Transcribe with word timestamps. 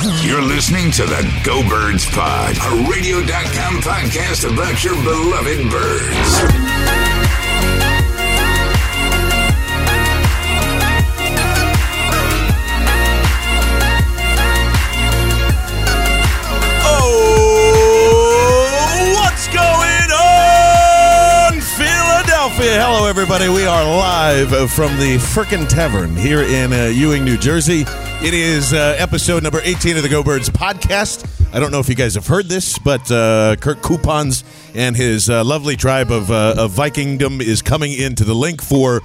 You're 0.00 0.40
listening 0.40 0.90
to 0.92 1.04
the 1.04 1.40
Go 1.44 1.68
Birds 1.68 2.08
Pod, 2.08 2.56
a 2.56 2.90
radio.com 2.90 3.82
podcast 3.82 4.50
about 4.50 4.82
your 4.82 4.94
beloved 4.94 5.70
birds. 5.70 6.32
Oh? 16.84 17.38
Hello, 22.54 23.06
everybody. 23.06 23.48
We 23.48 23.66
are 23.66 23.84
live 23.84 24.70
from 24.70 24.96
the 24.98 25.18
Firkin 25.18 25.66
Tavern 25.66 26.16
here 26.16 26.42
in 26.42 26.72
uh, 26.72 26.86
Ewing, 26.86 27.24
New 27.24 27.36
Jersey. 27.36 27.84
It 28.24 28.34
is 28.34 28.72
uh, 28.72 28.94
episode 28.98 29.42
number 29.42 29.60
18 29.64 29.96
of 29.96 30.04
the 30.04 30.08
Go 30.08 30.22
Birds 30.22 30.48
podcast. 30.48 31.28
I 31.52 31.58
don't 31.58 31.72
know 31.72 31.80
if 31.80 31.88
you 31.88 31.96
guys 31.96 32.14
have 32.14 32.28
heard 32.28 32.46
this, 32.46 32.78
but 32.78 33.10
uh, 33.10 33.56
Kirk 33.56 33.82
Cousins 33.82 34.44
and 34.76 34.96
his 34.96 35.28
uh, 35.28 35.42
lovely 35.42 35.74
tribe 35.76 36.12
of, 36.12 36.30
uh, 36.30 36.54
of 36.56 36.70
Vikingdom 36.70 37.42
is 37.42 37.62
coming 37.62 37.92
into 37.92 38.22
the 38.22 38.32
Linc 38.32 38.62
for 38.62 39.00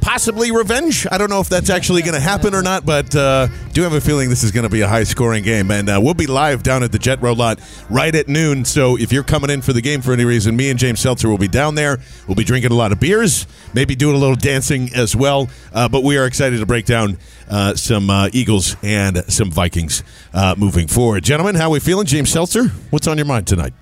possibly 0.00 0.50
revenge. 0.52 1.06
I 1.10 1.18
don't 1.18 1.30
know 1.30 1.40
if 1.40 1.48
that's 1.48 1.70
actually 1.70 2.02
going 2.02 2.14
to 2.14 2.20
happen 2.20 2.54
or 2.54 2.62
not, 2.62 2.84
but 2.84 3.14
uh, 3.14 3.48
do 3.72 3.82
have 3.82 3.92
a 3.92 4.00
feeling 4.00 4.28
this 4.28 4.42
is 4.42 4.50
going 4.50 4.64
to 4.64 4.70
be 4.70 4.82
a 4.82 4.88
high 4.88 5.04
scoring 5.04 5.42
game. 5.42 5.70
And 5.70 5.88
uh, 5.88 6.00
we'll 6.02 6.14
be 6.14 6.26
live 6.26 6.62
down 6.62 6.82
at 6.82 6.92
the 6.92 6.98
Jetro 6.98 7.36
lot 7.36 7.60
right 7.90 8.14
at 8.14 8.28
noon. 8.28 8.64
So 8.64 8.96
if 8.96 9.12
you're 9.12 9.24
coming 9.24 9.50
in 9.50 9.62
for 9.62 9.72
the 9.72 9.80
game 9.80 10.00
for 10.02 10.12
any 10.12 10.24
reason, 10.24 10.56
me 10.56 10.70
and 10.70 10.78
James 10.78 11.00
Seltzer 11.00 11.28
will 11.28 11.38
be 11.38 11.48
down 11.48 11.74
there. 11.74 11.98
We'll 12.26 12.34
be 12.34 12.44
drinking 12.44 12.72
a 12.72 12.74
lot 12.74 12.92
of 12.92 13.00
beers, 13.00 13.46
maybe 13.72 13.94
doing 13.94 14.16
a 14.16 14.18
little 14.18 14.36
dancing 14.36 14.90
as 14.94 15.16
well. 15.16 15.48
Uh, 15.72 15.88
but 15.88 16.02
we 16.02 16.16
are 16.18 16.26
excited 16.26 16.60
to 16.60 16.66
break 16.66 16.86
down 16.86 17.18
uh, 17.48 17.74
some 17.74 18.10
uh, 18.10 18.28
Eagles 18.32 18.76
and 18.82 19.18
some 19.32 19.50
Vikings 19.50 20.02
uh, 20.32 20.54
moving 20.56 20.86
forward. 20.86 21.24
Gentlemen, 21.24 21.54
how 21.54 21.68
are 21.68 21.72
we 21.72 21.80
feeling? 21.80 22.06
James 22.06 22.30
Seltzer, 22.30 22.68
what's 22.90 23.06
on 23.06 23.18
your 23.18 23.26
mind 23.26 23.46
tonight? 23.46 23.74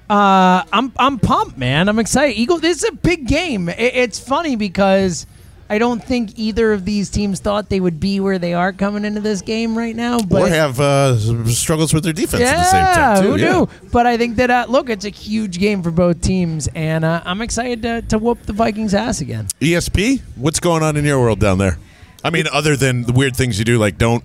I'm 0.73 0.93
I'm 0.99 1.19
pumped, 1.19 1.57
man. 1.57 1.89
I'm 1.89 1.99
excited. 1.99 2.39
Eagle. 2.39 2.59
This 2.59 2.83
is 2.83 2.89
a 2.89 2.93
big 2.93 3.27
game. 3.27 3.69
It, 3.69 3.79
it's 3.79 4.19
funny 4.19 4.57
because 4.57 5.27
I 5.71 5.79
don't 5.79 6.03
think 6.05 6.39
either 6.39 6.73
of 6.73 6.85
these 6.85 7.09
teams 7.09 7.41
thought 7.41 7.71
they 7.71 7.81
would 7.81 7.99
be 7.99 8.21
where 8.21 8.39
they 8.39 8.53
are 8.53 8.73
coming 8.73 9.05
into 9.07 9.21
this 9.21 9.41
game 9.41 9.77
right 9.79 9.97
now. 9.97 10.19
But 10.21 10.43
or 10.43 10.49
have 10.49 10.79
uh, 10.81 11.17
struggles 11.49 11.95
with 11.95 12.05
their 12.05 12.13
defense 12.13 12.43
yeah, 12.43 12.51
at 12.51 12.57
the 12.57 12.65
same 12.65 12.95
time, 12.95 13.23
too. 13.23 13.31
who 13.33 13.37
Yeah. 13.39 13.53
knew? 13.53 13.69
But 13.91 14.07
I 14.07 14.17
think 14.19 14.37
that 14.37 14.51
uh, 14.51 14.67
look, 14.69 14.91
it's 14.91 15.05
a 15.07 15.09
huge 15.11 15.59
game 15.59 15.83
for 15.83 15.91
both 15.91 16.21
teams, 16.21 16.69
and 16.75 17.05
uh, 17.05 17.23
I'm 17.25 17.41
excited 17.41 17.83
to, 17.83 18.03
to 18.03 18.19
whoop 18.19 18.43
the 18.43 18.53
Vikings' 18.53 18.93
ass 18.95 19.21
again. 19.23 19.49
ESP, 19.61 20.21
what's 20.37 20.61
going 20.61 20.83
on 20.83 20.97
in 20.97 21.05
your 21.05 21.19
world 21.21 21.41
down 21.41 21.59
there? 21.59 21.79
I 22.25 22.31
mean, 22.31 22.45
other 22.53 22.77
than 22.77 23.03
the 23.05 23.13
weird 23.13 23.35
things 23.35 23.59
you 23.59 23.65
do, 23.65 23.79
like 23.79 23.97
don't 23.99 24.25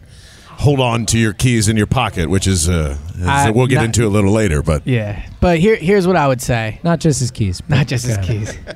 hold 0.50 0.80
on 0.80 1.06
to 1.06 1.18
your 1.20 1.34
keys 1.34 1.68
in 1.70 1.78
your 1.78 1.86
pocket, 1.88 2.30
which 2.30 2.48
is, 2.48 2.68
uh, 2.68 2.98
is- 3.16 3.28
Uh, 3.28 3.52
we'll 3.56 3.68
get 3.68 3.76
not- 3.76 3.86
into 3.86 4.06
a 4.06 4.10
little 4.10 4.32
later. 4.34 4.62
But 4.64 4.86
Yeah, 4.86 5.22
but 5.40 5.60
here, 5.60 5.76
here's 5.76 6.06
what 6.08 6.16
I 6.16 6.28
would 6.28 6.42
say. 6.42 6.80
Not 6.84 7.00
just 7.00 7.20
his 7.20 7.32
keys, 7.32 7.62
Not 7.70 7.88
just 7.88 8.06
his 8.06 8.18
keys. 8.18 8.58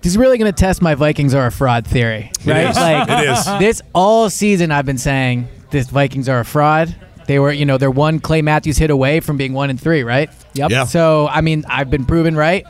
This 0.00 0.12
is 0.12 0.18
really 0.18 0.38
going 0.38 0.50
to 0.52 0.56
test 0.58 0.80
my 0.80 0.94
Vikings 0.94 1.34
are 1.34 1.46
a 1.46 1.52
fraud 1.52 1.86
theory, 1.86 2.30
right? 2.46 2.70
is. 2.70 2.76
Like 2.76 3.08
It 3.08 3.28
is. 3.28 3.44
this 3.58 3.82
all 3.94 4.30
season. 4.30 4.70
I've 4.70 4.86
been 4.86 4.98
saying 4.98 5.48
this 5.70 5.88
Vikings 5.88 6.28
are 6.28 6.40
a 6.40 6.44
fraud. 6.44 6.94
They 7.26 7.38
were, 7.38 7.52
you 7.52 7.66
know, 7.66 7.76
they're 7.78 7.90
one 7.90 8.20
Clay 8.20 8.40
Matthews 8.40 8.78
hit 8.78 8.90
away 8.90 9.20
from 9.20 9.36
being 9.36 9.52
one 9.52 9.70
and 9.70 9.80
three, 9.80 10.02
right? 10.02 10.30
Yep. 10.54 10.70
Yeah. 10.70 10.84
So 10.84 11.28
I 11.28 11.40
mean, 11.40 11.64
I've 11.68 11.90
been 11.90 12.06
proven 12.06 12.36
right. 12.36 12.64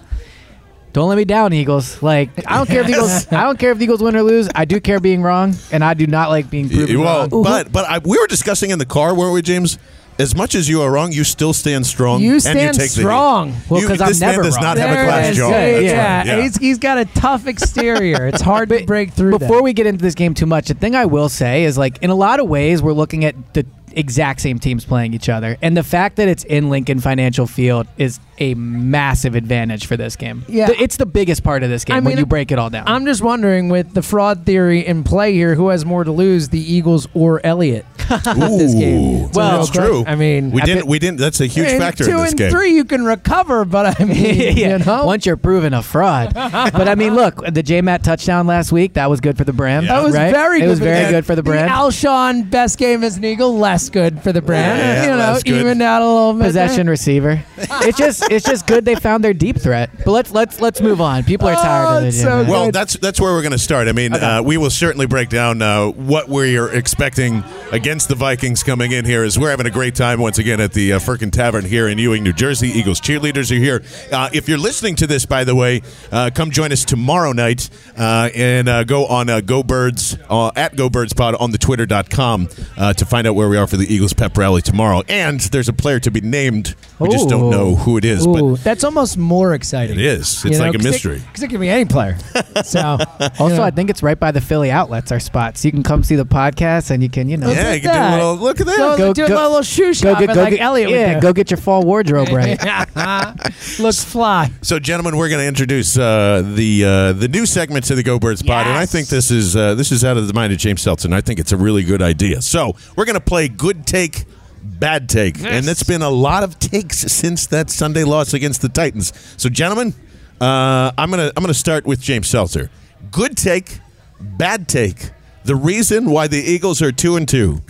Don't 0.95 1.09
let 1.09 1.17
me 1.17 1.25
down, 1.25 1.53
Eagles. 1.53 2.03
Like 2.03 2.31
I 2.51 2.57
don't 2.57 2.67
care 2.67 2.81
if 2.81 2.87
the 2.87 2.93
Eagles. 2.97 3.31
I 3.33 3.45
don't 3.45 3.59
care 3.59 3.71
if 3.71 3.79
the 3.79 3.85
Eagles 3.85 4.03
win 4.03 4.17
or 4.17 4.23
lose. 4.23 4.49
I 4.55 4.65
do 4.65 4.81
care 4.81 4.99
being 4.99 5.23
wrong, 5.23 5.55
and 5.71 5.85
I 5.85 5.95
do 5.95 6.07
not 6.07 6.31
like 6.31 6.51
being 6.51 6.69
proven 6.69 6.99
well, 7.01 7.29
wrong. 7.29 7.43
but 7.43 7.71
but 7.71 7.85
I, 7.85 7.99
we 7.99 8.19
were 8.19 8.27
discussing 8.27 8.71
in 8.71 8.79
the 8.79 8.87
car, 8.87 9.15
weren't 9.15 9.35
we, 9.35 9.43
James? 9.43 9.79
As 10.19 10.35
much 10.35 10.55
as 10.57 10.69
you 10.69 10.83
are 10.83 10.91
wrong, 10.91 11.13
you 11.13 11.23
still 11.23 11.53
stand 11.53 11.87
strong. 11.87 12.21
You 12.21 12.33
and 12.33 12.43
stand 12.43 12.59
you 12.59 12.67
take 12.67 12.77
the 12.77 12.83
heat. 12.83 12.91
strong. 13.03 13.55
Well, 13.69 13.81
You- 13.81 13.87
'cause 13.87 14.01
I'm 14.01 14.09
this 14.09 14.21
man 14.21 14.31
never 14.33 14.43
does 14.43 14.57
wrong. 14.57 14.65
not 14.65 14.79
have 14.79 14.91
a 14.91 14.95
There 14.95 15.05
glass 15.05 15.27
it 15.27 15.31
is. 15.31 15.37
jaw. 15.37 15.51
Yeah, 15.51 15.79
yeah. 15.79 16.17
right. 16.19 16.27
yeah. 16.27 16.43
He's, 16.43 16.57
he's 16.57 16.79
got 16.79 16.99
a 16.99 17.05
tough 17.05 17.47
exterior. 17.53 18.27
It's 18.27 18.43
hard 18.43 18.69
to 18.71 18.85
break 18.85 19.13
through. 19.13 19.39
Before 19.39 19.59
that. 19.59 19.63
we 19.63 19.73
get 19.73 19.87
into 19.87 20.03
this 20.03 20.15
game 20.17 20.35
too 20.35 20.47
much, 20.47 20.67
the 20.69 20.75
thing 20.75 20.97
I 20.97 21.05
will 21.05 21.29
say 21.29 21.63
is 21.65 21.79
like 21.79 21.99
in 22.03 22.11
a 22.11 22.15
lot 22.17 22.41
of 22.41 22.49
ways 22.49 22.83
we're 22.83 22.93
looking 22.95 23.25
at 23.25 23.37
the 23.55 23.65
exact 23.93 24.41
same 24.41 24.59
teams 24.59 24.85
playing 24.85 25.15
each 25.15 25.29
other, 25.29 25.57
and 25.63 25.77
the 25.77 25.83
fact 25.85 26.17
that 26.17 26.27
it's 26.29 26.43
in 26.45 26.69
Lincoln 26.69 26.99
Financial 27.01 27.47
Field 27.47 27.87
is 27.97 28.19
a 28.41 28.55
massive 28.55 29.35
advantage 29.35 29.87
for 29.87 29.97
this 29.97 30.17
game. 30.17 30.45
Yeah. 30.49 30.69
It's 30.79 30.97
the 30.97 31.07
biggest 31.07 31.43
part 31.43 31.63
of 31.63 31.71
this 31.71 31.85
game 31.85 31.97
I 31.97 32.01
when 32.01 32.07
mean, 32.07 32.19
you 32.19 32.27
break 32.27 32.53
it 32.53 32.59
all 32.59 32.71
down. 32.71 32.85
I'm 32.87 33.05
just 33.07 33.23
wondering, 33.23 33.69
with 33.69 33.95
the 33.95 34.03
fraud 34.03 34.47
theory 34.47 34.87
in 34.87 35.05
play 35.05 35.33
here, 35.35 35.55
who 35.55 35.69
has 35.69 35.85
more 35.85 36.05
to 36.05 36.13
lose, 36.13 36.49
the 36.51 36.61
Eagles 36.61 37.09
or 37.15 37.45
Elliott? 37.45 37.85
this 38.25 38.73
game. 38.75 39.01
Ooh, 39.01 39.27
It's 39.27 39.37
well, 39.37 39.59
that's 39.59 39.71
true. 39.71 40.03
I 40.07 40.15
mean, 40.15 40.51
we 40.51 40.63
I 40.63 40.65
didn't. 40.65 40.83
thi- 40.85 40.89
we 40.89 40.99
didn't. 40.99 41.19
That's 41.19 41.41
a 41.41 41.47
huge 41.47 41.69
in 41.69 41.79
factor 41.79 42.05
two 42.05 42.13
in 42.13 42.17
this 42.19 42.31
and 42.31 42.39
game. 42.39 42.51
three, 42.51 42.75
you 42.75 42.85
can 42.85 43.05
recover, 43.05 43.65
but 43.67 44.01
I 44.01 44.05
mean, 44.07 44.17
yeah. 44.35 44.79
you 44.79 44.85
know, 44.85 45.05
Once 45.05 45.27
you're 45.27 45.37
proven 45.37 45.75
a 45.75 45.83
fraud, 45.83 46.33
but 46.33 46.89
I 46.89 46.95
mean, 46.95 47.15
look, 47.15 47.45
the 47.47 47.63
J 47.63 47.83
Matt 47.83 48.03
touchdown 48.05 48.47
last 48.47 48.73
week 48.73 48.95
that 48.95 49.11
was 49.11 49.21
good 49.21 49.37
for 49.37 49.45
the 49.45 49.53
brand. 49.53 49.87
Yeah. 49.87 49.97
that 49.99 50.05
was 50.05 50.15
right? 50.15 50.33
very. 50.33 50.59
It 50.59 50.63
good 50.63 50.69
was 50.71 50.79
for 50.79 50.85
very 50.87 51.05
the- 51.07 51.11
good 51.11 51.27
for 51.27 51.35
the 51.37 51.43
brand. 51.43 51.71
Alshon 51.71 52.49
best 52.51 52.79
game 52.79 53.05
as 53.05 53.19
an 53.19 53.25
Eagle, 53.25 53.59
less 53.59 53.91
good 53.91 54.23
for 54.23 54.33
the 54.33 54.41
brand. 54.43 54.79
Yeah, 54.79 55.03
you 55.03 55.11
know, 55.11 55.17
less 55.17 55.43
good. 55.43 55.83
out 55.83 56.01
a 56.03 56.07
little 56.07 56.33
bit. 56.35 56.45
possession 56.45 56.89
eh. 56.89 56.91
receiver. 56.91 57.45
It's 57.81 57.99
just 57.99 58.28
it's 58.31 58.45
just 58.47 58.67
good 58.67 58.85
they 58.85 58.95
found 58.95 59.25
their 59.25 59.35
deep 59.35 59.57
threat. 59.59 59.91
But 60.05 60.13
let's 60.13 60.31
let's 60.31 60.61
let's 60.61 60.81
move 60.81 61.01
on. 61.01 61.25
People 61.25 61.49
are 61.49 61.55
tired 61.55 61.87
Oh, 61.87 61.99
of 61.99 62.05
it. 62.05 62.13
so 62.13 62.25
man. 62.29 62.45
good. 62.45 62.51
Well, 62.51 62.71
that's 62.71 62.95
that's 62.99 63.21
where 63.21 63.33
we're 63.33 63.43
going 63.43 63.53
to 63.53 63.59
start. 63.59 63.89
I 63.89 63.93
mean, 63.93 64.13
uh, 64.15 64.43
we 64.45 64.57
will 64.57 64.71
certainly 64.71 65.07
break 65.07 65.29
down 65.29 65.63
uh, 65.63 65.87
what 65.89 66.29
we're 66.29 66.69
expecting 66.73 67.43
against 67.73 68.09
the 68.09 68.15
Vikings 68.15 68.63
coming 68.63 68.93
in 68.93 69.05
here. 69.05 69.25
As 69.25 69.39
we're 69.39 69.51
having 69.51 69.67
a 69.67 69.71
great 69.71 69.95
time 69.95 70.21
once 70.21 70.39
again 70.39 70.61
at 70.61 70.73
the 70.73 70.95
uh, 70.95 70.99
Firkin 70.99 71.31
Tavern 71.31 71.65
here 71.65 71.89
in 71.89 71.99
Ewing, 71.99 72.23
New 72.23 72.33
Jersey. 72.33 72.69
Eagles 72.69 73.01
cheerleaders 73.01 73.51
are 73.51 73.55
here. 73.61 73.83
Uh, 74.13 74.29
if 74.33 74.49
you're 74.49 74.59
listening 74.59 74.95
to 74.97 75.07
this, 75.07 75.25
by 75.25 75.45
the 75.45 75.55
way, 75.55 75.81
uh, 76.13 76.31
come 76.35 76.51
join 76.51 76.71
us 76.73 76.85
tomorrow 76.85 77.33
night 77.33 77.71
uh, 77.97 78.29
and 78.35 78.69
uh, 78.69 78.85
go 78.85 79.07
on 79.07 79.29
uh, 79.31 79.41
Go 79.41 79.63
Birds 79.63 80.19
uh, 80.29 80.51
at 80.55 80.77
Go 80.77 80.91
Birds 80.91 81.15
Pod 81.15 81.35
on 81.37 81.51
the 81.51 81.59
Twitter.com 81.59 82.49
uh, 82.77 82.93
to 82.93 83.07
find 83.07 83.27
out 83.27 83.35
where 83.35 83.49
we 83.49 83.57
are 83.57 83.67
for 83.67 83.77
the 83.79 83.93
Eagles 83.93 84.13
pep 84.13 84.37
rally 84.37 84.61
tomorrow. 84.61 85.03
And 85.09 85.41
there's 85.41 85.69
a 85.69 85.73
player 85.73 85.99
to 86.01 86.11
be 86.11 86.21
named. 86.21 86.75
We 86.99 87.09
just 87.09 87.29
don't 87.29 87.39
don't 87.39 87.51
know 87.51 87.77
who 87.77 87.97
it 87.97 88.05
is, 88.05 88.18
Ooh, 88.27 88.53
but 88.53 88.65
that's 88.65 88.85
almost 88.85 89.17
more 89.17 89.55
exciting. 89.55 89.99
it 89.99 90.05
is. 90.05 90.45
It's 90.45 90.59
like 90.59 90.75
a 90.75 90.79
mystery. 90.79 91.19
Because 91.27 91.43
it 91.43 91.49
could 91.49 91.61
be 91.61 91.69
any 91.69 91.85
player. 91.85 92.17
So 92.65 92.99
Also, 93.39 93.63
I 93.63 93.71
think 93.71 93.89
it's 93.89 94.03
right 94.03 94.19
by 94.19 94.33
the 94.33 94.41
Philly 94.41 94.71
outlets, 94.71 95.13
our 95.13 95.21
spot. 95.21 95.57
So 95.57 95.69
you 95.69 95.73
can 95.73 95.85
come 95.85 96.03
see 96.03 96.17
the 96.17 96.27
podcast 96.27 96.91
and 96.91 97.03
you 97.03 97.09
can, 97.09 97.29
you 97.29 97.37
know, 97.37 97.51
yeah, 97.51 97.73
you 97.73 97.81
can 97.81 97.93
that. 97.93 98.11
do 98.11 98.15
a 98.15 98.19
little. 98.19 98.45
Look 98.45 98.61
at 98.61 98.67
that. 98.67 98.77
go, 98.77 98.97
Go- 98.97 99.13
do 99.15 99.25
a 99.27 99.29
go- 99.29 99.35
little 99.49 99.63
shoe 99.63 99.95
go 99.95 100.19
get, 100.19 100.35
go 100.35 100.41
like 100.43 100.51
get, 100.55 100.61
Elliot 100.61 100.91
yeah, 100.91 101.21
go 101.21 101.33
get 101.33 101.51
your 101.51 101.59
fall 101.59 101.85
wardrobe 101.85 102.29
right. 102.31 102.59
do. 102.95 103.83
Looks 103.83 104.03
fly. 104.05 104.51
So, 104.63 104.79
gentlemen, 104.79 105.17
we're 105.17 105.29
going 105.29 105.41
to 105.41 105.47
introduce 105.47 105.97
uh, 105.97 106.43
the 106.55 106.85
uh, 106.85 107.13
the 107.13 107.29
new 107.29 107.47
segment 107.47 107.85
to 107.87 107.95
the 107.95 108.03
Go 108.03 108.19
Birds 108.19 108.43
Pod, 108.43 108.67
and 108.67 108.77
I 108.77 108.87
think 108.87 109.09
this 109.09 109.31
is 109.31 109.55
uh, 109.57 109.75
this 109.75 109.93
is 109.93 110.05
out 110.05 110.17
of 110.17 110.27
the 110.27 110.35
mind 110.35 110.53
of 110.53 110.59
James 110.59 110.83
Seltzer. 110.83 111.13
I 111.15 111.21
think 111.21 111.39
it's 111.39 111.53
a 111.53 111.57
really 111.57 111.85
good 111.85 112.03
idea. 112.03 112.43
So, 112.43 112.75
we're 112.97 113.05
going 113.05 113.15
to 113.15 113.21
play 113.21 113.49
good 113.49 113.87
take, 113.87 114.25
bad 114.63 115.09
take, 115.09 115.43
and 115.43 115.69
it's 115.69 115.83
been 115.83 116.03
a 116.03 116.11
lot 116.11 116.43
of 116.43 116.59
takes 116.59 116.99
since 116.99 117.47
that 117.49 117.71
Sunday 117.71 118.05
loss 118.05 118.35
against 118.35 118.63
the 118.63 118.69
Titans. 118.69 119.13
So, 119.37 119.49
gentlemen, 119.49 119.95
uh, 120.41 120.93
I'm 120.97 121.11
gonna 121.11 121.33
I'm 121.37 121.43
gonna 121.43 121.55
start 121.55 121.87
with 121.87 122.01
James 122.01 122.29
Seltzer. 122.29 122.71
Good 123.11 123.37
take, 123.37 123.81
bad 124.21 124.69
take. 124.69 125.11
The 125.45 125.57
reason 125.57 126.11
why 126.11 126.29
the 126.29 126.39
Eagles 126.39 126.83
are 126.83 126.93
two 126.93 127.17
and 127.17 127.29
two 127.29 127.63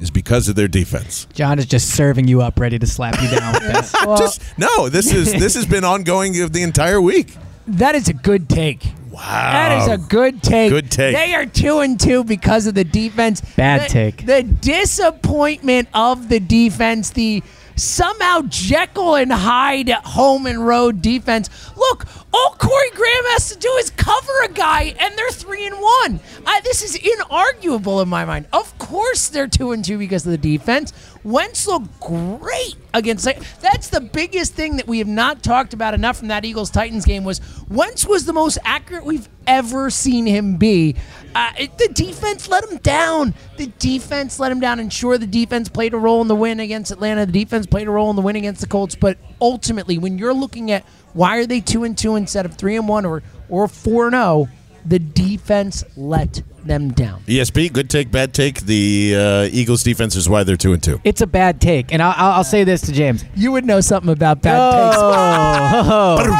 is 0.00 0.10
because 0.10 0.48
of 0.48 0.56
their 0.56 0.68
defense. 0.68 1.26
John 1.32 1.58
is 1.58 1.66
just 1.66 1.90
serving 1.90 2.26
you 2.26 2.42
up, 2.42 2.58
ready 2.58 2.78
to 2.78 2.86
slap 2.86 3.20
you 3.22 3.28
down 3.30 3.52
with 3.52 3.62
this. 3.62 3.92
Just 4.18 4.42
no, 4.58 4.88
this 4.88 5.12
is 5.12 5.32
this 5.32 5.54
has 5.54 5.64
been 5.64 5.84
ongoing 5.84 6.40
of 6.42 6.52
the 6.52 6.62
entire 6.62 7.00
week. 7.00 7.36
That 7.68 7.94
is 7.94 8.08
a 8.08 8.12
good 8.12 8.48
take. 8.48 8.82
Wow, 9.12 9.20
That 9.20 9.82
is 9.82 9.88
a 9.88 9.98
good 9.98 10.42
take. 10.42 10.70
Good 10.70 10.90
take. 10.90 11.14
They 11.14 11.34
are 11.34 11.44
two 11.44 11.80
and 11.80 12.00
two 12.00 12.24
because 12.24 12.66
of 12.66 12.74
the 12.74 12.84
defense. 12.84 13.42
Bad 13.56 13.82
The- 13.82 13.88
take. 13.88 14.24
The 14.26 14.42
disappointment 14.42 15.88
of 15.92 16.28
the 16.30 16.40
defense. 16.40 17.10
The 17.10 17.42
somehow 17.76 18.42
Jekyll 18.48 19.16
and 19.16 19.32
Hyde 19.32 19.90
home 19.90 20.46
and 20.46 20.66
road 20.66 21.02
defense. 21.02 21.48
Look, 21.76 22.06
all 22.32 22.54
Corey 22.58 22.90
Graham 22.94 23.24
has 23.32 23.50
to 23.50 23.58
do 23.58 23.68
is 23.80 23.90
cover 23.90 24.32
a 24.44 24.48
guy, 24.48 24.94
and 24.98 25.14
they're 25.16 25.30
three 25.30 25.66
and 25.66 25.76
one. 25.76 26.20
I, 26.46 26.60
this 26.64 26.82
is 26.82 26.96
inarguable 26.98 28.02
in 28.02 28.08
my 28.08 28.24
mind. 28.24 28.46
Of 28.52 28.76
course, 28.78 29.28
they're 29.28 29.46
two 29.46 29.72
and 29.72 29.84
two 29.84 29.98
because 29.98 30.24
of 30.26 30.32
the 30.32 30.38
defense. 30.38 30.92
Wentz 31.24 31.66
looked 31.66 32.00
great 32.00 32.74
against. 32.92 33.28
That's 33.60 33.88
the 33.88 34.00
biggest 34.00 34.54
thing 34.54 34.76
that 34.76 34.88
we 34.88 34.98
have 34.98 35.06
not 35.08 35.42
talked 35.42 35.72
about 35.72 35.94
enough 35.94 36.18
from 36.18 36.28
that 36.28 36.44
Eagles 36.44 36.70
Titans 36.70 37.04
game 37.04 37.24
was 37.24 37.40
Wentz 37.68 38.06
was 38.06 38.24
the 38.24 38.32
most 38.32 38.58
accurate 38.64 39.04
we've 39.04 39.28
ever 39.46 39.88
seen 39.90 40.26
him 40.26 40.56
be. 40.56 40.96
Uh, 41.34 41.50
it- 41.58 41.78
the 41.78 41.88
defense 41.88 42.48
let 42.48 42.64
him 42.64 42.78
down. 42.78 43.34
The 43.56 43.66
defense 43.78 44.38
let 44.38 44.52
him 44.52 44.60
down. 44.60 44.80
And 44.80 44.92
sure, 44.92 45.16
the 45.16 45.26
defense 45.26 45.68
played 45.68 45.94
a 45.94 45.98
role 45.98 46.20
in 46.22 46.28
the 46.28 46.34
win 46.36 46.60
against 46.60 46.90
Atlanta. 46.90 47.24
The 47.26 47.32
defense 47.32 47.66
played 47.66 47.86
a 47.86 47.90
role 47.90 48.10
in 48.10 48.16
the 48.16 48.22
win 48.22 48.36
against 48.36 48.60
the 48.60 48.66
Colts. 48.66 48.94
But 48.94 49.16
ultimately, 49.40 49.98
when 49.98 50.18
you're 50.18 50.34
looking 50.34 50.70
at 50.70 50.84
why 51.14 51.36
are 51.36 51.46
they 51.46 51.60
two 51.60 51.84
and 51.84 51.96
two 51.96 52.16
instead 52.16 52.46
of 52.46 52.54
three 52.56 52.76
and 52.76 52.88
one 52.88 53.04
or 53.06 53.22
or 53.48 53.68
four 53.68 54.06
and 54.06 54.14
zero, 54.14 54.48
the 54.84 54.98
defense 54.98 55.84
let 55.96 56.42
them 56.66 56.90
down. 56.92 57.22
ESP, 57.26 57.72
good 57.72 57.88
take, 57.90 58.10
bad 58.10 58.32
take. 58.34 58.60
The 58.62 59.14
uh, 59.16 59.48
Eagles 59.52 59.82
defense 59.82 60.16
is 60.16 60.28
why 60.28 60.44
they're 60.44 60.56
two 60.56 60.72
and 60.72 60.82
two. 60.82 61.00
It's 61.04 61.20
a 61.20 61.26
bad 61.26 61.60
take, 61.60 61.92
and 61.92 62.02
I'll, 62.02 62.14
I'll, 62.16 62.32
I'll 62.38 62.44
say 62.44 62.64
this 62.64 62.80
to 62.82 62.92
James. 62.92 63.24
You 63.34 63.52
would 63.52 63.64
know 63.64 63.80
something 63.80 64.10
about 64.12 64.42
bad 64.42 64.90
takes. 64.90 64.98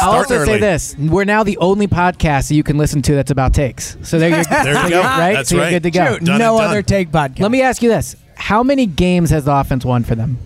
I'll 0.00 0.12
also 0.12 0.36
early. 0.36 0.46
say 0.46 0.58
this: 0.58 0.96
we're 0.98 1.24
now 1.24 1.42
the 1.42 1.56
only 1.58 1.86
podcast 1.88 2.48
that 2.48 2.54
you 2.54 2.62
can 2.62 2.78
listen 2.78 3.02
to 3.02 3.14
that's 3.14 3.30
about 3.30 3.54
takes. 3.54 3.96
So 4.02 4.18
there 4.18 4.28
you're, 4.30 4.44
There 4.44 4.84
you 4.84 4.90
go. 4.90 5.00
right? 5.02 5.34
That's 5.34 5.48
so 5.48 5.56
you're 5.56 5.64
right. 5.64 5.70
good 5.70 5.82
to 5.84 5.90
go. 5.90 6.14
Shoot, 6.18 6.22
no 6.22 6.58
other 6.58 6.82
take 6.82 7.10
podcast. 7.10 7.40
Let 7.40 7.50
me 7.50 7.62
ask 7.62 7.82
you 7.82 7.88
this: 7.88 8.16
How 8.36 8.62
many 8.62 8.86
games 8.86 9.30
has 9.30 9.44
the 9.44 9.52
offense 9.54 9.84
won 9.84 10.04
for 10.04 10.14
them? 10.14 10.38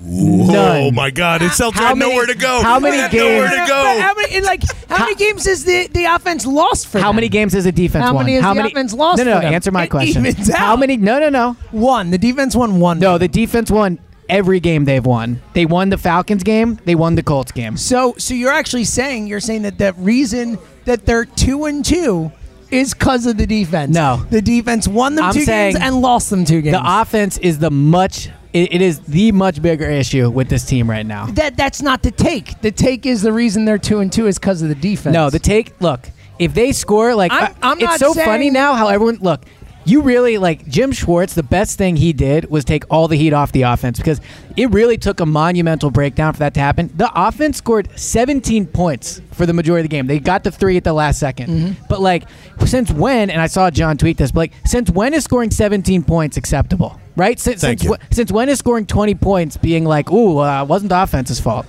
Oh 0.00 0.90
my 0.92 1.10
God! 1.10 1.42
It's 1.42 1.56
Seltzer 1.56 1.80
How 1.80 1.88
had 1.88 1.98
many- 1.98 2.12
nowhere 2.12 2.26
to 2.26 2.34
go. 2.34 2.62
how 2.62 2.78
many 2.78 2.96
had 3.00 3.10
games- 3.10 3.24
Nowhere 3.24 3.48
to 3.50 3.56
But 3.56 3.68
go. 3.68 4.00
How 4.00 4.14
many? 4.14 4.40
Like 4.40 4.62
how 4.88 4.98
many 5.04 5.14
games 5.16 5.44
has 5.46 5.64
the, 5.64 5.88
the 5.88 6.04
offense 6.04 6.46
lost 6.46 6.86
for 6.86 6.98
How 7.00 7.08
them? 7.08 7.16
many 7.16 7.28
games 7.28 7.52
has 7.54 7.64
the 7.64 7.72
defense 7.72 8.02
won? 8.02 8.08
How 8.08 8.14
won? 8.14 8.24
many 8.24 8.34
has 8.36 8.44
How 8.44 8.54
the 8.54 8.58
many 8.62 8.70
offense 8.72 8.92
lost 8.94 9.18
No, 9.18 9.24
no, 9.24 9.30
for 9.32 9.34
no. 9.36 9.40
them? 9.46 9.54
Answer 9.54 9.70
my 9.72 9.84
It 9.84 9.90
question. 9.90 10.24
evens 10.26 10.52
How 10.54 10.76
many? 10.76 10.96
No, 10.96 11.18
no, 11.18 11.28
no. 11.28 11.52
One. 11.72 12.10
The 12.10 12.18
defense 12.18 12.54
won 12.54 12.78
one. 12.80 12.98
No, 13.00 13.18
the 13.18 13.28
defense 13.28 13.70
won 13.70 13.98
every 14.28 14.60
game 14.60 14.84
they've 14.84 15.04
won. 15.04 15.40
They 15.54 15.66
won 15.66 15.88
the 15.88 15.98
Falcons 15.98 16.42
game. 16.44 16.78
They 16.84 16.94
won 16.94 17.14
the 17.16 17.22
Colts 17.22 17.50
game. 17.52 17.76
So 17.76 18.14
so 18.18 18.34
you're 18.34 18.52
actually 18.52 18.84
saying 18.84 19.26
you're 19.26 19.40
saying 19.40 19.62
that 19.62 19.78
the 19.78 19.94
reason 19.94 20.58
that 20.84 21.06
they're 21.06 21.24
two 21.24 21.64
and 21.64 21.84
two 21.84 22.30
is 22.70 22.94
because 22.94 23.26
of 23.26 23.36
the 23.36 23.46
defense. 23.46 23.94
No. 23.94 24.24
the 24.30 24.42
defense 24.42 24.86
won 24.86 25.14
them 25.16 25.24
I'm 25.24 25.32
two 25.34 25.44
games 25.46 25.74
and 25.76 26.00
lost 26.02 26.30
them 26.30 26.44
two 26.44 26.60
games. 26.62 26.76
The 26.76 27.00
offense 27.00 27.36
is 27.38 27.58
the 27.58 27.70
much. 27.70 28.28
It, 28.58 28.72
it 28.74 28.82
is 28.82 28.98
the 29.00 29.30
much 29.32 29.62
bigger 29.62 29.88
issue 29.88 30.28
with 30.30 30.48
this 30.48 30.64
team 30.64 30.90
right 30.90 31.06
now. 31.06 31.26
that 31.26 31.56
that's 31.56 31.80
not 31.80 32.02
the 32.02 32.10
take. 32.10 32.60
The 32.60 32.70
take 32.72 33.06
is 33.06 33.22
the 33.22 33.32
reason 33.32 33.64
they're 33.64 33.78
two 33.78 34.00
and 34.00 34.12
two 34.12 34.26
is 34.26 34.38
because 34.38 34.62
of 34.62 34.68
the 34.68 34.74
defense. 34.74 35.14
No, 35.14 35.30
the 35.30 35.38
take. 35.38 35.80
Look, 35.80 36.08
if 36.38 36.54
they 36.54 36.72
score, 36.72 37.14
like 37.14 37.30
I'm- 37.32 37.54
I'm 37.62 37.80
it's 37.80 37.98
so 37.98 38.12
saying- 38.12 38.26
funny 38.26 38.50
now 38.50 38.74
how 38.74 38.88
everyone 38.88 39.18
look. 39.20 39.42
You 39.84 40.02
really 40.02 40.36
like 40.38 40.66
Jim 40.66 40.92
Schwartz. 40.92 41.34
The 41.34 41.42
best 41.42 41.78
thing 41.78 41.96
he 41.96 42.12
did 42.12 42.50
was 42.50 42.64
take 42.64 42.84
all 42.90 43.08
the 43.08 43.16
heat 43.16 43.32
off 43.32 43.52
the 43.52 43.62
offense 43.62 43.98
because 43.98 44.20
it 44.56 44.70
really 44.70 44.98
took 44.98 45.20
a 45.20 45.26
monumental 45.26 45.90
breakdown 45.90 46.32
for 46.34 46.40
that 46.40 46.54
to 46.54 46.60
happen. 46.60 46.90
The 46.94 47.10
offense 47.14 47.56
scored 47.58 47.88
17 47.98 48.66
points 48.66 49.22
for 49.32 49.46
the 49.46 49.52
majority 49.52 49.80
of 49.86 49.90
the 49.90 49.96
game. 49.96 50.06
They 50.06 50.18
got 50.18 50.44
the 50.44 50.50
three 50.50 50.76
at 50.76 50.84
the 50.84 50.92
last 50.92 51.22
2nd 51.22 51.48
Mm-hmm. 51.48 51.84
But 51.88 52.00
like, 52.00 52.24
since 52.66 52.90
when? 52.90 53.30
And 53.30 53.40
I 53.40 53.46
saw 53.46 53.70
John 53.70 53.96
tweet 53.96 54.18
this. 54.18 54.32
But 54.32 54.40
like, 54.40 54.52
since 54.66 54.90
when 54.90 55.14
is 55.14 55.24
scoring 55.24 55.50
17 55.50 56.02
points 56.02 56.36
acceptable? 56.36 57.00
Right? 57.16 57.38
Since 57.38 57.62
Thank 57.62 57.80
since, 57.80 57.90
you. 57.90 57.96
since 58.10 58.30
when 58.30 58.48
is 58.48 58.58
scoring 58.58 58.86
20 58.86 59.14
points 59.14 59.56
being 59.56 59.84
like, 59.84 60.10
ooh, 60.10 60.38
uh, 60.38 60.64
wasn't 60.64 60.90
the 60.90 61.02
offense's 61.02 61.40
fault? 61.40 61.66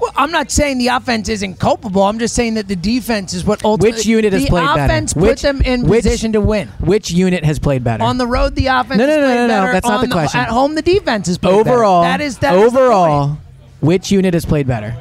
Well, 0.00 0.10
I'm 0.16 0.30
not 0.32 0.50
saying 0.50 0.78
the 0.78 0.88
offense 0.88 1.28
isn't 1.28 1.58
culpable. 1.58 2.02
I'm 2.02 2.18
just 2.18 2.34
saying 2.34 2.54
that 2.54 2.68
the 2.68 2.76
defense 2.76 3.32
is 3.32 3.44
what 3.44 3.64
ultimately. 3.64 3.96
Which 3.98 4.06
unit 4.06 4.32
has 4.32 4.44
played 4.46 4.62
better? 4.64 4.76
The 4.78 4.84
offense 4.84 5.14
put 5.14 5.22
Which- 5.22 5.42
them 5.42 5.60
in 5.62 5.86
which- 5.86 6.02
position 6.04 6.32
to 6.32 6.40
win. 6.40 6.68
Which 6.80 7.10
unit 7.10 7.44
has 7.44 7.58
played 7.58 7.84
better? 7.84 8.02
On 8.04 8.18
the 8.18 8.26
road, 8.26 8.54
the 8.56 8.66
offense 8.66 8.98
No, 8.98 9.06
no, 9.06 9.12
has 9.12 9.20
no, 9.20 9.26
played 9.26 9.36
no, 9.36 9.46
no, 9.66 9.72
that's 9.72 9.86
not 9.86 9.94
On 10.02 10.08
the 10.08 10.12
question. 10.12 10.40
At 10.40 10.48
home, 10.48 10.74
the 10.74 10.82
defense 10.82 11.28
has 11.28 11.38
played 11.38 11.54
overall, 11.54 12.02
better. 12.02 12.18
That 12.18 12.24
is 12.24 12.38
that 12.38 12.54
is 12.54 12.72
the 12.72 12.78
overall, 12.80 13.26
point. 13.28 13.38
which 13.80 14.10
unit 14.10 14.34
has 14.34 14.44
played 14.44 14.66
better? 14.66 14.94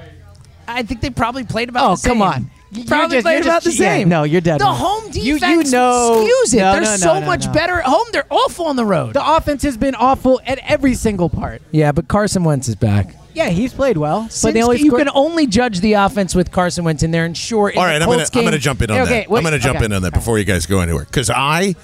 I 0.68 0.84
think 0.84 1.02
they 1.02 1.10
probably 1.10 1.44
played 1.44 1.70
about 1.70 1.86
Oh, 1.86 1.90
the 1.92 1.98
same. 1.98 2.12
come 2.14 2.22
on. 2.22 2.50
You're 2.72 2.86
Probably 2.86 3.18
just- 3.18 3.26
played 3.26 3.44
about 3.44 3.62
just- 3.64 3.78
the 3.78 3.84
yeah, 3.84 3.90
same. 3.98 4.10
no, 4.10 4.24
you're 4.24 4.42
dead 4.42 4.60
The 4.60 4.66
wrong. 4.66 4.76
home 4.78 5.04
You- 5.14 5.36
defense 5.36 5.66
you 5.68 5.72
know- 5.78 6.26
skews 6.28 6.54
it. 6.54 6.58
No, 6.58 6.72
They're 6.72 6.82
no, 6.82 6.90
no, 6.92 6.96
so 6.98 7.20
no, 7.20 7.26
much 7.26 7.46
no. 7.46 7.52
better 7.52 7.80
at 7.80 7.86
home. 7.86 8.06
They're 8.12 8.26
awful 8.32 8.66
on 8.66 8.76
the 8.78 8.86
road. 8.86 9.14
The 9.14 9.36
offense 9.36 9.62
has 9.64 9.78
been 9.78 9.94
awful 9.96 10.42
at 10.48 10.60
every 10.68 10.96
single 10.96 11.30
part. 11.30 11.62
yeah, 11.72 11.92
but 11.92 12.08
Carson 12.08 12.44
Wentz 12.44 12.68
is 12.68 12.76
back. 12.76 13.16
Yeah, 13.34 13.50
he's 13.50 13.74
played 13.74 13.98
well, 13.98 14.30
but 14.44 14.54
they 14.54 14.62
only 14.62 14.80
you 14.80 14.88
scored- 14.88 15.00
can 15.08 15.12
only 15.16 15.48
judge 15.48 15.80
the 15.80 15.94
offense 15.94 16.36
with 16.36 16.52
Carson 16.52 16.84
Wentz 16.84 17.02
in 17.04 17.12
there, 17.12 17.26
and 17.26 17.36
sure. 17.36 17.70
in 17.70 17.78
All 17.78 17.84
the 17.86 17.92
I'm 17.94 18.00
gonna 18.02 18.16
Colts 18.18 18.30
I'm 18.34 18.42
game- 18.42 18.46
gonna 18.46 18.58
jump 18.60 18.82
in 18.84 18.92
on 18.92 19.00
Okay, 19.02 19.20
that. 19.22 19.30
wait, 19.30 19.38
I'm 19.40 19.44
gonna 19.44 19.60
jump 19.60 19.78
okay. 19.78 19.86
in 19.86 19.94
on 19.94 20.02
that 20.04 20.14
before 20.14 20.38
you 20.38 20.46
guys 20.46 20.66
go 20.66 20.80
anywhere 20.82 21.06
because 21.06 21.30
I 21.30 21.76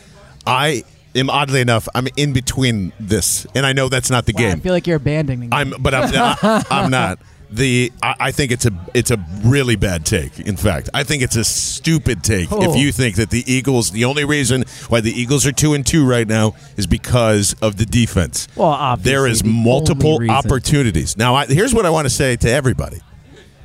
I 0.45 0.83
am 1.15 1.29
oddly 1.29 1.61
enough 1.61 1.87
I'm 1.95 2.07
in 2.15 2.33
between 2.33 2.93
this, 2.99 3.47
and 3.55 3.65
I 3.65 3.73
know 3.73 3.89
that's 3.89 4.09
not 4.11 4.25
the 4.27 4.33
Wow, 4.37 4.43
I 4.45 4.49
game. 4.51 4.59
feel 4.61 4.73
like 4.73 4.85
you're 4.87 4.97
abandoning. 4.97 5.39
me. 5.41 5.47
I'm, 5.51 5.73
but 5.79 5.93
I'm, 5.95 6.11
I, 6.13 6.63
I'm 6.71 6.91
not. 6.91 7.19
The 7.51 7.91
I, 8.03 8.15
I 8.19 8.31
think 8.31 8.51
it's 8.51 8.65
a 8.67 8.71
it's 8.93 9.09
a 9.09 9.17
really 9.43 9.75
bad 9.75 10.05
take. 10.05 10.39
In 10.39 10.55
fact, 10.55 10.89
I 10.93 11.03
think 11.03 11.23
it's 11.23 11.35
a 11.35 11.43
stupid 11.43 12.23
take 12.23 12.51
Oh. 12.51 12.61
if 12.71 12.79
you 12.79 12.91
think 12.91 13.15
that 13.15 13.31
the 13.31 13.43
Eagles. 13.51 13.89
The 13.91 14.05
only 14.05 14.23
reason 14.23 14.65
why 14.87 15.01
the 15.01 15.11
Eagles 15.11 15.47
are 15.47 15.51
two 15.51 15.73
and 15.73 15.85
two 15.85 16.05
right 16.07 16.27
now 16.27 16.53
is 16.77 16.85
because 16.85 17.55
of 17.61 17.77
the 17.77 17.85
defense. 17.85 18.47
Well, 18.55 18.67
obviously, 18.67 19.11
there 19.11 19.27
is 19.27 19.41
the 19.41 19.49
multiple 19.49 20.19
opportunities. 20.29 21.17
Now, 21.17 21.33
I, 21.35 21.45
here's 21.47 21.73
what 21.73 21.85
I 21.87 21.89
want 21.89 22.05
to 22.05 22.11
say 22.11 22.35
to 22.35 22.49
everybody: 22.51 22.99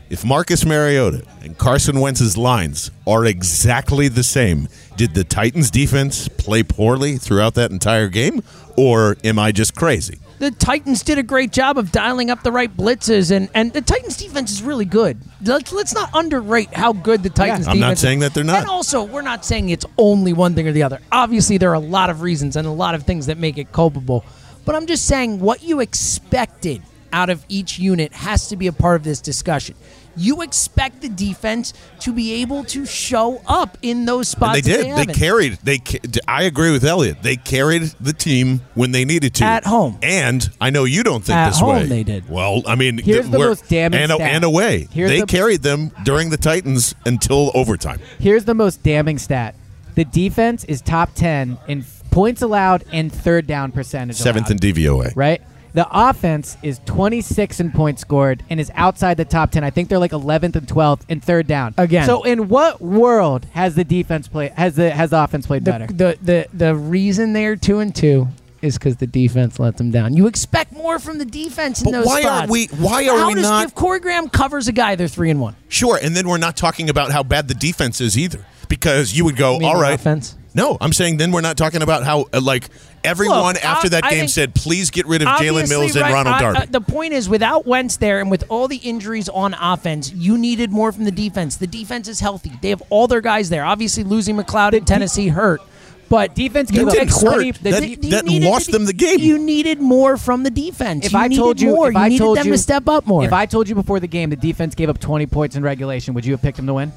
If 0.08 0.24
Marcus 0.24 0.64
Mariota 0.64 1.22
and 1.42 1.58
Carson 1.58 2.00
Wentz's 2.00 2.38
lines 2.38 2.90
are 3.06 3.26
exactly 3.26 4.08
the 4.08 4.22
same, 4.22 4.68
did 4.96 5.12
the 5.14 5.24
Titans 5.24 5.70
defense 5.70 6.26
play 6.28 6.62
poorly 6.62 7.18
throughout 7.18 7.52
that 7.54 7.70
entire 7.70 8.08
game, 8.08 8.42
or 8.78 9.16
am 9.24 9.38
I 9.38 9.52
just 9.52 9.74
crazy? 9.74 10.18
The 10.44 10.50
Titans 10.50 11.02
did 11.02 11.16
a 11.16 11.22
great 11.22 11.52
job 11.52 11.78
of 11.78 11.90
dialing 11.90 12.28
up 12.30 12.42
the 12.42 12.52
right 12.52 12.74
blitzes, 12.74 13.30
and, 13.30 13.48
and 13.54 13.72
the 13.72 13.80
Titans 13.80 14.16
defense 14.18 14.52
is 14.52 14.62
really 14.62 14.84
good. 14.84 15.18
Let's, 15.42 15.72
let's 15.72 15.94
not 15.94 16.10
underrate 16.12 16.74
how 16.74 16.92
good 16.92 17.22
the 17.22 17.30
Titans 17.30 17.66
are. 17.66 17.70
I'm 17.70 17.80
not 17.80 17.96
saying 17.96 18.18
is. 18.18 18.24
that 18.24 18.34
they're 18.34 18.44
not. 18.44 18.60
And 18.60 18.68
also, 18.68 19.04
we're 19.04 19.22
not 19.22 19.44
saying 19.44 19.70
it's 19.70 19.86
only 19.96 20.34
one 20.34 20.54
thing 20.54 20.68
or 20.68 20.72
the 20.72 20.82
other. 20.82 21.00
Obviously, 21.10 21.56
there 21.56 21.70
are 21.70 21.74
a 21.74 21.80
lot 21.80 22.10
of 22.10 22.20
reasons 22.20 22.56
and 22.56 22.66
a 22.66 22.70
lot 22.70 22.94
of 22.94 23.04
things 23.04 23.26
that 23.26 23.38
make 23.38 23.56
it 23.56 23.72
culpable. 23.72 24.22
But 24.66 24.74
I'm 24.74 24.86
just 24.86 25.06
saying 25.06 25.40
what 25.40 25.62
you 25.62 25.80
expected 25.80 26.82
out 27.12 27.30
of 27.30 27.44
each 27.48 27.78
unit 27.78 28.12
has 28.12 28.48
to 28.48 28.56
be 28.56 28.66
a 28.66 28.72
part 28.72 28.96
of 28.96 29.04
this 29.04 29.20
discussion. 29.20 29.76
You 30.16 30.42
expect 30.42 31.00
the 31.02 31.08
defense 31.08 31.72
to 32.00 32.12
be 32.12 32.34
able 32.42 32.64
to 32.64 32.86
show 32.86 33.42
up 33.46 33.76
in 33.82 34.04
those 34.04 34.32
And 34.32 34.38
spots. 34.38 34.54
they 34.54 34.60
did. 34.60 34.84
They, 34.84 34.88
haven't. 34.88 35.14
carried. 35.14 35.58
They. 35.62 35.78
ca- 35.78 35.98
I 36.28 36.44
agree 36.44 36.70
with 36.70 36.84
Elliot. 36.84 37.18
They 37.22 37.36
carried 37.36 37.82
the 38.00 38.12
team 38.12 38.60
when 38.74 38.92
they 38.92 39.04
needed 39.04 39.34
to 39.36 39.44
At 39.44 39.64
home. 39.64 39.98
And 40.02 40.48
I 40.60 40.70
know 40.70 40.84
you 40.84 41.02
don't 41.02 41.24
think 41.24 41.36
At 41.36 41.48
this 41.50 41.60
home 41.60 41.68
way. 41.76 41.86
they 41.86 42.02
did. 42.02 42.28
Well, 42.28 42.62
I 42.66 42.74
mean, 42.74 42.98
Here's 42.98 43.22
th- 43.26 43.32
the 43.32 43.38
most 43.38 43.68
damning 43.68 44.00
and, 44.00 44.12
stat. 44.12 44.20
and 44.34 44.44
away. 44.44 44.88
Here's 44.92 45.10
they 45.10 45.20
the- 45.20 45.26
carried 45.26 45.62
them 45.62 45.90
during 46.04 46.30
the 46.30 46.36
Titans 46.36 46.94
until 47.04 47.50
overtime. 47.54 48.00
Here's 48.18 48.44
the 48.44 48.54
most 48.54 48.82
damning 48.82 49.18
stat: 49.18 49.54
the 49.94 50.04
defense 50.04 50.64
is 50.64 50.80
top 50.80 51.14
ten 51.14 51.58
in 51.66 51.84
points 52.10 52.42
allowed 52.42 52.84
and 52.92 53.12
third 53.12 53.46
down 53.46 53.72
percentage. 53.72 54.16
Seventh 54.16 54.46
allowed, 54.48 54.64
in 54.64 54.74
DVOA. 54.74 55.12
right? 55.16 55.42
The 55.74 55.86
offense 55.90 56.56
is 56.62 56.80
26 56.86 57.58
in 57.60 57.72
points 57.72 58.00
scored 58.02 58.44
and 58.48 58.60
is 58.60 58.70
outside 58.76 59.16
the 59.16 59.24
top 59.24 59.50
10. 59.50 59.64
I 59.64 59.70
think 59.70 59.88
they're 59.88 59.98
like 59.98 60.12
11th 60.12 60.54
and 60.56 60.66
12th 60.68 61.00
in 61.08 61.20
third 61.20 61.48
down. 61.48 61.74
Again. 61.76 62.06
So 62.06 62.22
in 62.22 62.48
what 62.48 62.80
world 62.80 63.46
has 63.52 63.74
the 63.74 63.82
defense 63.84 64.28
play 64.28 64.52
has 64.56 64.76
the 64.76 64.90
has 64.90 65.10
the 65.10 65.22
offense 65.22 65.46
played 65.48 65.64
The, 65.64 65.70
better? 65.72 65.86
the 65.88 66.18
the 66.22 66.46
the 66.54 66.74
reason 66.76 67.32
they're 67.32 67.56
two 67.56 67.80
and 67.80 67.92
two 67.94 68.28
is 68.62 68.78
because 68.78 68.96
the 68.96 69.06
defense 69.08 69.58
let 69.58 69.76
them 69.76 69.90
down. 69.90 70.14
You 70.16 70.26
expect 70.28 70.72
more 70.72 70.98
from 71.00 71.18
the 71.18 71.24
defense 71.26 71.80
in 71.82 71.86
But 71.86 71.90
those 71.98 72.06
why 72.06 72.20
spots. 72.22 72.40
aren't 72.42 72.50
we- 72.50 72.66
why 72.78 73.06
are 73.08 73.18
How 73.18 73.28
we 73.28 73.34
does, 73.34 73.42
not- 73.42 73.66
If 73.66 73.74
Corey 73.74 74.00
Graham 74.00 74.28
covers 74.30 74.68
a 74.68 74.72
guy, 74.72 74.94
they're 74.94 75.06
three 75.08 75.28
and 75.30 75.38
one. 75.40 75.54
Sure, 75.68 75.98
and 76.00 76.16
then 76.16 76.26
we're 76.28 76.38
not 76.38 76.56
talking 76.56 76.88
about 76.88 77.10
how 77.10 77.22
bad 77.22 77.48
the 77.48 77.54
defense 77.54 78.00
is 78.00 78.16
either, 78.16 78.46
because 78.70 79.12
you 79.12 79.24
would 79.26 79.36
go, 79.36 79.54
You 79.54 79.58
mean 79.58 79.68
all 79.68 79.74
the 79.76 79.82
right. 79.82 79.94
offense? 79.94 80.36
No, 80.54 80.78
I'm 80.80 80.92
saying 80.92 81.16
then 81.16 81.32
we're 81.32 81.40
not 81.40 81.56
talking 81.56 81.82
about 81.82 82.04
how 82.04 82.26
uh, 82.32 82.40
like 82.40 82.68
everyone 83.02 83.54
Look, 83.54 83.64
after 83.64 83.86
I- 83.86 83.90
that 83.90 84.04
I 84.04 84.10
game 84.10 84.18
think- 84.20 84.30
said, 84.30 84.54
please 84.54 84.90
get 84.90 85.04
rid 85.06 85.20
of 85.22 85.26
Jalen 85.28 85.32
Obviously, 85.62 85.76
Mills 85.76 85.96
and 85.96 86.02
right, 86.02 86.12
Ronald 86.12 86.36
I- 86.36 86.40
Darby. 86.40 86.58
uh, 86.60 86.66
the 86.70 86.80
point 86.80 87.12
is, 87.12 87.28
without 87.28 87.66
Wentz 87.66 87.96
there 87.96 88.20
and 88.20 88.30
with 88.30 88.44
all 88.48 88.68
the 88.68 88.76
injuries 88.76 89.28
on 89.28 89.54
offense, 89.54 90.12
you 90.12 90.38
needed 90.38 90.70
more 90.70 90.92
from 90.92 91.04
the 91.04 91.10
defense. 91.10 91.56
The 91.56 91.66
defense 91.66 92.06
is 92.06 92.20
healthy. 92.20 92.52
They 92.62 92.70
have 92.70 92.82
all 92.90 93.08
their 93.08 93.20
guys 93.20 93.48
there. 93.50 93.64
Obviously, 93.64 94.04
losing 94.04 94.36
McLeod 94.36 94.74
in 94.74 94.84
Tennessee 94.84 95.28
hurt. 95.28 95.60
But 96.08 96.34
defense 96.36 96.70
That 96.70 96.86
up 96.86 96.92
didn't 96.92 97.10
20 97.18 97.46
hurt. 97.46 97.54
the 97.62 97.70
That- 97.72 97.88
you 97.88 97.96
that 98.10 98.24
needed 98.26 98.48
lost 98.48 98.70
them 98.70 98.84
the 98.84 98.92
game. 98.92 99.18
You 99.18 99.38
needed 99.38 99.80
more 99.80 100.16
from 100.16 100.44
the 100.44 100.50
defense. 100.50 101.06
if 101.06 101.12
you 101.12 101.18
I 101.18 101.26
needed 101.28 101.40
told 101.40 101.60
you 101.60 101.70
more. 101.70 101.88
if 101.88 101.94
you 101.94 102.00
I 102.00 102.08
needed 102.10 102.22
told 102.22 102.38
them 102.38 102.46
you 102.46 102.52
to 102.52 102.58
step 102.58 102.88
up 102.88 103.06
more 103.06 103.24
If 103.24 103.32
I 103.32 103.46
told 103.46 103.68
you 103.68 103.74
before 103.74 103.98
the 104.00 104.06
game 104.06 104.30
the 104.30 104.36
defense 104.36 104.74
gave 104.76 104.88
up 104.90 105.00
20 105.00 105.26
points 105.26 105.56
in 105.56 105.62
regulation, 105.64 106.14
would 106.14 106.24
you 106.26 106.32
have 106.32 106.42
picked 106.42 106.58
them 106.58 106.66
to 106.68 106.74
win? 106.74 106.92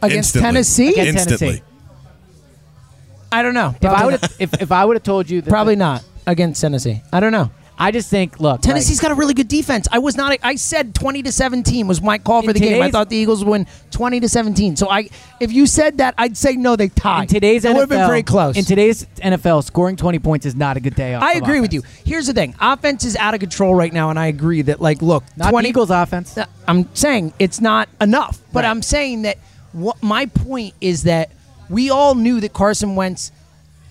against 0.00 0.36
Instantly. 0.36 0.40
Tennessee. 0.46 0.88
Against 0.92 1.30
Instantly. 1.30 1.62
I 3.34 3.42
don't 3.42 3.54
know. 3.54 3.74
If 3.80 3.84
I 3.84 4.04
would 4.06 4.20
not. 4.22 4.36
if, 4.38 4.62
if 4.62 4.72
I 4.72 4.84
would 4.84 4.96
have 4.96 5.02
told 5.02 5.28
you 5.28 5.40
that 5.40 5.50
Probably 5.50 5.76
not 5.76 6.04
against 6.26 6.60
Tennessee. 6.60 7.02
I 7.12 7.20
don't 7.20 7.32
know. 7.32 7.50
I 7.76 7.90
just 7.90 8.08
think 8.08 8.38
look 8.38 8.60
Tennessee's 8.62 9.00
got 9.00 9.10
a 9.10 9.16
really 9.16 9.34
good 9.34 9.48
defense. 9.48 9.88
I 9.90 9.98
was 9.98 10.16
not. 10.16 10.38
I 10.44 10.54
said 10.54 10.94
twenty 10.94 11.24
to 11.24 11.32
seventeen 11.32 11.88
was 11.88 12.00
my 12.00 12.18
call 12.18 12.42
for 12.42 12.50
In 12.50 12.54
the 12.54 12.60
game. 12.60 12.74
I 12.74 12.76
today's- 12.76 12.92
thought 12.92 13.10
the 13.10 13.16
Eagles 13.16 13.44
would 13.44 13.50
win 13.50 13.66
twenty 13.90 14.20
to 14.20 14.28
seventeen. 14.28 14.76
So 14.76 14.88
I, 14.88 15.08
if 15.40 15.52
you 15.52 15.66
said 15.66 15.98
that, 15.98 16.14
I'd 16.16 16.36
say 16.36 16.54
no. 16.54 16.76
They 16.76 16.88
tied. 16.88 17.22
in 17.22 17.26
today's 17.26 17.64
it 17.64 17.70
NFL 17.70 17.74
would 17.74 17.80
have 17.80 17.88
been 17.88 18.06
very 18.06 18.22
close. 18.22 18.56
In 18.56 18.64
today's 18.64 19.04
NFL, 19.16 19.64
scoring 19.64 19.96
20 19.96 20.20
points 20.20 20.46
is 20.46 20.54
not 20.54 20.76
a 20.76 20.80
good 20.80 20.94
day 20.94 21.14
off. 21.14 21.24
I 21.24 21.32
of 21.32 21.42
agree 21.42 21.60
with 21.60 21.72
you. 21.72 21.80
offense. 21.80 22.02
Here's 22.06 22.26
the 22.28 22.32
thing: 22.32 22.54
offense 22.60 23.04
is 23.04 23.16
out 23.16 23.34
of 23.34 23.40
control 23.40 23.74
right 23.74 23.92
now, 23.92 24.08
and 24.10 24.20
I 24.20 24.28
agree 24.28 24.62
that 24.62 24.80
like, 24.80 25.02
look, 25.02 25.24
Not 25.36 25.50
twenty 25.50 25.70
Eagles 25.70 25.90
offense. 25.90 26.38
Uh, 26.38 26.46
I'm 26.68 26.88
saying 26.94 27.32
it's 27.40 27.60
not 27.60 27.88
enough, 28.00 28.40
but 28.52 28.62
Right. 28.62 28.70
I'm 28.70 28.82
saying 28.82 29.22
that 29.22 29.38
what 29.72 30.00
my 30.00 30.26
point 30.26 30.74
is 30.80 31.02
that 31.02 31.32
we 31.68 31.90
all 31.90 32.14
knew 32.14 32.40
that 32.40 32.52
Carson 32.52 32.96
Wentz, 32.96 33.32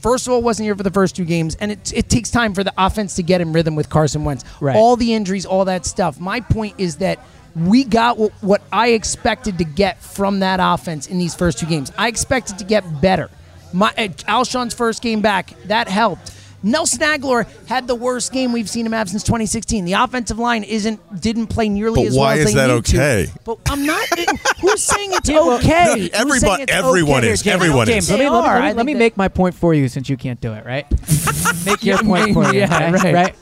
first 0.01 0.27
of 0.27 0.34
all, 0.34 0.42
wasn't 0.42 0.65
here 0.65 0.75
for 0.75 0.84
the 0.84 0.92
first 0.92 1.15
two 1.15 1.25
games, 1.25 1.56
and 1.56 1.72
it, 1.72 1.94
it 1.94 2.10
takes 2.10 2.30
time 2.30 2.53
for 2.53 2.63
the 2.63 2.74
offense 2.77 3.15
to 3.15 3.24
get 3.24 3.42
in 3.42 3.53
rhythm 3.53 3.75
with 3.75 3.89
Carson 3.89 4.24
Wentz. 4.24 4.44
Right. 4.60 4.75
All 4.75 4.96
the 4.96 5.13
injuries, 5.13 5.46
all 5.46 5.65
that 5.65 5.86
stuff. 5.86 6.20
My 6.20 6.39
point 6.39 6.75
is 6.77 6.98
that 6.98 7.20
we 7.56 7.84
got 7.84 8.18
what, 8.18 8.32
what 8.42 8.62
I 8.72 8.89
expected 8.89 9.58
to 9.60 9.63
get 9.63 10.01
from 10.01 10.39
that 10.39 10.60
offense 10.62 11.08
in 11.08 11.18
these 11.18 11.36
first 11.36 11.60
two 11.60 11.68
games. 11.68 11.92
I 11.98 12.08
expected 12.08 12.58
to 12.60 12.65
get 12.65 13.01
better. 13.01 13.30
My 13.72 13.94
uh, 13.98 14.10
Alshon's 14.27 14.74
first 14.74 15.01
game 15.01 15.22
back 15.22 15.53
that 15.65 15.88
helped. 15.88 16.32
Nelson 16.63 17.00
Agholor 17.00 17.46
had 17.67 17.88
the 17.88 17.96
worst 17.96 18.32
game 18.32 18.53
we've 18.53 18.70
seen 18.70 18.86
him 18.86 18.93
have 18.93 19.10
since 19.10 19.24
2016. 19.24 19.86
The 19.86 19.93
offensive 19.93 20.39
line 20.39 20.63
isn't 20.63 21.22
didn't 21.22 21.48
play 21.48 21.67
nearly 21.70 22.03
But 22.03 22.08
as 22.08 22.15
why 22.17 22.22
well 22.24 22.32
as 22.34 22.39
is 22.39 22.46
they 22.46 22.53
that 22.67 22.74
need 22.74 22.86
to. 22.86 22.98
okay? 22.98 23.27
But 23.43 23.58
I'm 23.67 23.86
not. 23.86 24.08
who's 24.62 24.82
saying 24.84 25.10
it's 25.13 25.29
Yeah, 25.29 25.39
okay? 25.39 25.84
no, 25.86 25.96
Who's 25.96 26.10
everyone- 26.12 26.39
saying 26.39 26.60
it's 26.62 26.72
everyone 26.72 27.17
okay? 27.24 27.29
is. 27.32 27.41
James, 27.41 27.53
Everyone 27.55 27.88
James, 27.88 28.05
is. 28.05 28.10
let 28.12 28.20
me, 28.20 28.29
let 28.29 28.43
me, 28.43 28.50
let 28.50 28.63
me, 28.70 28.74
let 28.77 28.86
me 28.86 28.93
make 28.96 29.17
my 29.17 29.27
point 29.27 29.55
for 29.55 29.74
you 29.74 29.88
since 29.89 30.08
you 30.10 30.17
can't 30.17 30.39
do 30.39 30.53
it, 30.53 30.65
right? 30.65 30.86
make 31.65 31.84
your 31.84 31.98
point 32.00 32.34
for 32.34 32.46
you. 32.53 32.60
Yeah, 32.62 32.93
okay? 32.96 33.13
right. 33.13 33.36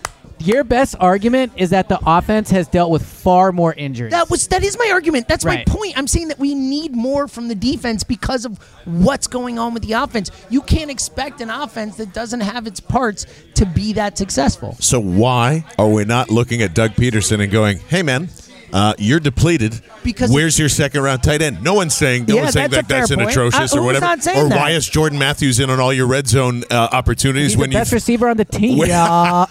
Your 0.44 0.64
best 0.64 0.96
argument 1.00 1.52
is 1.56 1.70
that 1.70 1.88
the 1.88 2.00
offense 2.06 2.50
has 2.50 2.68
dealt 2.68 2.90
with 2.90 3.06
far 3.06 3.52
more 3.52 3.74
injuries. 3.74 4.12
That 4.12 4.30
was 4.30 4.48
that 4.48 4.64
is 4.64 4.76
my 4.78 4.90
argument. 4.92 5.28
That's 5.28 5.46
Right. 5.46 5.68
my 5.68 5.74
point. 5.74 5.98
I'm 5.98 6.08
saying 6.08 6.30
that 6.30 6.40
we 6.40 6.56
need 6.56 6.96
more 6.96 7.28
from 7.28 7.48
the 7.48 7.54
defense 7.56 8.04
because 8.04 8.44
of 8.46 8.58
what's 8.86 9.28
going 9.28 9.60
on 9.60 9.74
with 9.76 9.84
the 9.84 9.94
offense. 9.94 10.32
You 10.50 10.62
can't 10.62 10.90
expect 10.90 11.42
an 11.42 11.52
offense 11.52 11.96
that 11.98 12.14
doesn't 12.14 12.42
have 12.42 12.66
its 12.66 12.80
parts 12.80 13.28
to 13.56 13.66
be 13.68 13.94
that 13.94 14.18
successful. 14.18 14.76
So 14.80 15.00
why 15.00 15.64
are 15.78 15.88
we 15.88 16.06
not 16.06 16.32
looking 16.32 16.64
at 16.64 16.74
Doug 16.74 16.96
Pederson 16.96 17.42
and 17.44 17.52
going, 17.52 17.80
"Hey, 17.90 18.02
man, 18.02 18.30
uh, 18.74 18.94
you're 18.98 19.20
depleted. 19.20 19.80
Because- 20.04 20.32
where's 20.32 20.58
your 20.58 20.70
second 20.70 21.02
round 21.02 21.24
tight 21.24 21.42
end?" 21.42 21.64
No 21.64 21.74
one's 21.74 21.94
saying. 21.94 22.26
No 22.28 22.36
Yeah, 22.36 22.42
one's 22.42 22.54
saying 22.54 22.70
that's 22.72 22.88
that 22.88 22.94
that's 22.94 23.12
an 23.12 23.18
point. 23.20 23.32
atrocious 23.32 23.74
Uh, 23.74 23.80
or 23.80 23.84
whatever. 23.84 24.06
not 24.06 24.24
saying 24.24 24.38
or 24.46 24.50
that? 24.50 24.58
why 24.58 24.72
is 24.72 24.88
Jordan 24.88 25.20
Matthews 25.20 25.60
in 25.60 25.70
on 25.70 25.80
all 25.80 25.94
your 25.94 26.08
red 26.08 26.28
zone 26.28 26.64
uh, 26.72 26.88
opportunities 26.92 27.52
He's 27.52 27.58
when 27.58 27.70
the 27.70 27.76
you 27.76 27.80
best 27.80 27.92
receiver 27.94 28.28
on 28.30 28.38
the 28.38 28.46
team. 28.46 28.78
When- 28.78 28.90
no, 28.90 29.48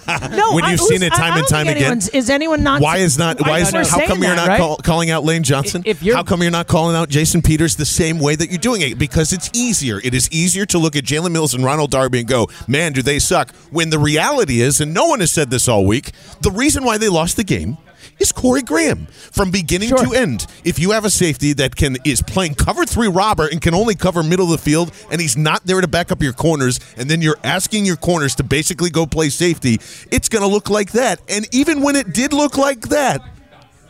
When 0.52 0.64
I- 0.64 0.70
you've 0.72 0.80
seen 0.80 1.02
it 1.02 1.12
time 1.12 1.38
and 1.38 1.46
time 1.48 1.68
again? 1.68 2.00
Is 2.12 2.30
anyone 2.30 2.62
not? 2.62 2.80
Why 2.80 2.98
is 2.98 3.18
not? 3.18 3.40
Why 3.46 3.60
is 3.60 3.72
we're 3.72 3.86
how 3.86 4.06
come 4.06 4.22
you're 4.22 4.30
that, 4.30 4.36
not 4.36 4.48
right? 4.48 4.58
call, 4.58 4.76
calling 4.78 5.10
out 5.10 5.24
Lane 5.24 5.42
Johnson? 5.42 5.82
If 5.86 6.02
you're- 6.02 6.16
how 6.16 6.22
come 6.22 6.42
you're 6.42 6.50
not 6.50 6.66
calling 6.66 6.96
out 6.96 7.08
Jason 7.08 7.42
Peters 7.42 7.76
the 7.76 7.84
same 7.84 8.18
way 8.18 8.34
that 8.36 8.50
you're 8.50 8.58
doing 8.58 8.80
it? 8.82 8.98
Because 8.98 9.32
it's 9.32 9.50
easier. 9.52 10.00
It 10.02 10.14
is 10.14 10.28
easier 10.32 10.66
to 10.66 10.78
look 10.78 10.96
at 10.96 11.04
Jalen 11.04 11.30
Mills 11.32 11.54
and 11.54 11.64
Ronald 11.64 11.90
Darby 11.90 12.20
and 12.20 12.28
go, 12.28 12.48
"Man, 12.66 12.92
do 12.92 13.02
they 13.02 13.18
suck?" 13.18 13.54
When 13.70 13.90
the 13.90 13.98
reality 13.98 14.60
is, 14.60 14.80
and 14.80 14.92
no 14.94 15.06
one 15.06 15.20
has 15.20 15.30
said 15.30 15.50
this 15.50 15.68
all 15.68 15.84
week, 15.86 16.12
the 16.40 16.50
reason 16.50 16.84
why 16.84 16.98
they 16.98 17.08
lost 17.08 17.36
the 17.36 17.44
game 17.44 17.76
is 18.20 18.30
Corey 18.32 18.62
Graham 18.62 19.06
from 19.32 19.50
beginning 19.50 19.88
Sure. 19.88 20.06
to 20.06 20.12
end. 20.14 20.46
If 20.64 20.78
you 20.78 20.92
have 20.92 21.04
a 21.04 21.10
safety 21.10 21.52
that 21.54 21.74
can 21.74 21.96
is 22.04 22.22
playing 22.22 22.54
cover 22.54 22.84
three 22.84 23.08
robber 23.08 23.46
and 23.46 23.60
can 23.60 23.74
only 23.74 23.94
cover 23.94 24.22
middle 24.22 24.44
of 24.46 24.52
the 24.52 24.58
field, 24.58 24.92
and 25.10 25.20
he's 25.20 25.36
not 25.36 25.66
there 25.66 25.80
to 25.80 25.88
back 25.88 26.12
up 26.12 26.22
your 26.22 26.32
corners, 26.32 26.78
and 26.96 27.10
then 27.10 27.22
you're 27.22 27.38
asking 27.42 27.86
your 27.86 27.96
corners 27.96 28.34
to 28.36 28.44
basically 28.44 28.90
go 28.90 29.06
play 29.06 29.30
safety, 29.30 29.80
it's 30.10 30.28
going 30.28 30.42
to 30.42 30.48
look 30.48 30.70
like 30.70 30.92
that. 30.92 31.20
And 31.28 31.52
even 31.52 31.82
when 31.82 31.96
it 31.96 32.12
did 32.12 32.32
look 32.32 32.56
like 32.56 32.88
that, 32.90 33.22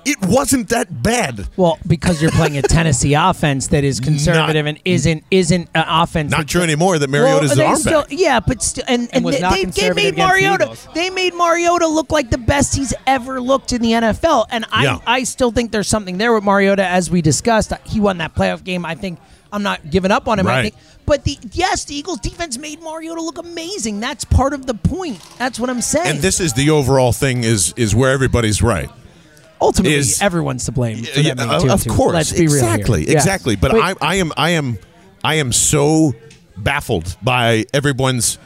it 0.05 0.17
wasn't 0.23 0.69
that 0.71 1.03
bad. 1.03 1.49
Well, 1.57 1.79
because 1.87 2.21
you're 2.23 2.31
playing 2.31 2.57
a 2.57 2.63
Tennessee 2.63 3.15
offense 3.19 3.69
that 3.69 3.85
is 3.85 4.01
conservative 4.01 4.67
and 4.67 4.79
isn't 4.85 5.25
isn't 5.31 5.69
an 5.75 5.85
offense. 5.89 6.31
Not 6.31 6.39
that- 6.41 6.49
true 6.49 6.63
anymore 6.63 6.99
that 6.99 7.11
Mariota's 7.11 7.51
well, 7.51 7.57
the 7.57 7.63
they 7.63 7.67
arm 7.67 7.77
still, 7.77 8.01
back. 8.03 8.09
Yeah, 8.11 8.41
but 8.41 8.63
still, 8.63 8.85
and, 8.89 9.09
and, 9.13 9.25
was 9.25 9.37
they, 9.37 9.41
not 9.43 9.53
they, 9.53 9.59
they 9.59 9.63
conservative 9.65 9.97
made 9.97 10.09
against 10.15 10.17
the 10.19 10.27
Mariota. 10.27 10.65
Eagles. 10.65 10.89
They 10.95 11.11
made 11.11 11.35
Mariota 11.35 11.87
look 11.87 12.11
like 12.11 12.31
the 12.31 12.39
best 12.39 12.77
he's 12.77 12.95
ever 13.07 13.41
looked 13.41 13.73
in 13.73 13.83
the 13.83 13.93
NFL, 13.93 14.47
and 14.51 14.65
I 14.73 14.85
Yeah. 14.85 14.99
I 15.07 15.25
still 15.25 15.51
think 15.51 15.73
there's 15.73 15.89
something 15.89 16.19
there 16.19 16.33
with 16.33 16.45
Mariota, 16.45 16.85
as 16.87 17.11
we 17.11 17.23
discussed. 17.23 17.73
He 17.85 18.01
won 18.01 18.19
that 18.19 18.35
playoff 18.35 18.65
game. 18.65 18.85
I 18.87 18.95
think 18.95 19.19
I'm 19.53 19.63
not 19.63 19.91
giving 19.91 20.11
up 20.11 20.29
on 20.29 20.39
him. 20.39 20.47
I 20.47 20.51
Right. 20.51 20.63
think, 20.73 20.75
but 21.07 21.25
the 21.25 21.37
yes, 21.53 21.85
the 21.85 21.95
Eagles 21.97 22.21
defense 22.21 22.57
made 22.57 22.81
Mariota 22.83 23.21
look 23.21 23.39
amazing. 23.39 23.99
That's 24.01 24.25
part 24.25 24.53
of 24.55 24.67
the 24.67 24.75
point. 24.75 25.21
That's 25.39 25.59
what 25.59 25.69
I'm 25.71 25.81
saying. 25.83 26.07
And 26.09 26.19
this 26.21 26.39
is 26.41 26.53
the 26.53 26.71
overall 26.71 27.13
thing 27.13 27.43
is 27.45 27.75
is 27.77 27.95
where 27.95 28.13
everybody's 28.13 28.63
right. 28.63 28.89
Ultimately 29.61 29.97
is- 29.99 30.21
everyone's 30.23 30.65
to 30.67 30.73
blame. 30.73 31.05
For 31.05 31.21
Yeah, 31.21 31.35
that 31.35 31.37
being 31.39 31.51
of 31.51 31.61
two 31.63 31.63
and 31.65 31.71
of 31.73 31.83
two. 31.85 31.91
course, 31.91 32.13
Let's 32.15 32.33
be 32.33 32.47
real 32.47 32.51
here. 32.51 32.59
exactly, 32.75 33.05
Yeah. 33.07 33.13
exactly. 33.13 33.57
But 33.57 33.73
Wait, 33.75 33.83
I, 33.83 33.95
I 34.01 34.15
am, 34.17 34.33
I 34.37 34.51
am, 34.51 34.79
I 35.25 35.35
am 35.37 35.53
so 35.53 36.15
baffled 36.57 37.17
by 37.23 37.67
everyone's. 37.75 38.39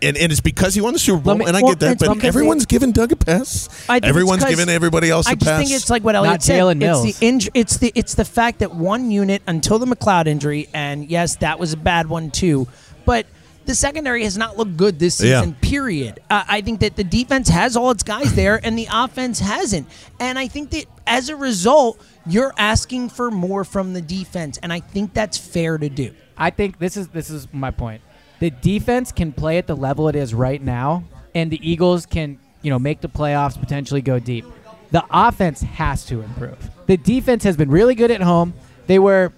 And, 0.00 0.16
and 0.16 0.32
it's 0.32 0.40
because 0.40 0.74
he 0.74 0.80
won 0.80 0.94
the 0.94 0.98
Super 0.98 1.20
Bowl, 1.22 1.36
me- 1.36 1.44
and 1.46 1.56
I 1.56 1.62
well, 1.62 1.72
get 1.72 1.80
that. 1.80 1.98
But 2.00 2.14
because 2.14 2.26
everyone's 2.26 2.66
giving 2.66 2.90
Doug 2.90 3.12
a 3.12 3.16
pass. 3.16 3.68
I 3.88 4.00
think 4.00 4.06
Everyone's 4.06 4.38
it's 4.42 4.50
'cause- 4.50 4.58
giving 4.58 4.74
everybody 4.74 5.10
else 5.10 5.28
a 5.28 5.30
I 5.30 5.34
just 5.36 5.46
pass. 5.46 5.58
think 5.60 5.70
it's 5.70 5.90
like 5.90 6.02
what 6.02 6.16
Elliot 6.16 6.32
Not 6.32 6.42
said. 6.42 6.60
Jalen 6.60 6.78
Mills. 6.78 7.06
It's 7.06 7.18
the 7.20 7.26
inj- 7.26 7.48
It's 7.54 7.76
the 7.76 7.92
it's 7.94 8.14
the 8.14 8.24
fact 8.24 8.58
that 8.60 8.74
one 8.74 9.12
unit 9.12 9.42
until 9.46 9.78
the 9.78 9.86
McLeod 9.86 10.26
injury, 10.26 10.68
and 10.74 11.08
yes, 11.08 11.36
that 11.36 11.60
was 11.60 11.72
a 11.72 11.76
bad 11.76 12.08
one 12.08 12.32
too. 12.32 12.66
But 13.06 13.26
the 13.66 13.74
secondary 13.74 14.24
has 14.24 14.36
not 14.36 14.56
looked 14.58 14.76
good 14.76 14.98
this 14.98 15.20
Yeah. 15.20 15.40
season. 15.40 15.56
Period. 15.60 16.20
Uh, 16.30 16.44
I 16.48 16.60
think 16.60 16.80
that 16.80 16.96
the 16.96 17.04
defense 17.04 17.48
has 17.48 17.76
all 17.76 17.90
its 17.90 18.02
guys 18.02 18.34
there, 18.34 18.60
and 18.64 18.76
the 18.78 18.88
offense 18.92 19.40
hasn't. 19.40 19.86
And 20.20 20.38
I 20.38 20.48
think 20.48 20.70
that 20.70 20.86
as 21.06 21.28
a 21.28 21.36
result, 21.36 22.00
you're 22.26 22.52
asking 22.58 23.10
for 23.10 23.30
more 23.30 23.64
from 23.64 23.92
the 23.92 24.00
defense, 24.02 24.58
and 24.62 24.72
I 24.72 24.80
think 24.80 25.14
that's 25.14 25.36
fair 25.38 25.78
to 25.78 25.88
do. 25.88 26.12
I 26.36 26.50
think 26.50 26.78
this 26.78 26.96
is 26.96 27.08
this 27.08 27.30
is 27.30 27.48
my 27.52 27.70
point. 27.70 28.00
The 28.40 28.50
defense 28.50 29.12
can 29.12 29.32
play 29.32 29.58
at 29.58 29.66
the 29.66 29.76
level 29.76 30.08
it 30.08 30.16
is 30.16 30.34
right 30.34 30.60
now, 30.62 31.04
and 31.34 31.50
the 31.50 31.60
Eagles 31.68 32.06
can 32.06 32.38
you 32.62 32.70
know 32.70 32.78
make 32.78 33.00
the 33.00 33.08
playoffs, 33.08 33.58
potentially 33.58 34.02
go 34.02 34.18
deep. 34.18 34.44
The 34.90 35.04
offense 35.10 35.62
has 35.62 36.04
to 36.06 36.20
improve. 36.20 36.70
The 36.86 36.96
defense 36.96 37.44
has 37.44 37.56
been 37.56 37.70
really 37.70 37.94
good 37.94 38.10
at 38.10 38.20
home. 38.20 38.52
They 38.86 38.98
were, 38.98 39.32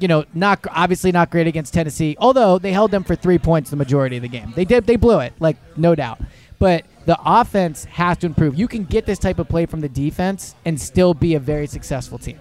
you 0.00 0.08
know, 0.08 0.24
not 0.34 0.64
obviously 0.70 1.12
not 1.12 1.30
great 1.30 1.46
against 1.46 1.74
Tennessee, 1.74 2.16
although 2.18 2.58
they 2.58 2.72
held 2.72 2.90
them 2.90 3.04
for 3.04 3.14
three 3.14 3.38
points 3.38 3.70
the 3.70 3.76
majority 3.76 4.16
of 4.16 4.22
the 4.22 4.28
game. 4.28 4.52
They 4.54 4.64
did 4.64 4.86
they 4.86 4.96
blew 4.96 5.20
it, 5.20 5.32
like 5.40 5.56
no 5.76 5.94
doubt. 5.94 6.20
But 6.58 6.84
the 7.06 7.18
offense 7.24 7.84
has 7.86 8.18
to 8.18 8.26
improve. 8.26 8.56
You 8.56 8.68
can 8.68 8.84
get 8.84 9.06
this 9.06 9.18
type 9.18 9.38
of 9.38 9.48
play 9.48 9.66
from 9.66 9.80
the 9.80 9.88
defense 9.88 10.54
and 10.64 10.80
still 10.80 11.14
be 11.14 11.34
a 11.34 11.40
very 11.40 11.66
successful 11.66 12.18
team. 12.18 12.38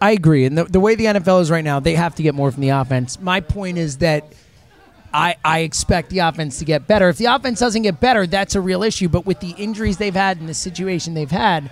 I 0.00 0.10
agree. 0.10 0.44
And 0.44 0.58
the, 0.58 0.64
the 0.64 0.80
way 0.80 0.94
the 0.94 1.04
NFL 1.06 1.40
is 1.42 1.50
right 1.50 1.64
now, 1.64 1.80
they 1.80 1.94
have 1.94 2.14
to 2.16 2.22
get 2.22 2.34
more 2.34 2.50
from 2.50 2.60
the 2.60 2.70
offense. 2.70 3.20
My 3.20 3.40
point 3.40 3.78
is 3.78 3.98
that 3.98 4.32
I, 5.14 5.36
I 5.44 5.60
expect 5.60 6.10
the 6.10 6.20
offense 6.20 6.58
to 6.58 6.64
get 6.64 6.86
better. 6.86 7.08
If 7.08 7.18
the 7.18 7.26
offense 7.26 7.60
doesn't 7.60 7.82
get 7.82 8.00
better, 8.00 8.26
that's 8.26 8.54
a 8.54 8.60
real 8.60 8.82
issue. 8.82 9.08
But 9.08 9.26
with 9.26 9.40
the 9.40 9.50
injuries 9.50 9.98
they've 9.98 10.14
had 10.14 10.38
and 10.38 10.48
the 10.48 10.54
situation 10.54 11.14
they've 11.14 11.30
had, 11.30 11.70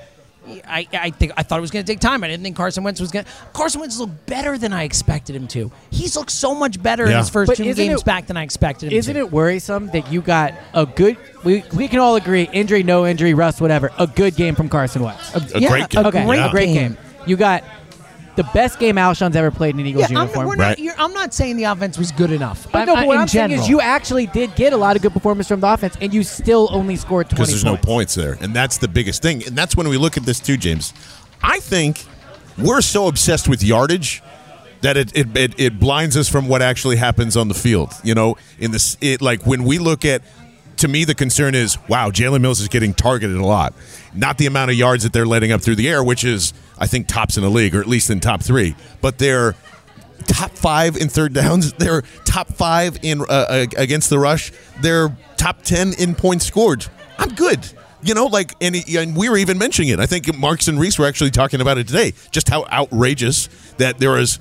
I, 0.67 0.87
I 0.93 1.11
think 1.11 1.33
I 1.37 1.43
thought 1.43 1.59
it 1.59 1.61
was 1.61 1.71
going 1.71 1.85
to 1.85 1.93
take 1.93 2.01
time. 2.01 2.25
I 2.25 2.29
didn't 2.29 2.43
think 2.43 2.57
Carson 2.57 2.83
Wentz 2.83 3.01
was 3.01 3.11
going. 3.11 3.25
to 3.25 3.31
Carson 3.53 3.81
Wentz 3.81 3.99
looked 3.99 4.27
better 4.27 4.57
than 4.59 4.73
I 4.73 4.85
expected 4.85 5.37
him 5.37 5.47
to. 5.49 5.71
He's 5.91 6.17
looked 6.17 6.31
so 6.31 6.55
much 6.55 6.83
better 6.83 7.05
in 7.07 7.17
his 7.17 7.29
first 7.29 7.49
But 7.49 7.57
two 7.59 7.73
games 7.75 8.01
it- 8.01 8.05
back 8.07 8.27
than 8.27 8.37
I 8.37 8.43
expected 8.43 8.91
him 8.93 8.99
Isn't 8.99 9.15
to. 9.15 9.21
it 9.21 9.31
worrisome 9.33 9.89
that 9.89 10.11
you 10.11 10.23
got 10.23 10.55
a 10.75 10.87
good? 10.87 11.17
We 11.45 11.63
we 11.75 11.89
can 11.89 12.01
all 12.01 12.17
agree, 12.17 12.49
injury, 12.53 12.83
no 12.83 13.07
injury, 13.07 13.35
rust, 13.35 13.61
whatever. 13.61 13.91
A 13.99 14.07
good 14.07 14.35
game 14.37 14.55
from 14.55 14.69
Carson 14.69 15.03
Wentz. 15.03 15.35
A 15.35 15.61
yeah, 15.61 15.69
great 15.69 15.89
game. 15.91 16.05
A 16.05 16.09
okay, 16.09 16.25
great, 16.25 16.39
a 16.41 16.49
great 16.51 16.67
game. 16.67 16.93
game. 16.95 16.99
You 17.27 17.37
got 17.37 17.63
the 18.43 18.51
best 18.55 18.79
game 18.79 18.97
Alshon's 18.97 19.37
ever 19.37 19.51
played 19.51 19.75
in 19.75 19.81
an 19.81 19.87
Eagles 19.87 20.11
Yeah, 20.11 20.19
I'm, 20.19 20.27
uniform. 20.29 20.47
we're 20.49 20.57
not, 20.57 20.65
Right. 20.65 20.79
you're, 20.79 20.95
I'm 20.99 21.13
not 21.13 21.35
saying 21.35 21.57
the 21.57 21.65
offense 21.65 21.99
was 21.99 22.11
good 22.13 22.31
enough. 22.33 22.67
But 22.73 22.83
I- 22.83 22.85
no, 22.87 22.95
I- 22.95 23.01
but 23.03 23.07
what 23.09 23.15
in 23.17 23.21
I'm 23.21 23.29
saying 23.29 23.49
general. 23.51 23.65
is 23.65 23.69
you 23.69 23.81
actually 23.81 24.27
did 24.27 24.55
get 24.55 24.73
a 24.73 24.77
lot 24.77 24.97
of 24.97 25.03
good 25.03 25.13
performance 25.13 25.49
from 25.49 25.61
the 25.61 25.67
offense, 25.71 25.97
and 26.01 26.15
you 26.15 26.23
still 26.23 26.69
only 26.73 26.97
scored 26.97 27.29
20 27.29 27.35
because 27.37 27.49
there's 27.51 27.65
no 27.65 27.73
points. 27.77 27.87
points 27.87 28.15
there, 28.15 28.39
and 28.41 28.55
that's 28.55 28.79
the 28.79 28.89
biggest 28.89 29.21
thing. 29.23 29.45
And 29.47 29.57
that's 29.57 29.77
when 29.77 29.89
we 29.89 29.97
look 29.99 30.17
at 30.17 30.25
this 30.25 30.41
too, 30.41 30.57
James. 30.57 30.93
I 31.43 31.61
think 31.61 32.05
we're 32.57 32.81
so 32.81 33.09
obsessed 33.09 33.49
with 33.49 33.63
yardage 33.63 34.23
that 34.81 34.97
it 34.97 35.15
it, 35.15 35.37
it, 35.37 35.55
it 35.61 35.79
blinds 35.81 36.17
us 36.17 36.29
from 36.29 36.49
what 36.49 36.63
actually 36.63 36.97
happens 36.97 37.37
on 37.37 37.49
the 37.49 37.55
field. 37.55 37.93
You 38.03 38.15
know, 38.15 38.37
in 38.59 38.71
this, 38.71 38.97
it 39.03 39.21
like 39.21 39.47
when 39.47 39.65
we 39.65 39.79
look 39.79 40.05
at. 40.05 40.23
To 40.77 40.89
me, 40.89 41.05
the 41.05 41.15
concern 41.15 41.55
is, 41.55 41.77
wow, 41.91 42.09
Jalen 42.09 42.41
Mills 42.41 42.59
is 42.59 42.69
getting 42.69 42.95
targeted 42.95 43.37
a 43.37 43.45
lot. 43.45 43.75
Not 44.15 44.39
the 44.39 44.47
amount 44.47 44.71
of 44.71 44.79
yards 44.79 45.03
that 45.03 45.13
they're 45.13 45.27
letting 45.27 45.53
up 45.53 45.61
through 45.61 45.75
the 45.75 45.87
air, 45.87 46.03
which 46.03 46.25
is, 46.25 46.55
I 46.81 46.87
think, 46.87 47.07
tops 47.07 47.37
in 47.37 47.43
the 47.43 47.51
league, 47.51 47.75
or 47.75 47.81
at 47.81 47.87
least 47.87 48.11
in 48.11 48.21
top 48.21 48.43
three. 48.43 48.75
But 49.01 49.19
they're 49.19 49.55
top 50.27 50.53
five 50.53 50.97
in 50.97 51.09
third 51.09 51.33
downs. 51.33 51.73
They're 51.79 52.03
top 52.25 52.49
five 52.49 52.99
in 53.03 53.23
uh, 53.23 53.25
uh, 53.25 53.67
against 53.77 54.11
the 54.11 54.19
rush. 54.19 54.53
They're 54.81 55.17
top 55.37 55.63
ten 55.63 55.93
in 55.99 56.15
points 56.15 56.47
scored. 56.47 56.87
I'm 57.19 57.35
good. 57.35 57.67
You 58.03 58.15
know, 58.15 58.27
like, 58.27 58.55
and, 58.63 58.75
and 58.75 59.15
we 59.15 59.29
were 59.29 59.37
even 59.37 59.59
mentioning 59.59 59.91
it. 59.91 60.01
I 60.01 60.07
think 60.07 60.35
Marks 60.39 60.69
and 60.69 60.81
Reese 60.81 60.99
were 60.99 61.07
actually 61.07 61.31
talking 61.31 61.61
about 61.61 61.77
it 61.77 61.87
today. 61.87 62.15
Just 62.31 62.49
how 62.49 62.65
outrageous 62.67 63.49
that 63.77 63.99
there 63.99 64.17
is 64.17 64.39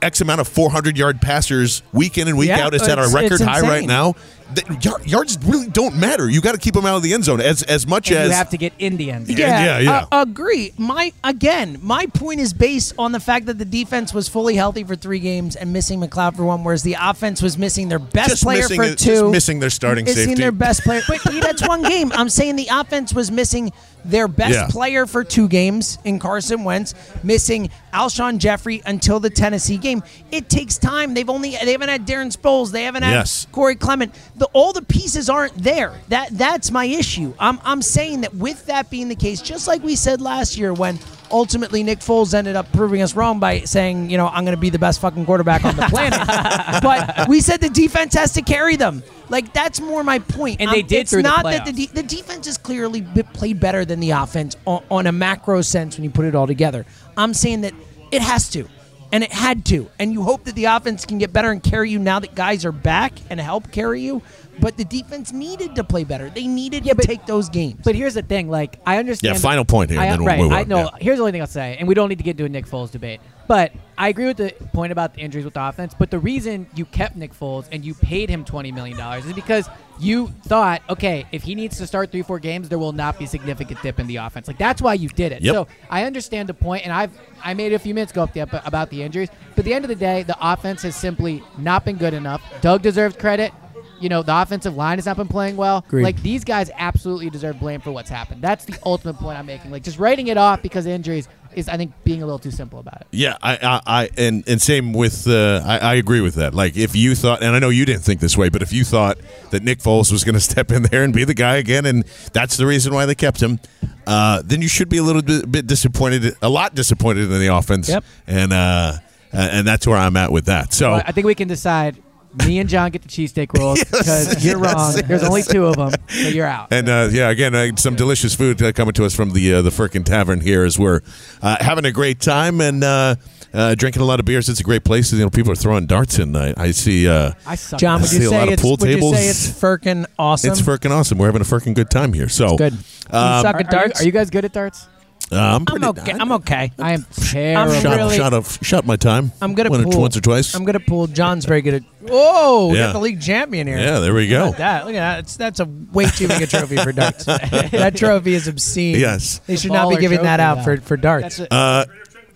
X 0.00 0.20
amount 0.20 0.40
of 0.40 0.48
400 0.48 0.96
yard 0.96 1.20
passers 1.20 1.82
week 1.92 2.18
in 2.18 2.28
and 2.28 2.38
week 2.38 2.48
Yeah, 2.48 2.66
out. 2.66 2.74
It's 2.74 2.88
at 2.88 2.98
our 2.98 3.12
record 3.12 3.32
it's 3.34 3.42
high 3.42 3.60
right 3.60 3.86
now. 3.86 4.14
The 4.54 4.78
yard, 4.82 5.06
yards 5.06 5.38
really 5.44 5.66
don't 5.68 5.96
matter. 5.96 6.28
You 6.28 6.42
got 6.42 6.52
to 6.52 6.58
keep 6.58 6.74
them 6.74 6.84
out 6.84 6.96
of 6.96 7.02
the 7.02 7.14
end 7.14 7.24
zone 7.24 7.40
as 7.40 7.62
as 7.62 7.86
much 7.86 8.10
And 8.10 8.18
as 8.18 8.28
you 8.28 8.34
have 8.36 8.50
to 8.50 8.58
get 8.58 8.74
in 8.78 8.98
the 8.98 9.10
end. 9.10 9.26
zone. 9.26 9.36
Yeah, 9.38 9.64
yeah, 9.64 9.78
yeah. 9.78 10.06
uh, 10.12 10.22
agree. 10.22 10.72
My 10.76 11.12
again, 11.24 11.78
my 11.82 12.04
point 12.06 12.38
is 12.38 12.52
based 12.52 12.92
on 12.98 13.12
the 13.12 13.20
fact 13.20 13.46
that 13.46 13.56
the 13.58 13.64
defense 13.64 14.12
was 14.12 14.28
fully 14.28 14.54
healthy 14.54 14.84
for 14.84 14.94
three 14.94 15.20
games 15.20 15.56
and 15.56 15.72
missing 15.72 16.00
McLeod 16.00 16.36
for 16.36 16.44
one, 16.44 16.62
whereas 16.64 16.82
the 16.82 16.96
offense 17.00 17.40
was 17.40 17.56
missing 17.56 17.88
their 17.88 17.98
best 17.98 18.28
Just 18.28 18.42
player 18.42 18.68
for 18.68 18.82
it- 18.82 18.98
two, 18.98 19.06
just 19.06 19.24
missing 19.32 19.58
their 19.60 19.70
starting 19.70 20.04
missing 20.04 20.26
safety. 20.26 20.42
their 20.42 20.52
best 20.52 20.82
player. 20.82 21.00
But 21.08 21.22
that's 21.40 21.66
one 21.66 21.82
game. 21.82 22.12
I'm 22.12 22.28
saying 22.28 22.56
the 22.56 22.68
offense 22.70 23.14
was 23.14 23.30
missing 23.30 23.72
their 24.04 24.26
best 24.28 24.52
Yeah. 24.54 24.66
player 24.68 25.06
for 25.06 25.22
two 25.24 25.48
games 25.48 25.98
in 26.04 26.18
Carson 26.18 26.64
Wentz, 26.64 26.94
missing 27.22 27.70
Alshon 27.94 28.38
Jeffery 28.38 28.82
until 28.86 29.20
the 29.20 29.30
Tennessee 29.30 29.76
game. 29.76 30.02
It 30.30 30.48
takes 30.48 30.78
time. 30.78 31.14
They've 31.14 31.28
only 31.30 31.50
they 31.62 31.72
haven't 31.72 31.88
had 31.88 32.06
Darren 32.06 32.34
Sproles. 32.36 32.70
They 32.72 32.84
haven't 32.84 33.02
had 33.02 33.12
Yes. 33.12 33.46
Corey 33.52 33.76
Clement. 33.76 34.14
The, 34.36 34.46
all 34.52 34.72
the 34.72 34.82
pieces 34.82 35.28
aren't 35.28 35.56
there. 35.62 35.92
That 36.08 36.30
that's 36.36 36.70
my 36.70 36.84
issue. 36.86 37.34
I'm 37.38 37.60
I'm 37.64 37.82
saying 37.82 38.22
that 38.22 38.34
with 38.34 38.66
that 38.66 38.90
being 38.90 39.08
the 39.08 39.14
case, 39.14 39.40
just 39.42 39.66
like 39.68 39.82
we 39.82 39.94
said 39.96 40.20
last 40.20 40.56
year 40.56 40.72
when 40.72 40.98
ultimately 41.32 41.82
Nick 41.82 42.00
Foles 42.00 42.34
ended 42.34 42.54
up 42.56 42.70
proving 42.72 43.02
us 43.02 43.16
wrong 43.16 43.40
by 43.40 43.60
saying, 43.60 44.10
you 44.10 44.16
know, 44.18 44.28
I'm 44.28 44.44
going 44.44 44.54
to 44.54 44.60
be 44.60 44.70
the 44.70 44.78
best 44.78 45.00
fucking 45.00 45.24
quarterback 45.24 45.64
on 45.64 45.74
the 45.76 45.82
planet. 45.86 46.20
but 46.82 47.28
we 47.28 47.40
said 47.40 47.60
the 47.60 47.70
defense 47.70 48.14
has 48.14 48.32
to 48.34 48.42
carry 48.42 48.76
them. 48.76 49.02
Like 49.28 49.52
that's 49.52 49.80
more 49.80 50.04
my 50.04 50.18
point. 50.18 50.60
And 50.60 50.70
they 50.70 50.82
Um, 50.82 50.86
did 50.86 51.00
It's 51.00 51.10
through 51.10 51.22
the 51.22 51.28
not 51.28 51.44
that 51.44 51.64
the 51.64 51.72
de- 51.72 51.92
the 51.92 52.02
defense 52.02 52.46
is 52.46 52.58
clearly 52.58 53.00
b- 53.00 53.22
played 53.22 53.58
better 53.60 53.84
than 53.84 53.98
the 54.00 54.10
offense 54.10 54.56
on, 54.66 54.82
on 54.90 55.06
a 55.06 55.12
macro 55.12 55.62
sense 55.62 55.96
when 55.96 56.04
you 56.04 56.10
put 56.10 56.26
it 56.26 56.34
all 56.34 56.46
together. 56.46 56.84
I'm 57.16 57.32
saying 57.32 57.62
that 57.62 57.72
it 58.10 58.20
has 58.20 58.50
to. 58.50 58.68
And 59.12 59.22
it 59.22 59.32
had 59.32 59.64
to. 59.66 59.90
And 59.98 60.12
you 60.12 60.22
hope 60.22 60.44
that 60.44 60.54
the 60.54 60.64
offense 60.64 61.04
can 61.04 61.18
get 61.18 61.32
better 61.32 61.50
and 61.50 61.62
carry 61.62 61.90
you 61.90 61.98
now 61.98 62.18
that 62.18 62.34
guys 62.34 62.64
are 62.64 62.72
back 62.72 63.12
and 63.30 63.38
help 63.38 63.70
carry 63.70 64.00
you. 64.00 64.22
But 64.60 64.76
the 64.76 64.84
defense 64.84 65.32
needed 65.32 65.74
to 65.76 65.84
play 65.84 66.04
better. 66.04 66.30
They 66.30 66.46
needed 66.46 66.84
Yeah, 66.84 66.92
to 66.92 66.96
but- 66.96 67.06
take 67.06 67.26
those 67.26 67.48
games. 67.48 67.80
But 67.84 67.94
here's 67.94 68.14
the 68.14 68.22
thing, 68.22 68.48
like 68.50 68.78
I 68.86 68.98
understand. 68.98 69.34
Yeah, 69.36 69.40
final 69.40 69.64
point 69.64 69.90
here, 69.90 70.00
I, 70.00 70.04
and 70.06 70.12
then 70.12 70.18
we'll 70.20 70.28
right, 70.28 70.38
move 70.40 70.52
I 70.52 70.60
on, 70.62 70.68
know. 70.68 70.78
yeah. 70.84 70.88
Here's 71.00 71.16
the 71.18 71.22
only 71.22 71.32
thing 71.32 71.40
I'll 71.42 71.46
say, 71.46 71.76
and 71.78 71.86
we 71.88 71.94
don't 71.94 72.08
need 72.08 72.18
to 72.18 72.24
get 72.24 72.32
into 72.32 72.44
a 72.44 72.48
Nick 72.48 72.66
Foles 72.66 72.90
debate. 72.90 73.20
But 73.48 73.72
I 74.02 74.08
agree 74.08 74.26
with 74.26 74.38
the 74.38 74.52
point 74.72 74.90
about 74.90 75.14
the 75.14 75.20
injuries 75.20 75.44
with 75.44 75.54
the 75.54 75.64
offense. 75.64 75.94
But 75.96 76.10
the 76.10 76.18
reason 76.18 76.66
you 76.74 76.84
kept 76.84 77.14
Nick 77.14 77.32
Foles 77.32 77.68
and 77.70 77.84
you 77.84 77.94
paid 77.94 78.28
him 78.28 78.44
twenty 78.44 78.72
million 78.72 78.98
dollars 78.98 79.24
is 79.24 79.32
because 79.32 79.68
you 80.00 80.26
thought, 80.42 80.82
okay, 80.90 81.24
if 81.30 81.44
he 81.44 81.54
needs 81.54 81.78
to 81.78 81.86
start 81.86 82.10
three, 82.10 82.22
four 82.22 82.40
games, 82.40 82.68
there 82.68 82.80
will 82.80 82.90
not 82.90 83.16
be 83.16 83.26
significant 83.26 83.80
dip 83.80 84.00
in 84.00 84.08
the 84.08 84.16
offense. 84.16 84.48
Like 84.48 84.58
that's 84.58 84.82
why 84.82 84.94
you 84.94 85.08
did 85.08 85.30
it. 85.30 85.42
Yep. 85.42 85.54
So 85.54 85.68
I 85.88 86.02
understand 86.02 86.48
the 86.48 86.54
point, 86.54 86.82
and 86.82 86.92
I've 86.92 87.16
I 87.44 87.54
made 87.54 87.70
it 87.70 87.76
a 87.76 87.78
few 87.78 87.94
minutes 87.94 88.10
ago 88.10 88.24
up 88.24 88.32
the, 88.32 88.66
about 88.66 88.90
the 88.90 89.04
injuries. 89.04 89.28
But 89.50 89.60
at 89.60 89.64
the 89.66 89.74
end 89.74 89.84
of 89.84 89.88
the 89.88 89.94
day, 89.94 90.24
the 90.24 90.36
offense 90.40 90.82
has 90.82 90.96
simply 90.96 91.40
not 91.56 91.84
been 91.84 91.96
good 91.96 92.12
enough. 92.12 92.42
Doug 92.60 92.82
deserves 92.82 93.14
credit. 93.14 93.52
You 94.00 94.08
know, 94.08 94.24
the 94.24 94.36
offensive 94.36 94.74
line 94.74 94.98
has 94.98 95.06
not 95.06 95.16
been 95.16 95.28
playing 95.28 95.56
well. 95.56 95.84
Agreed. 95.86 96.02
Like 96.02 96.20
these 96.22 96.42
guys 96.42 96.72
absolutely 96.74 97.30
deserve 97.30 97.60
blame 97.60 97.80
for 97.80 97.92
what's 97.92 98.10
happened. 98.10 98.42
That's 98.42 98.64
the 98.64 98.76
ultimate 98.84 99.14
point 99.14 99.38
I'm 99.38 99.46
making. 99.46 99.70
Like 99.70 99.84
just 99.84 100.00
writing 100.00 100.26
it 100.26 100.36
off 100.36 100.60
because 100.60 100.86
of 100.86 100.92
injuries 100.92 101.28
is, 101.54 101.68
I 101.68 101.76
think, 101.76 101.92
being 102.04 102.22
a 102.22 102.26
little 102.26 102.38
too 102.38 102.50
simple 102.50 102.78
about 102.78 103.02
it. 103.02 103.06
Yeah, 103.10 103.36
I, 103.42 103.56
I, 103.56 103.80
I 103.86 104.10
and 104.16 104.46
and 104.48 104.60
same 104.60 104.92
with. 104.92 105.26
Uh, 105.26 105.62
I, 105.64 105.78
I 105.78 105.94
agree 105.94 106.20
with 106.20 106.34
that. 106.36 106.54
Like, 106.54 106.76
if 106.76 106.96
you 106.96 107.14
thought, 107.14 107.42
and 107.42 107.54
I 107.54 107.58
know 107.58 107.68
you 107.68 107.84
didn't 107.84 108.02
think 108.02 108.20
this 108.20 108.36
way, 108.36 108.48
but 108.48 108.62
if 108.62 108.72
you 108.72 108.84
thought 108.84 109.18
that 109.50 109.62
Nick 109.62 109.78
Foles 109.78 110.10
was 110.12 110.24
going 110.24 110.34
to 110.40 110.40
step 110.40 110.70
in 110.70 110.84
there 110.84 111.04
and 111.04 111.12
be 111.12 111.24
the 111.24 111.34
guy 111.34 111.56
again, 111.56 111.86
and 111.86 112.04
that's 112.32 112.56
the 112.56 112.66
reason 112.66 112.94
why 112.94 113.06
they 113.06 113.14
kept 113.14 113.42
him, 113.42 113.60
uh, 114.06 114.42
then 114.44 114.62
you 114.62 114.68
should 114.68 114.88
be 114.88 114.98
a 114.98 115.02
little 115.02 115.22
bit, 115.22 115.50
bit 115.50 115.66
disappointed, 115.66 116.36
a 116.42 116.48
lot 116.48 116.74
disappointed 116.74 117.30
in 117.30 117.38
the 117.38 117.54
offense. 117.54 117.88
Yep. 117.88 118.04
And 118.26 118.52
uh, 118.52 118.94
and 119.32 119.66
that's 119.66 119.86
where 119.86 119.96
I'm 119.96 120.16
at 120.16 120.30
with 120.30 120.46
that. 120.46 120.72
So 120.72 120.90
But 120.90 121.08
I 121.08 121.12
think 121.12 121.26
we 121.26 121.34
can 121.34 121.48
decide. 121.48 122.02
Me 122.46 122.58
and 122.58 122.68
John 122.68 122.90
get 122.90 123.02
the 123.02 123.08
cheesesteak 123.08 123.56
rolls 123.58 123.78
because 123.84 124.44
you're 124.44 124.62
yes, 124.62 124.74
wrong. 124.96 125.06
There's 125.06 125.22
only 125.24 125.42
two 125.42 125.66
of 125.66 125.76
them, 125.76 125.92
so 126.08 126.28
you're 126.28 126.46
out. 126.46 126.72
And 126.72 126.88
uh, 126.88 127.08
yeah, 127.10 127.28
again, 127.30 127.54
uh, 127.54 127.76
some 127.76 127.94
delicious 127.94 128.34
food 128.34 128.62
uh, 128.62 128.72
coming 128.72 128.94
to 128.94 129.04
us 129.04 129.14
from 129.14 129.32
the 129.32 129.54
uh, 129.54 129.62
the 129.62 129.70
Firkin 129.70 130.04
Tavern 130.04 130.40
here 130.40 130.64
as 130.64 130.78
we're 130.78 131.00
uh, 131.42 131.56
having 131.60 131.84
a 131.84 131.92
great 131.92 132.20
time 132.20 132.60
and 132.60 132.82
uh, 132.82 133.16
uh, 133.52 133.74
drinking 133.74 134.02
a 134.02 134.04
lot 134.06 134.18
of 134.18 134.24
beers. 134.26 134.48
It's 134.48 134.60
a 134.60 134.64
great 134.64 134.84
place. 134.84 135.12
You 135.12 135.18
know, 135.20 135.30
people 135.30 135.52
are 135.52 135.56
throwing 135.56 135.86
darts 135.86 136.18
in. 136.18 136.34
I, 136.34 136.54
I 136.56 136.70
see. 136.70 137.06
Uh, 137.08 137.32
I 137.46 137.54
suck. 137.54 137.78
John, 137.80 137.96
at 137.96 138.00
would 138.02 138.10
see 138.10 138.22
you 138.22 138.26
a 138.26 138.30
say 138.30 138.38
lot 138.38 138.48
of 138.48 138.54
it's 138.54 138.62
pool 138.62 138.76
would 138.80 138.88
you 138.88 138.94
tables. 138.94 139.16
say 139.16 139.28
it's 139.28 139.60
Firkin 139.60 140.06
awesome? 140.18 140.50
it's 140.50 140.60
Firkin 140.60 140.90
awesome. 140.92 141.18
We're 141.18 141.26
having 141.26 141.42
a 141.42 141.44
Firkin 141.44 141.74
good 141.74 141.90
time 141.90 142.12
here. 142.12 142.28
So 142.28 142.56
good. 142.56 142.72
Um, 142.72 142.78
you 142.78 143.42
suck 143.42 143.44
Are, 143.44 143.48
at 143.48 143.54
are 143.54 143.58
you, 143.60 143.64
darts. 143.64 144.00
are 144.00 144.04
you 144.04 144.12
guys 144.12 144.30
good 144.30 144.44
at 144.44 144.52
darts? 144.52 144.88
Uh, 145.32 145.58
I'm, 145.58 145.64
I'm 145.68 145.84
okay. 145.90 146.12
I'm 146.12 146.32
okay. 146.32 146.72
I 146.78 146.92
am 146.92 147.06
terrible. 147.14 147.74
Shot, 147.80 147.96
really- 147.96 148.16
shot, 148.16 148.32
of, 148.34 148.58
shot 148.62 148.84
my 148.86 148.96
time. 148.96 149.32
I'm 149.40 149.54
good 149.54 149.66
at 149.66 149.70
Won 149.72 149.80
it 149.80 149.90
pool. 149.90 150.00
once 150.02 150.16
or 150.16 150.20
twice. 150.20 150.54
I'm 150.54 150.64
good 150.64 150.76
at 150.76 150.86
pool. 150.86 151.06
John's 151.06 151.44
very 151.44 151.62
good 151.62 151.74
at. 151.74 151.82
Whoa, 152.02 152.68
we 152.68 152.76
Yeah. 152.78 152.86
got 152.88 152.92
the 152.94 152.98
league 153.00 153.20
champion 153.20 153.66
here. 153.66 153.78
yeah, 153.78 154.00
there 154.00 154.12
we 154.14 154.28
go. 154.28 154.46
Look 154.46 154.54
at 154.54 154.58
that. 154.58 154.86
Look 154.86 154.94
at 154.94 154.98
that. 155.00 155.18
It's, 155.20 155.36
that's 155.36 155.60
a 155.60 155.64
way 155.64 156.06
too 156.06 156.28
big 156.28 156.42
a 156.42 156.46
trophy 156.46 156.76
for 156.76 156.92
darts. 156.92 157.24
that 157.24 157.94
trophy 157.96 158.34
is 158.34 158.48
obscene. 158.48 158.98
Yes. 158.98 159.38
They 159.46 159.56
should 159.56 159.70
The 159.70 159.74
not 159.74 159.88
be 159.90 159.96
giving 159.98 160.22
that 160.22 160.40
out 160.40 160.64
for, 160.64 160.76
for 160.78 160.96
darts. 160.96 161.40
Uh, 161.40 161.84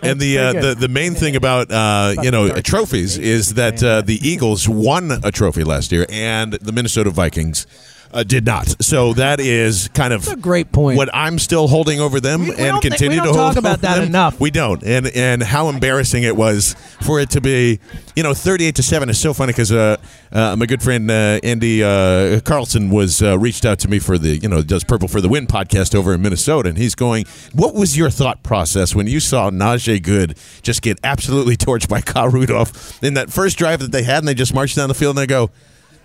and 0.02 0.20
the, 0.20 0.38
uh, 0.38 0.52
the 0.52 0.74
the 0.74 0.88
main 0.88 1.14
thing 1.14 1.36
about 1.36 1.70
uh, 1.70 2.14
you 2.22 2.30
know 2.30 2.48
trophies 2.60 3.16
is 3.16 3.54
that 3.54 3.82
uh, 3.82 4.02
the 4.02 4.16
Eagles 4.28 4.68
won 4.68 5.10
a 5.24 5.32
trophy 5.32 5.64
last 5.64 5.90
year, 5.90 6.04
and 6.10 6.52
the 6.52 6.70
Minnesota 6.70 7.08
Vikings 7.08 7.66
uh, 8.12 8.22
did 8.22 8.44
not. 8.46 8.82
So 8.82 9.12
that 9.14 9.40
is 9.40 9.88
kind 9.94 10.12
of 10.12 10.26
a 10.28 10.36
great 10.36 10.72
point. 10.72 10.96
What 10.96 11.08
I'm 11.14 11.38
still 11.38 11.68
holding 11.68 12.00
over 12.00 12.20
them 12.20 12.40
We- 12.42 12.50
we 12.50 12.56
and 12.56 12.80
continue 12.82 13.18
we 13.20 13.24
don't 13.24 13.34
to 13.34 13.40
hold 13.40 13.52
talk 13.54 13.56
about 13.58 13.72
over 13.78 13.82
that 13.82 13.94
them. 13.96 14.04
enough. 14.08 14.40
We 14.40 14.50
don't, 14.50 14.82
and 14.84 15.06
and 15.08 15.42
how 15.42 15.68
embarrassing 15.68 16.22
it 16.22 16.36
was 16.36 16.74
for 17.02 17.20
it 17.20 17.30
to 17.30 17.40
be, 17.40 17.78
you 18.14 18.22
know, 18.22 18.34
38 18.34 18.74
to 18.76 18.82
seven 18.82 19.08
is 19.08 19.18
so 19.18 19.32
funny 19.34 19.52
because 19.52 19.72
uh, 19.72 19.96
uh, 20.32 20.56
my 20.56 20.66
good 20.66 20.82
friend 20.82 21.10
uh, 21.10 21.40
Andy 21.42 21.82
uh, 21.82 22.40
Carlson 22.40 22.90
was 22.90 23.22
uh, 23.22 23.38
reached 23.38 23.64
out 23.64 23.78
to 23.80 23.88
me 23.88 23.98
for 23.98 24.18
the 24.18 24.36
you 24.38 24.48
know 24.48 24.62
does 24.62 24.84
Purple 24.84 25.08
for 25.08 25.20
the 25.20 25.28
Win 25.28 25.46
podcast 25.46 25.94
over 25.94 26.14
in 26.14 26.22
Minnesota, 26.22 26.68
and 26.68 26.78
he's 26.78 26.94
going, 26.94 27.24
"What 27.52 27.74
was 27.74 27.96
your 27.96 28.10
thought 28.10 28.42
process 28.42 28.94
when 28.94 29.06
you 29.06 29.20
saw 29.20 29.50
Najee 29.50 30.02
Goode 30.02 30.36
just 30.62 30.82
get 30.82 30.98
absolutely 31.04 31.56
torched 31.66 31.88
by 31.88 32.00
Kyle 32.00 32.28
Rudolph 32.28 33.02
in 33.02 33.14
that 33.14 33.30
first 33.30 33.58
drive 33.58 33.80
that 33.80 33.92
they 33.92 34.02
had, 34.02 34.18
and 34.18 34.28
they 34.28 34.34
just 34.34 34.54
marched 34.54 34.76
down 34.76 34.88
the 34.88 34.94
field 34.94 35.16
and 35.18 35.22
they 35.22 35.26
go." 35.26 35.50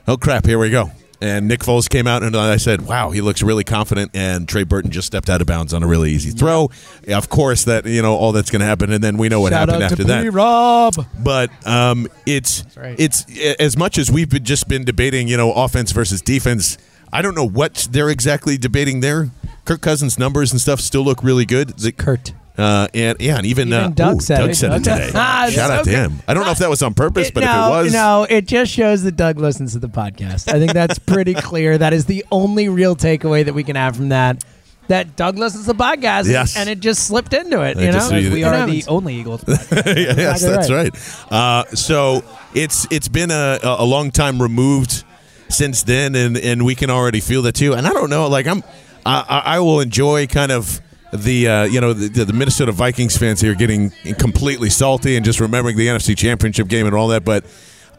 Oh 0.07 0.17
crap! 0.17 0.45
Here 0.47 0.57
we 0.57 0.69
go. 0.71 0.89
And 1.21 1.47
Nick 1.47 1.59
Foles 1.59 1.87
came 1.87 2.07
out, 2.07 2.23
and 2.23 2.35
I 2.35 2.57
said, 2.57 2.87
"Wow, 2.87 3.11
he 3.11 3.21
looks 3.21 3.43
really 3.43 3.63
confident." 3.63 4.11
And 4.15 4.49
Trey 4.49 4.63
Burton 4.63 4.89
just 4.89 5.05
stepped 5.05 5.29
out 5.29 5.39
of 5.39 5.47
bounds 5.47 5.73
on 5.73 5.83
a 5.83 5.87
really 5.87 6.11
easy 6.11 6.31
throw. 6.31 6.71
Of 7.07 7.29
course, 7.29 7.65
that 7.65 7.85
you 7.85 8.01
know 8.01 8.15
all 8.15 8.31
that's 8.31 8.49
going 8.49 8.61
to 8.61 8.65
happen, 8.65 8.91
and 8.91 9.03
then 9.03 9.17
we 9.17 9.29
know 9.29 9.39
what 9.39 9.51
Shout 9.51 9.69
happened 9.69 9.83
after 9.83 10.03
that. 10.05 10.23
P-Rob. 10.23 11.05
But 11.23 11.51
um, 11.67 12.07
it's 12.25 12.65
right. 12.75 12.95
it's 12.99 13.25
as 13.59 13.77
much 13.77 13.99
as 13.99 14.11
we've 14.11 14.29
been, 14.29 14.43
just 14.43 14.67
been 14.67 14.83
debating, 14.83 15.27
you 15.27 15.37
know, 15.37 15.53
offense 15.53 15.91
versus 15.91 16.21
defense. 16.21 16.77
I 17.13 17.21
don't 17.21 17.35
know 17.35 17.47
what 17.47 17.87
they're 17.91 18.09
exactly 18.09 18.57
debating 18.57 19.01
there. 19.01 19.29
Kirk 19.65 19.81
Cousins' 19.81 20.17
numbers 20.17 20.51
and 20.51 20.59
stuff 20.59 20.79
still 20.79 21.03
look 21.03 21.23
really 21.23 21.45
good. 21.45 21.69
The- 21.77 21.91
Kurt. 21.91 22.33
Uh, 22.57 22.87
and 22.93 23.19
yeah, 23.19 23.37
and 23.37 23.45
even, 23.45 23.69
Even 23.69 23.73
uh, 23.85 23.87
Doug 23.89 24.17
ooh, 24.17 24.19
said 24.19 24.37
Doug 24.39 24.49
it. 24.51 24.55
said 24.55 24.71
it 24.73 24.83
today. 24.83 25.11
Ah, 25.15 25.47
Shout 25.49 25.71
out 25.71 25.83
to 25.85 25.89
him. 25.89 26.19
I 26.27 26.33
don't 26.33 26.45
know 26.45 26.51
if 26.51 26.59
that 26.59 26.69
was 26.69 26.81
on 26.83 26.93
purpose, 26.93 27.31
but 27.31 27.41
no, 27.43 27.49
if 27.49 27.79
it 27.81 27.83
was, 27.85 27.93
no, 27.93 28.27
it 28.29 28.45
just 28.47 28.71
shows 28.71 29.03
that 29.03 29.15
Doug 29.15 29.37
listens 29.39 29.73
to 29.73 29.79
the 29.79 29.89
podcast. 29.89 30.47
I 30.53 30.59
think 30.59 30.73
that's 30.73 30.99
pretty 30.99 31.33
clear. 31.49 31.77
That 31.77 31.93
is 31.93 32.05
the 32.05 32.25
only 32.31 32.69
real 32.69 32.95
takeaway 32.95 33.45
that 33.45 33.53
we 33.53 33.63
can 33.63 33.75
have 33.75 33.95
from 33.95 34.09
that. 34.09 34.43
that 34.87 35.15
Doug 35.15 35.37
listens 35.37 35.65
to 35.67 35.73
podcasts, 35.73 36.27
Yes. 36.29 36.57
and 36.57 36.67
it 36.69 36.79
just 36.81 37.07
slipped 37.07 37.33
into 37.33 37.61
it. 37.61 37.77
It 37.77 37.81
You 37.85 37.85
know, 37.87 37.99
just- 37.99 38.11
we 38.11 38.43
are 38.43 38.65
the 38.67 38.83
only 38.87 39.15
Eagles. 39.15 39.43
yes, 39.47 40.41
that's 40.41 40.69
right. 40.69 40.93
Uh, 41.31 41.63
so 41.73 42.23
it's 42.53 42.85
it's 42.91 43.07
been 43.07 43.31
a, 43.31 43.59
a 43.63 43.85
long 43.85 44.11
time 44.11 44.41
removed 44.41 45.03
since 45.49 45.83
then, 45.83 46.15
and, 46.15 46.37
and 46.37 46.65
we 46.65 46.75
can 46.75 46.89
already 46.89 47.19
feel 47.21 47.41
that 47.43 47.55
too. 47.55 47.73
And 47.73 47.87
I 47.87 47.93
don't 47.93 48.09
know, 48.09 48.27
like 48.27 48.47
I'm, 48.47 48.63
I 49.05 49.41
I 49.45 49.59
will 49.59 49.79
enjoy 49.79 50.27
kind 50.27 50.51
of 50.51 50.81
the 51.13 51.47
uh, 51.47 51.63
you 51.65 51.81
know 51.81 51.93
the, 51.93 52.25
the 52.25 52.33
Minnesota 52.33 52.71
Vikings 52.71 53.17
fans 53.17 53.41
here 53.41 53.53
getting 53.55 53.91
completely 54.17 54.69
salty 54.69 55.15
and 55.15 55.25
just 55.25 55.39
remembering 55.39 55.77
the 55.77 55.87
NFC 55.87 56.17
Championship 56.17 56.67
game 56.67 56.85
and 56.85 56.95
all 56.95 57.09
that, 57.09 57.25
but 57.25 57.45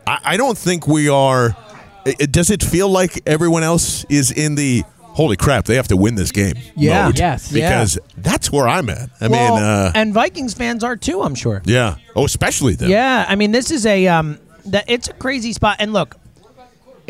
I, 0.06 0.18
I 0.24 0.36
don't 0.36 0.56
think 0.56 0.86
we 0.86 1.08
are. 1.08 1.56
It, 2.04 2.32
does 2.32 2.50
it 2.50 2.62
feel 2.62 2.88
like 2.88 3.20
everyone 3.26 3.62
else 3.62 4.04
is 4.08 4.30
in 4.32 4.56
the 4.56 4.82
holy 4.98 5.36
crap? 5.36 5.66
They 5.66 5.76
have 5.76 5.88
to 5.88 5.96
win 5.96 6.16
this 6.16 6.32
game. 6.32 6.54
Yeah. 6.74 7.06
mode? 7.06 7.18
Yes. 7.18 7.52
because 7.52 7.98
that's 8.16 8.50
where 8.50 8.66
I'm 8.66 8.88
at. 8.90 9.08
I 9.20 9.28
Well, 9.28 9.54
mean, 9.54 9.62
uh, 9.62 9.92
and 9.94 10.12
Vikings 10.12 10.54
fans 10.54 10.82
are 10.82 10.96
too. 10.96 11.22
I'm 11.22 11.34
sure. 11.36 11.62
yeah. 11.64 11.96
Oh, 12.16 12.24
especially 12.24 12.74
them. 12.74 12.90
Yeah, 12.90 13.24
I 13.28 13.36
mean, 13.36 13.52
this 13.52 13.70
is 13.70 13.86
a 13.86 14.08
um, 14.08 14.38
that 14.66 14.84
it's 14.88 15.08
a 15.08 15.12
crazy 15.12 15.52
spot. 15.52 15.76
And 15.78 15.92
look, 15.92 16.16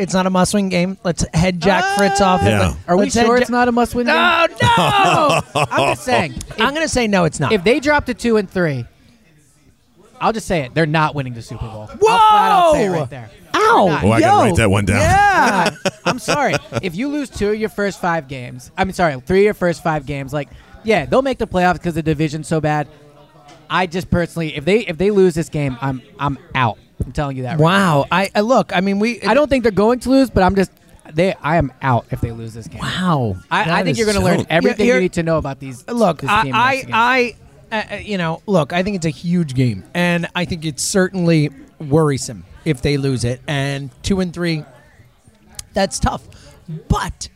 it's 0.03 0.13
not 0.13 0.25
a 0.27 0.29
must-win 0.29 0.69
game. 0.69 0.97
Let's 1.03 1.25
head 1.33 1.61
Jack 1.61 1.97
Fritz 1.97 2.21
oh! 2.21 2.25
off. 2.25 2.43
it. 2.43 2.49
Yeah. 2.49 2.67
Let- 2.67 2.77
Are 2.87 2.95
we 2.97 3.03
let's 3.03 3.15
head 3.15 3.25
sure 3.25 3.37
Ja- 3.37 3.41
it's 3.41 3.49
not 3.49 3.67
a 3.67 3.71
must-win 3.71 4.05
game? 4.05 4.15
No, 4.15 4.47
no. 4.61 5.41
I'm 5.55 5.93
just 5.95 6.03
saying. 6.05 6.35
I'm 6.59 6.73
gonna 6.73 6.87
say 6.87 7.07
no. 7.07 7.23
It's 7.25 7.39
not. 7.39 7.51
If 7.51 7.63
they 7.63 7.79
drop 7.79 8.05
to 8.05 8.13
two 8.13 8.37
and 8.37 8.49
three, 8.49 8.85
I'll 10.21 10.33
just 10.33 10.47
say 10.47 10.61
it. 10.61 10.73
They're 10.73 10.85
not 10.85 11.15
winning 11.15 11.33
the 11.33 11.41
Super 11.41 11.65
Bowl. 11.65 11.87
Whoa! 11.87 12.11
I'll 12.11 12.29
flat 12.29 12.51
out 12.51 12.71
say 12.73 12.85
it 12.85 12.89
right 12.89 13.09
there. 13.09 13.29
Ow! 13.55 13.99
Oh, 14.03 14.11
I 14.11 14.19
gotta 14.19 14.49
write 14.49 14.55
that 14.57 14.69
one 14.69 14.85
down. 14.85 14.99
Yeah. 14.99 15.75
I'm 16.05 16.19
sorry. 16.19 16.55
If 16.81 16.95
you 16.95 17.07
lose 17.07 17.29
two 17.29 17.49
of 17.49 17.55
your 17.55 17.69
first 17.69 17.99
five 17.99 18.27
games, 18.27 18.71
I'm 18.77 18.91
sorry, 18.91 19.19
three 19.21 19.39
of 19.39 19.43
your 19.45 19.53
first 19.53 19.83
five 19.83 20.05
games, 20.05 20.33
like, 20.33 20.49
yeah, 20.83 21.05
they'll 21.05 21.21
make 21.21 21.37
the 21.39 21.47
playoffs 21.47 21.73
because 21.73 21.95
the 21.95 22.03
division's 22.03 22.47
so 22.47 22.61
bad. 22.61 22.87
I 23.69 23.87
just 23.87 24.09
personally, 24.09 24.55
if 24.55 24.65
they 24.65 24.79
if 24.81 24.97
they 24.97 25.11
lose 25.11 25.33
this 25.33 25.49
game, 25.49 25.77
I'm 25.81 26.01
I'm 26.19 26.37
out. 26.55 26.77
I'm 27.05 27.11
telling 27.11 27.37
you 27.37 27.43
that. 27.43 27.59
Right 27.59 27.63
wow. 27.63 28.05
I, 28.11 28.29
I 28.33 28.41
look. 28.41 28.75
I 28.75 28.81
mean, 28.81 28.99
we. 28.99 29.21
I 29.21 29.33
don't 29.33 29.49
think 29.49 29.63
they're 29.63 29.71
going 29.71 29.99
to 30.01 30.09
lose, 30.09 30.29
but 30.29 30.43
I'm 30.43 30.55
just 30.55 30.71
they. 31.13 31.33
I 31.35 31.57
am 31.57 31.71
out 31.81 32.05
if 32.11 32.21
they 32.21 32.31
lose 32.31 32.53
this 32.53 32.67
game. 32.67 32.81
Wow. 32.81 33.37
I, 33.51 33.79
I 33.79 33.83
think 33.83 33.97
you're 33.97 34.05
going 34.05 34.15
to 34.17 34.21
so- 34.21 34.37
learn 34.37 34.45
everything 34.49 34.87
you 34.87 34.99
need 34.99 35.13
to 35.13 35.23
know 35.23 35.37
about 35.37 35.59
these. 35.59 35.87
Look, 35.87 36.21
this 36.21 36.29
I, 36.29 36.43
next. 36.43 36.89
I, 36.91 37.35
I, 37.71 37.75
uh, 37.93 37.95
you 37.97 38.17
know, 38.17 38.41
look, 38.45 38.71
I 38.73 38.83
think 38.83 38.95
it's 38.97 39.05
a 39.05 39.09
huge 39.09 39.53
game, 39.55 39.83
and 39.93 40.27
I 40.35 40.45
think 40.45 40.65
it's 40.65 40.83
certainly 40.83 41.49
worrisome 41.79 42.45
if 42.65 42.81
they 42.81 42.97
lose 42.97 43.23
it. 43.23 43.41
And 43.47 43.89
two 44.03 44.19
and 44.19 44.33
three, 44.33 44.63
that's 45.73 45.99
tough. 45.99 46.23
But, 46.87 47.29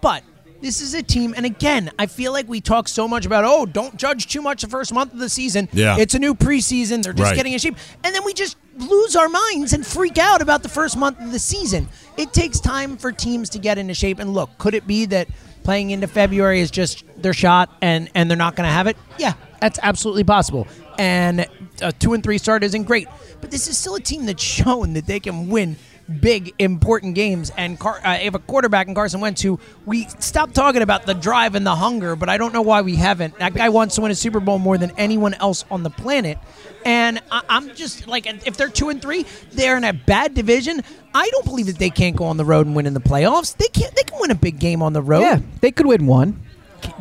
but 0.00 0.22
this 0.62 0.80
is 0.80 0.94
a 0.94 1.02
team, 1.02 1.34
and 1.36 1.44
again, 1.44 1.90
I 1.98 2.06
feel 2.06 2.32
like 2.32 2.48
we 2.48 2.60
talk 2.60 2.88
so 2.88 3.08
much 3.08 3.26
about, 3.26 3.44
oh, 3.44 3.66
don't 3.66 3.96
judge 3.96 4.26
too 4.28 4.42
much 4.42 4.62
the 4.62 4.68
first 4.68 4.92
month 4.94 5.12
of 5.12 5.18
the 5.18 5.28
season. 5.28 5.68
Yeah. 5.72 5.96
it's 5.98 6.14
a 6.14 6.18
new 6.18 6.34
preseason; 6.34 7.02
they're 7.02 7.12
just 7.12 7.30
Right. 7.30 7.36
getting 7.36 7.52
in 7.52 7.58
shape, 7.58 7.76
and 8.04 8.14
then 8.14 8.24
we 8.24 8.32
just 8.32 8.56
lose 8.80 9.16
our 9.16 9.28
minds 9.28 9.72
and 9.72 9.86
freak 9.86 10.18
out 10.18 10.40
about 10.42 10.62
the 10.62 10.68
first 10.68 10.96
month 10.96 11.20
of 11.20 11.32
the 11.32 11.38
season. 11.38 11.88
It 12.16 12.32
takes 12.32 12.60
time 12.60 12.96
for 12.96 13.12
teams 13.12 13.50
to 13.50 13.58
get 13.58 13.78
into 13.78 13.94
shape. 13.94 14.18
And 14.18 14.34
look, 14.34 14.56
could 14.58 14.74
it 14.74 14.86
be 14.86 15.06
that 15.06 15.28
playing 15.62 15.90
into 15.90 16.06
February 16.06 16.60
is 16.60 16.70
just 16.70 17.04
their 17.16 17.34
shot 17.34 17.70
and 17.82 18.10
and 18.14 18.30
they're 18.30 18.36
not 18.36 18.56
going 18.56 18.66
to 18.66 18.72
have 18.72 18.86
it? 18.86 18.96
Yeah, 19.18 19.34
that's 19.60 19.78
absolutely 19.82 20.24
possible. 20.24 20.66
And 20.98 21.46
a 21.80 21.92
two 21.92 22.12
and 22.14 22.22
three 22.22 22.38
start 22.38 22.64
isn't 22.64 22.84
great, 22.84 23.08
but 23.40 23.50
this 23.50 23.68
is 23.68 23.76
still 23.76 23.94
a 23.94 24.00
team 24.00 24.26
that's 24.26 24.42
shown 24.42 24.94
that 24.94 25.06
they 25.06 25.20
can 25.20 25.48
win 25.48 25.76
big 26.20 26.52
important 26.58 27.14
games 27.14 27.52
and 27.56 27.78
Car- 27.78 28.00
uh, 28.04 28.14
have 28.16 28.34
a 28.34 28.38
quarterback 28.40 28.88
in 28.88 28.94
Carson 28.94 29.20
Wentz 29.20 29.40
who 29.42 29.60
we 29.86 30.04
stopped 30.18 30.54
talking 30.54 30.82
about 30.82 31.06
the 31.06 31.14
drive 31.14 31.54
and 31.54 31.64
the 31.66 31.74
hunger 31.74 32.16
but 32.16 32.28
I 32.28 32.36
don't 32.36 32.52
know 32.52 32.62
why 32.62 32.82
we 32.82 32.96
haven't. 32.96 33.38
That 33.38 33.54
guy 33.54 33.68
wants 33.68 33.94
to 33.94 34.00
win 34.00 34.10
a 34.10 34.14
Super 34.14 34.40
Bowl 34.40 34.58
more 34.58 34.76
than 34.78 34.90
anyone 34.96 35.34
else 35.34 35.64
on 35.70 35.82
the 35.82 35.90
planet. 35.90 36.38
And 36.84 37.20
I- 37.30 37.42
I'm 37.48 37.74
just 37.74 38.06
like 38.08 38.26
if 38.46 38.56
they're 38.56 38.68
two 38.68 38.88
and 38.88 39.00
three 39.00 39.24
they're 39.52 39.76
in 39.76 39.84
a 39.84 39.92
bad 39.92 40.34
division 40.34 40.82
I 41.14 41.28
don't 41.30 41.44
believe 41.44 41.66
that 41.66 41.78
they 41.78 41.90
can't 41.90 42.14
go 42.16 42.24
on 42.26 42.36
the 42.36 42.44
road 42.44 42.66
and 42.66 42.76
win 42.76 42.86
in 42.86 42.94
the 42.94 43.00
playoffs. 43.00 43.56
They 43.56 43.66
can't 43.68 43.94
they 43.94 44.02
can 44.02 44.18
win 44.20 44.30
a 44.30 44.34
big 44.36 44.58
game 44.58 44.82
on 44.82 44.92
the 44.92 45.02
road. 45.02 45.20
Yeah, 45.22 45.40
they 45.60 45.70
could 45.72 45.86
win 45.86 46.06
one. 46.06 46.40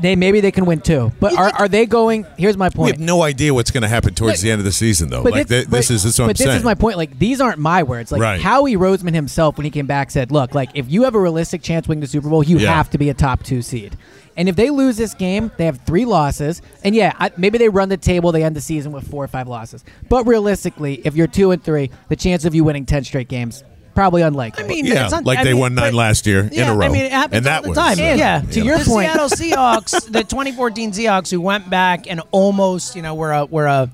They 0.02 0.16
maybe 0.16 0.42
they 0.42 0.52
can 0.52 0.66
win 0.66 0.82
two. 0.82 1.12
But 1.20 1.38
are, 1.38 1.52
are 1.58 1.68
they 1.68 1.86
going? 1.86 2.26
Here's 2.38 2.58
my 2.58 2.70
point. 2.70 2.86
We 2.86 2.92
have 2.92 3.00
no 3.00 3.22
idea 3.24 3.54
what's 3.54 3.72
going 3.72 3.82
to 3.84 3.88
happen 3.90 4.14
towards 4.16 4.38
But- 4.40 4.44
the 4.44 4.52
end 4.52 4.60
of 4.60 4.66
the 4.66 4.72
season, 4.72 5.10
though. 5.10 5.24
But 5.24 5.34
Like 5.34 5.48
this, 5.48 5.66
this 5.66 5.70
but- 5.70 5.80
is 5.80 6.04
this 6.04 6.06
is 6.06 6.20
what 6.20 6.26
but 6.26 6.30
I'm 6.30 6.34
this 6.34 6.46
saying. 6.46 6.58
is 6.58 6.64
my 6.64 6.76
point. 6.76 6.98
Like 6.98 7.18
these 7.20 7.42
aren't 7.42 7.60
my 7.60 7.84
words. 7.84 8.12
Like 8.12 8.22
Right. 8.22 8.42
Howie 8.42 8.76
Roseman 8.76 9.14
himself, 9.14 9.58
when 9.58 9.66
he 9.66 9.72
came 9.72 9.88
back, 9.88 10.12
said, 10.12 10.32
"Look, 10.32 10.56
like 10.56 10.70
if 10.74 10.90
you 10.90 11.04
have 11.04 11.16
a 11.16 11.20
realistic 11.20 11.62
chance 11.62 11.88
winning 11.88 12.02
the 12.02 12.08
Super 12.08 12.30
Bowl, 12.30 12.44
you 12.44 12.58
Yeah. 12.60 12.74
have 12.74 12.90
to 12.92 12.98
be 12.98 13.10
a 13.10 13.14
top 13.14 13.44
two 13.44 13.62
seed. 13.62 13.98
And 14.38 14.48
if 14.48 14.56
they 14.56 14.70
lose 14.70 14.96
this 14.96 15.14
game, 15.14 15.52
they 15.58 15.66
have 15.66 15.80
three 15.86 16.06
losses. 16.06 16.62
And 16.84 16.96
yeah, 16.96 17.12
I, 17.20 17.32
maybe 17.36 17.58
they 17.58 17.68
run 17.68 17.90
the 17.90 17.98
table, 17.98 18.32
they 18.32 18.44
end 18.44 18.56
the 18.56 18.62
season 18.62 18.94
with 18.94 19.06
four 19.10 19.22
or 19.24 19.28
five 19.28 19.50
losses. 19.50 19.84
But 20.08 20.26
realistically, 20.28 21.02
if 21.04 21.16
you're 21.16 21.28
two 21.28 21.52
and 21.52 21.62
three, 21.62 21.90
the 22.08 22.16
chance 22.16 22.46
of 22.46 22.56
you 22.56 22.64
winning 22.64 22.86
ten 22.86 23.04
straight 23.04 23.28
games 23.28 23.64
probably 24.00 24.22
unlikely. 24.22 24.64
I 24.64 24.68
mean, 24.68 24.86
yeah, 24.86 25.04
it's 25.04 25.12
not, 25.12 25.26
like 25.26 25.40
I 25.40 25.44
they 25.44 25.52
mean, 25.52 25.60
won 25.62 25.76
nine 25.76 25.92
but- 25.92 25.98
last 25.98 26.26
year 26.26 26.48
in 26.52 26.68
a 26.68 26.74
row. 26.76 26.86
I 26.86 26.90
mean, 26.90 27.02
it 27.06 27.12
happens 27.12 27.38
and 27.38 27.46
that 27.48 27.58
all 27.58 27.64
the 27.64 27.70
was, 27.70 27.78
time. 27.78 28.00
uh, 28.00 28.16
yeah, 28.16 28.42
to 28.42 28.62
your 28.62 28.78
the 28.78 28.86
point- 28.86 29.10
Seattle 29.12 29.28
Seahawks, 29.30 30.06
the 30.12 30.24
2014 30.24 30.92
Seahawks, 30.94 31.30
who 31.30 31.42
went 31.42 31.70
back 31.70 32.10
and 32.10 32.22
almost, 32.32 32.96
you 32.96 33.02
know, 33.02 33.14
were 33.16 33.32
a 33.34 33.46
were 33.46 33.66
a 33.66 33.90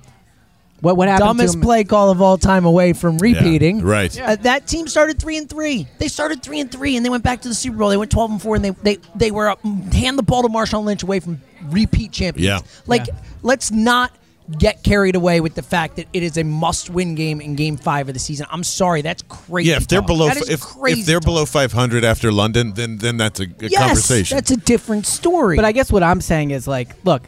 what 0.81 0.97
what 0.97 1.07
happened 1.07 1.27
dumbest 1.39 1.53
to 1.55 1.59
play 1.61 1.83
call 1.83 2.11
of 2.11 2.21
all 2.21 2.37
time 2.37 2.65
away 2.65 2.93
from 2.93 3.17
repeating. 3.17 3.81
right. 3.81 4.19
Uh, 4.21 4.35
that 4.35 4.67
team 4.67 4.87
started 4.87 5.19
three 5.19 5.37
and 5.37 5.49
three. 5.49 5.87
They 5.97 6.07
started 6.07 6.43
three 6.43 6.59
and 6.59 6.71
three, 6.71 6.95
and 6.95 7.03
they 7.05 7.09
went 7.09 7.23
back 7.23 7.41
to 7.41 7.47
the 7.47 7.55
Super 7.55 7.77
Bowl. 7.77 7.89
They 7.89 7.97
went 7.97 8.11
12 8.11 8.31
and 8.31 8.41
four, 8.41 8.55
and 8.55 8.63
they 8.65 8.69
they 8.69 8.97
they 9.15 9.31
were 9.31 9.49
up, 9.49 9.61
hand 9.63 10.19
the 10.19 10.23
ball 10.23 10.43
to 10.43 10.49
Marshawn 10.49 10.83
Lynch 10.85 11.01
away 11.01 11.19
from 11.19 11.41
repeat 11.69 12.11
champions. 12.11 12.45
Yeah. 12.45 12.59
like 12.85 13.07
Yeah. 13.07 13.15
let's 13.41 13.71
not 13.71 14.11
get 14.57 14.83
carried 14.83 15.15
away 15.15 15.41
with 15.41 15.55
the 15.55 15.61
fact 15.61 15.95
that 15.95 16.07
it 16.13 16.23
is 16.23 16.37
a 16.37 16.43
must-win 16.43 17.15
game 17.15 17.41
in 17.41 17.55
Game 17.55 17.77
Five 17.77 18.07
of 18.07 18.13
the 18.13 18.19
season. 18.19 18.45
I'm 18.51 18.63
sorry, 18.63 19.01
that's 19.01 19.23
crazy. 19.23 19.71
Yeah, 19.71 19.77
if 19.77 19.87
they're 19.87 20.01
talk. 20.01 20.07
below 20.07 20.27
That 20.27 20.37
is 20.37 20.49
if, 20.49 20.61
if 20.85 21.05
they're 21.05 21.19
talk. 21.19 21.25
below 21.25 21.45
500 21.45 22.03
after 22.03 22.31
London, 22.31 22.73
then 22.73 22.97
then 22.97 23.17
that's 23.17 23.39
a, 23.39 23.43
a 23.43 23.67
yes, 23.67 23.81
conversation. 23.81 24.35
that's 24.37 24.51
a 24.51 24.57
different 24.57 25.05
story. 25.05 25.55
But 25.55 25.65
I 25.65 25.71
guess 25.71 25.91
what 25.91 26.03
I'm 26.03 26.21
saying 26.21 26.51
is 26.51 26.67
like, 26.67 26.95
look, 27.03 27.23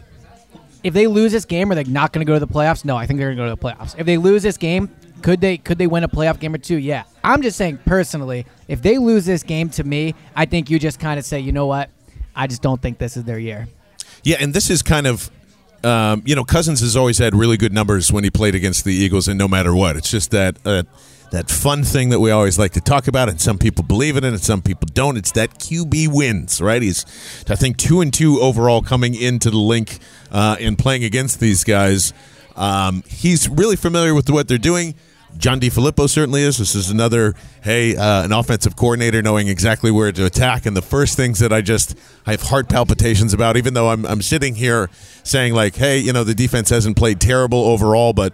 if 0.83 0.93
they 0.93 1.07
lose 1.07 1.31
this 1.31 1.45
game, 1.45 1.71
are 1.71 1.75
they 1.75 1.83
not 1.83 2.13
going 2.13 2.25
to 2.25 2.29
go 2.29 2.35
to 2.35 2.45
the 2.45 2.51
playoffs? 2.51 2.85
No, 2.85 2.95
I 2.95 3.07
think 3.07 3.19
they're 3.19 3.33
going 3.33 3.49
to 3.49 3.55
go 3.55 3.55
to 3.55 3.75
the 3.77 3.83
playoffs. 3.83 3.99
If 3.99 4.05
they 4.05 4.17
lose 4.17 4.43
this 4.43 4.57
game, 4.57 4.89
could 5.21 5.41
they 5.41 5.57
could 5.57 5.77
they 5.77 5.87
win 5.87 6.03
a 6.03 6.07
playoff 6.07 6.39
game 6.39 6.53
or 6.53 6.59
two? 6.59 6.77
Yeah. 6.77 7.03
I'm 7.23 7.41
just 7.41 7.57
saying 7.57 7.79
personally, 7.85 8.45
if 8.67 8.81
they 8.81 8.97
lose 8.97 9.25
this 9.25 9.43
game 9.43 9.69
to 9.71 9.83
me, 9.83 10.15
I 10.35 10.45
think 10.45 10.69
you 10.69 10.79
just 10.79 10.99
kind 10.99 11.19
of 11.19 11.25
say, 11.25 11.39
you 11.39 11.51
know 11.51 11.65
what, 11.65 11.89
I 12.35 12.47
just 12.47 12.61
don't 12.61 12.81
think 12.81 12.99
this 12.99 13.17
is 13.17 13.23
their 13.23 13.39
year. 13.39 13.67
Yeah, 14.23 14.37
and 14.39 14.53
this 14.53 14.69
is 14.69 14.81
kind 14.81 15.07
of, 15.07 15.29
um, 15.87 16.21
you 16.25 16.35
know, 16.35 16.43
Cousins 16.43 16.81
has 16.81 16.95
always 16.97 17.17
had 17.17 17.33
really 17.33 17.55
good 17.55 17.73
numbers 17.73 18.11
when 18.11 18.23
he 18.23 18.29
played 18.29 18.55
against 18.55 18.83
the 18.83 18.93
Eagles, 18.93 19.27
and 19.27 19.37
no 19.37 19.47
matter 19.47 19.73
what, 19.73 19.95
it's 19.95 20.11
just 20.11 20.31
that 20.31 20.57
uh, 20.65 20.83
that 21.31 21.49
fun 21.49 21.83
thing 21.83 22.09
that 22.09 22.19
we 22.19 22.29
always 22.29 22.59
like 22.59 22.73
to 22.73 22.81
talk 22.81 23.07
about, 23.07 23.29
and 23.29 23.39
some 23.39 23.57
people 23.57 23.83
believe 23.83 24.17
in 24.17 24.23
it, 24.23 24.29
and 24.29 24.41
some 24.41 24.61
people 24.61 24.87
don't. 24.93 25.17
It's 25.17 25.31
that 25.31 25.59
QB 25.59 26.09
wins, 26.09 26.61
right? 26.61 26.81
He's, 26.81 27.05
I 27.49 27.55
think, 27.55 27.77
two 27.77 28.01
and 28.01 28.13
two 28.13 28.39
overall 28.39 28.81
coming 28.81 29.15
into 29.15 29.49
the 29.49 29.57
Linc 29.57 29.99
uh, 30.31 30.57
and 30.59 30.77
playing 30.77 31.03
against 31.03 31.39
these 31.39 31.63
guys. 31.63 32.13
Um, 32.55 33.03
he's 33.07 33.47
really 33.47 33.75
familiar 33.75 34.13
with 34.13 34.29
what 34.29 34.47
they're 34.47 34.57
doing. 34.57 34.95
John 35.35 35.59
DeFilippo 35.59 36.09
certainly 36.09 36.41
is. 36.41 36.57
This 36.57 36.73
is 36.73 36.89
another, 36.89 37.35
hey, 37.61 37.95
uh, 37.95 38.23
an 38.23 38.31
offensive 38.31 38.75
coordinator 38.75 39.21
knowing 39.21 39.47
exactly 39.47 39.91
where 39.91 40.11
to 40.11 40.25
attack. 40.25 40.65
And 40.65 40.75
the 40.75 40.81
first 40.81 41.17
things 41.17 41.39
that 41.39 41.51
I 41.51 41.61
just, 41.61 41.97
I 42.25 42.31
have 42.31 42.43
heart 42.43 42.69
palpitations 42.69 43.33
about, 43.33 43.57
even 43.57 43.73
though 43.73 43.89
I'm, 43.89 44.05
I'm 44.05 44.21
sitting 44.21 44.55
here 44.55 44.89
saying, 45.23 45.53
like, 45.53 45.75
hey, 45.75 45.99
you 45.99 46.13
know, 46.13 46.23
the 46.23 46.33
defense 46.33 46.69
hasn't 46.69 46.97
played 46.97 47.19
terrible 47.19 47.59
overall, 47.59 48.13
but 48.13 48.33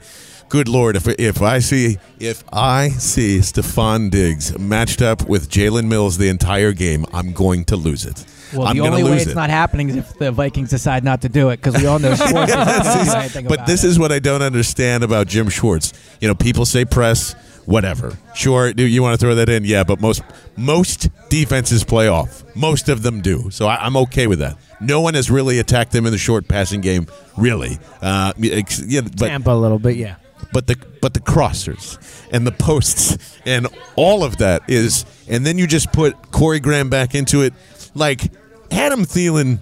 good 0.50 0.68
Lord, 0.68 0.96
if, 0.96 1.08
if 1.08 1.42
I 1.42 1.60
see, 1.60 1.98
if 2.20 2.44
I 2.54 2.90
see 2.90 3.40
Stefon 3.40 4.12
Diggs 4.12 4.58
matched 4.58 5.02
up 5.02 5.28
with 5.28 5.50
Jalen 5.50 5.88
Mills 5.88 6.18
the 6.18 6.30
entire 6.30 6.74
game, 6.74 7.06
I'm 7.12 7.34
going 7.34 7.66
to 7.66 7.76
lose 7.76 8.06
it. 8.06 8.26
Well, 8.54 8.68
I'm 8.68 8.78
the 8.78 8.84
only 8.84 9.04
way 9.04 9.18
it's 9.18 9.32
it. 9.32 9.36
not 9.36 9.50
happening 9.50 9.90
is 9.90 9.96
if 9.98 10.18
the 10.18 10.32
Vikings 10.32 10.70
decide 10.70 11.04
not 11.04 11.22
to 11.22 11.30
do 11.30 11.50
it 11.50 11.58
because 11.58 11.76
we 11.76 11.88
all 11.88 12.00
know 12.00 12.16
Schwartz 12.16 12.52
isn't 12.52 12.66
gonna 12.66 13.04
do 13.06 13.12
anything 13.12 13.48
but 13.48 13.66
this 13.66 13.84
it. 13.84 13.88
is 13.88 14.00
what 14.00 14.12
I 14.12 14.20
don't 14.20 14.42
understand 14.42 15.04
about 15.04 15.28
Jim 15.28 15.50
Schwartz. 15.50 15.94
You 16.22 16.28
know, 16.28 16.36
people 16.36 16.66
say 16.66 16.86
press, 16.86 17.34
whatever. 17.66 18.18
Sure, 18.36 18.74
do 18.74 18.84
you 18.84 19.02
want 19.02 19.20
to 19.20 19.24
throw 19.24 19.36
that 19.36 19.50
in? 19.50 19.66
Yeah, 19.66 19.84
but 19.84 20.00
most 20.00 20.22
most 20.56 21.10
defenses 21.30 21.84
play 21.84 22.08
off. 22.08 22.44
Most 22.56 22.90
of 22.90 23.04
them 23.04 23.22
do. 23.22 23.50
So 23.52 23.68
I, 23.68 23.76
I'm 23.86 23.98
okay 23.98 24.28
with 24.28 24.40
that. 24.40 24.58
No 24.80 25.02
one 25.02 25.14
has 25.14 25.32
really 25.32 25.60
attacked 25.60 25.92
them 25.92 26.06
in 26.06 26.12
the 26.12 26.18
short 26.18 26.48
passing 26.48 26.82
game, 26.82 27.08
really. 27.38 27.78
Uh, 28.02 28.34
yeah, 28.38 29.02
but 29.02 29.28
Tampa 29.28 29.52
a 29.52 29.56
little 29.56 29.80
bit, 29.80 29.96
yeah. 29.96 30.16
but 30.52 30.68
the 30.68 30.78
but 31.02 31.14
the 31.14 31.20
crossers 31.20 31.98
and 32.32 32.46
the 32.46 32.52
posts 32.52 33.40
and 33.46 33.68
all 33.96 34.24
of 34.24 34.38
that 34.38 34.62
is 34.70 35.06
and 35.30 35.46
then 35.46 35.58
you 35.58 35.68
just 35.68 35.92
put 35.94 36.32
Corey 36.32 36.60
Graham 36.60 36.90
back 36.90 37.16
into 37.16 37.42
it 37.42 37.54
like 37.96 38.32
Adam 38.74 39.06
Thielen 39.06 39.60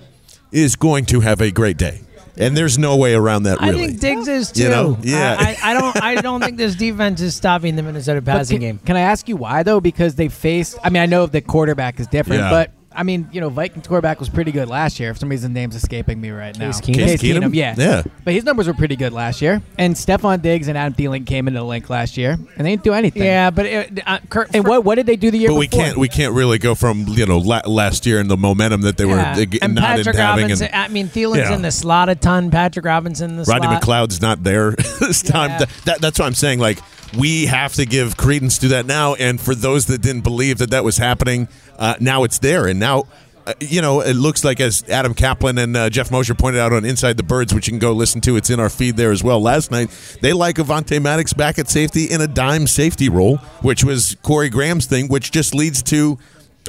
is 0.51 0.75
going 0.75 1.05
to 1.05 1.19
have 1.21 1.41
a 1.41 1.51
great 1.51 1.77
day 1.77 2.01
and 2.37 2.55
there's 2.55 2.77
no 2.77 2.97
way 2.97 3.13
around 3.13 3.43
that 3.43 3.59
really 3.59 3.83
I 3.83 3.87
think 3.87 3.99
Diggs 3.99 4.27
is 4.27 4.51
too. 4.51 4.63
You 4.63 4.69
know, 4.69 4.97
yeah. 5.01 5.35
I, 5.37 5.57
I, 5.61 5.71
I 5.71 5.73
don't. 5.73 6.03
I 6.03 6.15
don't 6.15 6.41
think 6.41 6.57
this 6.57 6.75
defense 6.75 7.21
is 7.21 7.35
stopping 7.35 7.75
the 7.75 7.83
Minnesota 7.83 8.21
passing 8.21 8.59
can, 8.59 8.77
game. 8.77 8.79
Can 8.79 8.95
I 8.95 9.01
ask 9.01 9.27
you 9.27 9.35
why 9.35 9.63
though? 9.63 9.81
Because 9.81 10.15
they 10.15 10.29
faced. 10.29 10.77
I 10.83 10.89
mean, 10.89 11.03
I 11.03 11.05
know 11.05 11.25
the 11.25 11.41
quarterback 11.41 11.99
is 11.99 12.07
different, 12.07 12.41
Yeah. 12.41 12.49
but 12.49 12.71
I 12.93 13.03
mean, 13.03 13.29
you 13.31 13.39
know, 13.39 13.49
Vikings 13.49 13.87
quarterback 13.87 14.19
was 14.19 14.27
pretty 14.29 14.51
good 14.51 14.67
last 14.67 14.99
year. 14.99 15.13
For 15.13 15.19
some 15.19 15.29
reason, 15.29 15.53
name's 15.53 15.75
escaping 15.75 16.19
me 16.19 16.29
right 16.31 16.57
now. 16.57 16.67
Case 16.71 16.81
Keenum? 16.81 16.93
Case 16.95 17.21
Keenum? 17.21 17.53
yeah. 17.55 17.73
Yeah. 17.77 18.03
But 18.25 18.33
his 18.33 18.43
numbers 18.43 18.67
were 18.67 18.73
pretty 18.73 18.95
good 18.95 19.13
last 19.13 19.41
year. 19.41 19.61
And 19.77 19.95
Stefon 19.95 20.41
Diggs 20.41 20.67
and 20.67 20.77
Adam 20.77 20.93
Thielen 20.93 21.25
came 21.25 21.47
into 21.47 21.59
the 21.61 21.65
Linc 21.65 21.89
last 21.89 22.17
year, 22.17 22.31
and 22.31 22.65
they 22.65 22.71
didn't 22.71 22.83
do 22.83 22.93
anything. 22.93 23.23
Yeah, 23.23 23.49
but 23.49 23.65
it, 23.65 23.99
uh, 24.05 24.19
Kurt, 24.29 24.53
And 24.53 24.67
what 24.67 24.83
what 24.83 24.95
did 24.95 25.05
they 25.05 25.15
do 25.15 25.31
the 25.31 25.37
year 25.37 25.49
But 25.49 25.55
we 25.55 25.67
before? 25.67 25.85
can't 25.85 25.97
we 25.97 26.09
can't 26.09 26.33
really 26.33 26.57
go 26.57 26.75
from 26.75 27.05
you 27.07 27.25
know 27.25 27.37
la- 27.37 27.61
last 27.65 28.05
year 28.05 28.19
and 28.19 28.29
the 28.29 28.37
momentum 28.37 28.81
that 28.81 28.97
they 28.97 29.05
Yeah. 29.05 29.35
were 29.37 29.41
uh, 29.41 29.45
and 29.61 29.75
not 29.75 29.83
Patrick 29.83 30.15
in 30.15 30.21
having. 30.21 30.43
Robinson. 30.43 30.67
And 30.67 30.75
I 30.75 30.87
mean, 30.89 31.07
Thielen's 31.07 31.37
Yeah. 31.49 31.55
in 31.55 31.61
the 31.61 31.71
slot 31.71 32.09
a 32.09 32.15
ton. 32.15 32.51
Patrick 32.51 32.85
Robinson 32.85 33.31
in 33.31 33.37
the 33.37 33.43
Rodney 33.45 33.67
slot. 33.67 33.81
McLeod's 33.83 34.21
not 34.21 34.43
there 34.43 34.71
this 34.99 35.21
time. 35.21 35.51
Yeah. 35.51 35.57
That, 35.59 35.69
that, 35.85 36.01
that's 36.01 36.19
what 36.19 36.25
I'm 36.25 36.33
saying. 36.33 36.59
Like 36.59 36.79
we 37.17 37.45
have 37.45 37.73
to 37.73 37.85
give 37.85 38.17
credence 38.17 38.57
to 38.59 38.69
that 38.69 38.85
now. 38.85 39.15
And 39.15 39.39
for 39.39 39.55
those 39.55 39.87
that 39.87 40.01
didn't 40.01 40.21
believe 40.21 40.59
that 40.59 40.71
that 40.71 40.83
was 40.83 40.97
happening, 40.97 41.47
uh, 41.77 41.95
now 41.99 42.23
it's 42.23 42.39
there. 42.39 42.67
And 42.67 42.79
now. 42.79 43.05
Uh, 43.43 43.53
you 43.59 43.81
know, 43.81 44.01
it 44.01 44.13
looks 44.13 44.43
like 44.43 44.59
as 44.59 44.87
Adam 44.87 45.15
Kaplan 45.15 45.57
and 45.57 45.75
uh, 45.75 45.89
Geoff 45.89 46.11
Mosher 46.11 46.35
pointed 46.35 46.61
out 46.61 46.73
on 46.73 46.85
Inside 46.85 47.17
the 47.17 47.23
Birds, 47.23 47.55
which 47.55 47.65
you 47.67 47.71
can 47.71 47.79
go 47.79 47.91
listen 47.91 48.21
to. 48.21 48.35
It's 48.35 48.51
in 48.51 48.59
our 48.59 48.69
feed 48.69 48.97
there 48.97 49.11
as 49.11 49.23
well. 49.23 49.41
Last 49.41 49.71
night, 49.71 49.89
they 50.21 50.31
like 50.31 50.57
Avonte 50.57 51.01
Maddox 51.01 51.33
back 51.33 51.57
at 51.57 51.67
safety 51.67 52.05
in 52.05 52.21
a 52.21 52.27
dime 52.27 52.67
safety 52.67 53.09
role, 53.09 53.37
which 53.63 53.83
was 53.83 54.15
Corey 54.21 54.47
Graham's 54.47 54.85
thing, 54.85 55.07
which 55.07 55.31
just 55.31 55.55
leads 55.55 55.81
to 55.81 56.19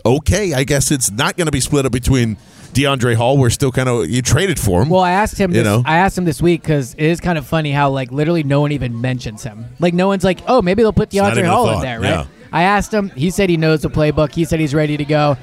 okay. 0.07 0.55
I 0.55 0.64
guess 0.64 0.90
it's 0.90 1.11
not 1.11 1.37
going 1.37 1.44
to 1.44 1.52
be 1.52 1.61
split 1.61 1.85
up 1.85 1.92
between 1.92 2.38
Deiondre' 2.75 3.15
Hall. 3.15 3.39
We're 3.39 3.51
still 3.51 3.71
kind 3.73 3.89
of 3.89 4.09
you 4.09 4.23
traded 4.23 4.59
for 4.59 4.83
him. 4.83 4.89
Well, 4.89 5.03
I 5.03 5.13
asked 5.13 5.39
him. 5.39 5.51
You 5.51 5.59
This, 5.59 5.65
know? 5.65 5.83
I 5.85 5.99
asked 5.99 6.17
him 6.17 6.25
this 6.25 6.41
week 6.43 6.63
because 6.63 6.95
it 6.95 7.05
is 7.05 7.21
kind 7.21 7.39
of 7.39 7.47
funny 7.47 7.73
how 7.73 7.91
like 7.91 8.11
literally 8.13 8.43
no 8.43 8.61
one 8.61 8.73
even 8.73 9.01
mentions 9.01 9.43
him. 9.43 9.67
Like 9.79 9.95
no 9.95 10.09
one's 10.09 10.25
like, 10.25 10.41
oh, 10.47 10.63
maybe 10.63 10.83
they'll 10.83 10.93
put 10.93 11.11
Deiondre' 11.11 11.47
Hall 11.47 11.71
in 11.71 11.81
there, 11.81 12.01
right? 12.01 12.09
yeah. 12.11 12.27
I 12.53 12.65
asked 12.65 12.93
him. 12.93 13.09
He 13.11 13.31
said 13.31 13.49
he 13.51 13.57
knows 13.57 13.83
the 13.83 13.89
playbook. 13.91 14.35
He 14.35 14.45
said 14.45 14.61
he's 14.61 14.75
ready 14.75 14.97
to 14.97 15.05
go. 15.05 15.37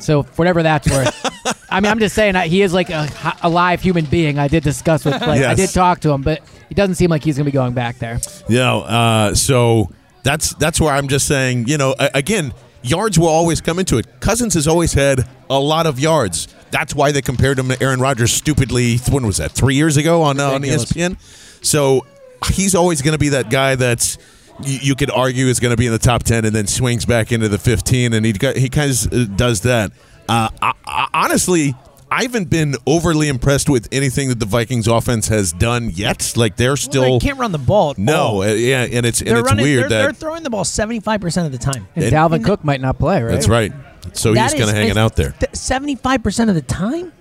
So 0.00 0.22
whatever 0.36 0.62
that's 0.62 0.88
worth. 0.88 1.66
I 1.70 1.80
mean, 1.80 1.90
I'm 1.90 1.98
just 1.98 2.14
saying 2.14 2.34
that 2.34 2.46
he 2.46 2.62
is 2.62 2.72
like 2.72 2.90
a, 2.90 3.08
a 3.42 3.48
live 3.48 3.82
human 3.82 4.04
being. 4.04 4.38
I 4.38 4.48
did 4.48 4.62
discuss 4.62 5.04
with. 5.04 5.14
Like, 5.20 5.42
I 5.42 5.54
did 5.54 5.70
talk 5.70 6.00
to 6.00 6.10
him, 6.10 6.22
but 6.22 6.40
he 6.68 6.74
doesn't 6.74 6.94
seem 6.94 7.10
like 7.10 7.22
he's 7.24 7.36
going 7.36 7.44
to 7.44 7.50
be 7.50 7.54
going 7.54 7.74
back 7.74 7.98
there. 7.98 8.18
You 8.48 8.58
know, 8.58 8.82
uh, 8.82 9.34
so 9.34 9.90
that's 10.22 10.54
that's 10.54 10.80
where 10.80 10.92
I'm 10.92 11.08
just 11.08 11.26
saying, 11.26 11.68
you 11.68 11.78
know, 11.78 11.94
again, 11.98 12.52
yards 12.82 13.18
will 13.18 13.28
always 13.28 13.60
come 13.60 13.78
into 13.78 13.98
it. 13.98 14.20
Cousins 14.20 14.54
has 14.54 14.68
always 14.68 14.92
had 14.92 15.26
a 15.50 15.58
lot 15.58 15.86
of 15.86 15.98
yards. 15.98 16.48
That's 16.70 16.94
why 16.94 17.12
they 17.12 17.22
compared 17.22 17.58
him 17.58 17.68
to 17.68 17.82
Aaron 17.82 18.00
Rodgers 18.00 18.32
stupidly. 18.32 18.98
When 19.10 19.26
was 19.26 19.38
that? 19.38 19.52
Three 19.52 19.74
years 19.74 19.96
ago 19.96 20.22
on 20.22 20.38
uh, 20.38 20.50
on. 20.50 20.62
ESPN. 20.62 21.18
So 21.64 22.06
he's 22.52 22.74
always 22.74 23.02
going 23.02 23.12
to 23.12 23.18
be 23.18 23.30
that 23.30 23.50
guy 23.50 23.74
that's 23.74 24.18
you, 24.62 24.78
you 24.82 24.94
could 24.94 25.10
argue 25.10 25.46
is 25.46 25.60
going 25.60 25.70
to 25.70 25.76
be 25.76 25.86
in 25.86 25.92
the 25.92 25.98
top 25.98 26.22
ten 26.22 26.44
and 26.44 26.54
then 26.54 26.66
swings 26.66 27.04
back 27.06 27.32
into 27.32 27.48
the 27.48 27.58
fifteen, 27.58 28.12
and 28.12 28.24
he 28.24 28.34
he 28.56 28.68
kind 28.68 28.90
of 28.90 29.36
does 29.36 29.62
that. 29.62 29.92
Uh, 30.28 30.48
I, 30.60 30.72
I, 30.86 31.08
honestly. 31.14 31.74
I 32.10 32.22
haven't 32.22 32.48
been 32.50 32.74
overly 32.86 33.28
impressed 33.28 33.68
with 33.68 33.86
anything 33.92 34.28
that 34.30 34.40
the 34.40 34.46
Vikings 34.46 34.86
offense 34.88 35.28
has 35.28 35.52
done 35.52 35.90
yet. 35.90 36.32
Like 36.36 36.56
they're 36.56 36.76
still 36.76 37.02
Well, 37.02 37.18
they 37.18 37.26
can't 37.26 37.38
run 37.38 37.52
the 37.52 37.58
ball. 37.58 37.90
At 37.90 37.98
no, 37.98 38.14
all. 38.16 38.42
uh, 38.42 38.46
yeah, 38.54 38.86
and 38.90 39.04
it's 39.04 39.20
and 39.20 39.28
they're 39.30 39.40
it's 39.40 39.48
running. 39.50 39.62
weird 39.64 39.90
they're, 39.90 40.04
they're 40.04 40.12
throwing 40.12 40.42
the 40.42 40.50
ball 40.50 40.64
seventy 40.64 41.00
five 41.00 41.20
percent 41.20 41.46
of 41.46 41.52
the 41.52 41.58
time. 41.58 41.86
And 41.94 42.04
And- 42.04 42.14
Dalvin 42.14 42.44
Cook 42.44 42.64
might 42.64 42.80
not 42.80 42.98
play, 42.98 43.22
right? 43.22 43.30
that's 43.32 43.48
right. 43.48 43.72
So 44.14 44.32
he's 44.32 44.52
kind 44.54 44.64
of 44.64 44.70
hanging 44.70 44.96
out 44.96 45.16
there 45.16 45.34
Seventy 45.52 45.96
five 45.96 46.22
percent 46.22 46.48
of 46.48 46.56
the 46.56 46.62
time. 46.62 47.12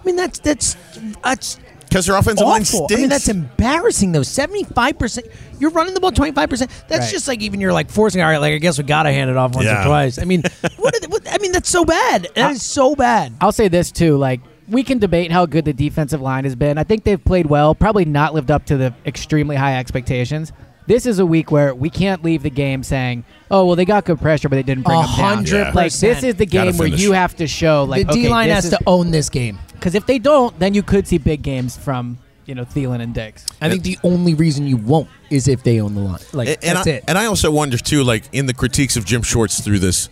I 0.00 0.04
mean, 0.04 0.16
that's 0.16 0.38
that's 0.38 0.76
that's 1.24 1.58
because 1.88 2.06
their 2.06 2.16
offensive 2.16 2.46
line 2.46 2.62
awful. 2.62 2.86
stinks. 2.86 2.92
I 2.94 2.96
mean, 2.96 3.08
that's 3.08 3.28
embarrassing 3.28 4.12
though. 4.12 4.22
Seventy 4.22 4.64
five 4.64 4.98
percent. 4.98 5.26
You're 5.58 5.70
running 5.70 5.94
the 5.94 6.00
ball 6.00 6.12
twenty 6.12 6.32
five 6.32 6.48
percent. 6.50 6.70
That's 6.88 7.06
Right. 7.06 7.10
just 7.12 7.28
like 7.28 7.40
even 7.40 7.60
you're 7.60 7.72
like 7.72 7.90
forcing. 7.90 8.20
All 8.22 8.28
right, 8.28 8.38
like 8.38 8.52
I 8.54 8.58
guess 8.58 8.78
we 8.78 8.84
gotta 8.84 9.12
hand 9.12 9.30
it 9.30 9.36
off 9.36 9.54
once 9.54 9.66
Yeah. 9.66 9.82
or 9.82 9.86
twice. 9.86 10.18
I 10.18 10.24
mean, 10.24 10.42
what, 10.76 10.94
are 10.96 11.00
they- 11.00 11.06
what? 11.06 11.26
I 11.32 11.38
mean, 11.38 11.52
that's 11.52 11.68
so 11.70 11.84
bad. 11.84 12.28
That 12.34 12.52
is 12.52 12.62
so 12.62 12.94
bad. 12.94 13.32
I'll 13.40 13.52
say 13.52 13.68
this 13.68 13.90
too, 13.90 14.16
like 14.16 14.40
we 14.68 14.82
can 14.82 14.98
debate 14.98 15.30
how 15.30 15.46
good 15.46 15.64
the 15.64 15.72
defensive 15.72 16.20
line 16.20 16.44
has 16.44 16.56
been. 16.56 16.76
I 16.76 16.82
think 16.84 17.04
they've 17.04 17.22
played 17.24 17.46
well, 17.46 17.74
probably 17.74 18.04
not 18.04 18.34
lived 18.34 18.50
up 18.50 18.66
to 18.66 18.76
the 18.76 18.92
extremely 19.06 19.54
high 19.56 19.78
expectations. 19.78 20.52
This 20.88 21.04
is 21.04 21.18
a 21.18 21.26
week 21.26 21.50
where 21.50 21.74
we 21.74 21.90
can't 21.90 22.22
leave 22.22 22.44
the 22.44 22.50
game 22.50 22.84
saying, 22.84 23.24
"Oh, 23.50 23.64
well, 23.66 23.74
they 23.74 23.84
got 23.84 24.04
good 24.04 24.20
pressure, 24.20 24.48
but 24.48 24.54
they 24.54 24.62
didn't 24.62 24.84
bring 24.84 24.98
A 24.98 25.02
them 25.02 25.16
down." 25.16 25.36
hundred 25.36 25.74
Like 25.74 25.92
this 25.92 26.22
is 26.22 26.34
the 26.36 26.46
Gotta 26.46 26.70
game 26.70 26.78
where 26.78 26.86
finish. 26.88 27.00
you 27.00 27.10
have 27.12 27.34
to 27.36 27.48
show, 27.48 27.82
like, 27.84 28.06
the 28.06 28.12
D 28.12 28.28
line 28.28 28.46
okay, 28.48 28.54
has 28.54 28.70
to 28.70 28.78
own 28.86 29.10
this 29.10 29.28
game. 29.28 29.58
Because 29.78 29.94
if 29.94 30.06
they 30.06 30.18
don't, 30.18 30.58
then 30.58 30.74
you 30.74 30.82
could 30.82 31.06
see 31.06 31.18
big 31.18 31.42
games 31.42 31.76
from 31.76 32.18
you 32.46 32.54
know 32.54 32.64
Thielen 32.64 33.00
and 33.00 33.14
Diggs. 33.14 33.44
I 33.60 33.68
think 33.68 33.82
the 33.82 33.98
only 34.02 34.34
reason 34.34 34.66
you 34.66 34.76
won't 34.76 35.08
is 35.30 35.48
if 35.48 35.62
they 35.62 35.80
own 35.80 35.94
the 35.94 36.00
line. 36.00 36.20
Like 36.32 36.48
and, 36.48 36.58
and 36.62 36.76
that's 36.76 36.86
I, 36.86 36.90
it. 36.90 37.04
And 37.08 37.18
I 37.18 37.26
also 37.26 37.50
wonder 37.50 37.76
too, 37.76 38.02
like 38.02 38.24
in 38.32 38.46
the 38.46 38.54
critiques 38.54 38.96
of 38.96 39.04
Jim 39.04 39.22
Schwartz 39.22 39.60
through 39.60 39.80
this, 39.80 40.08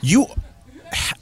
you, 0.00 0.26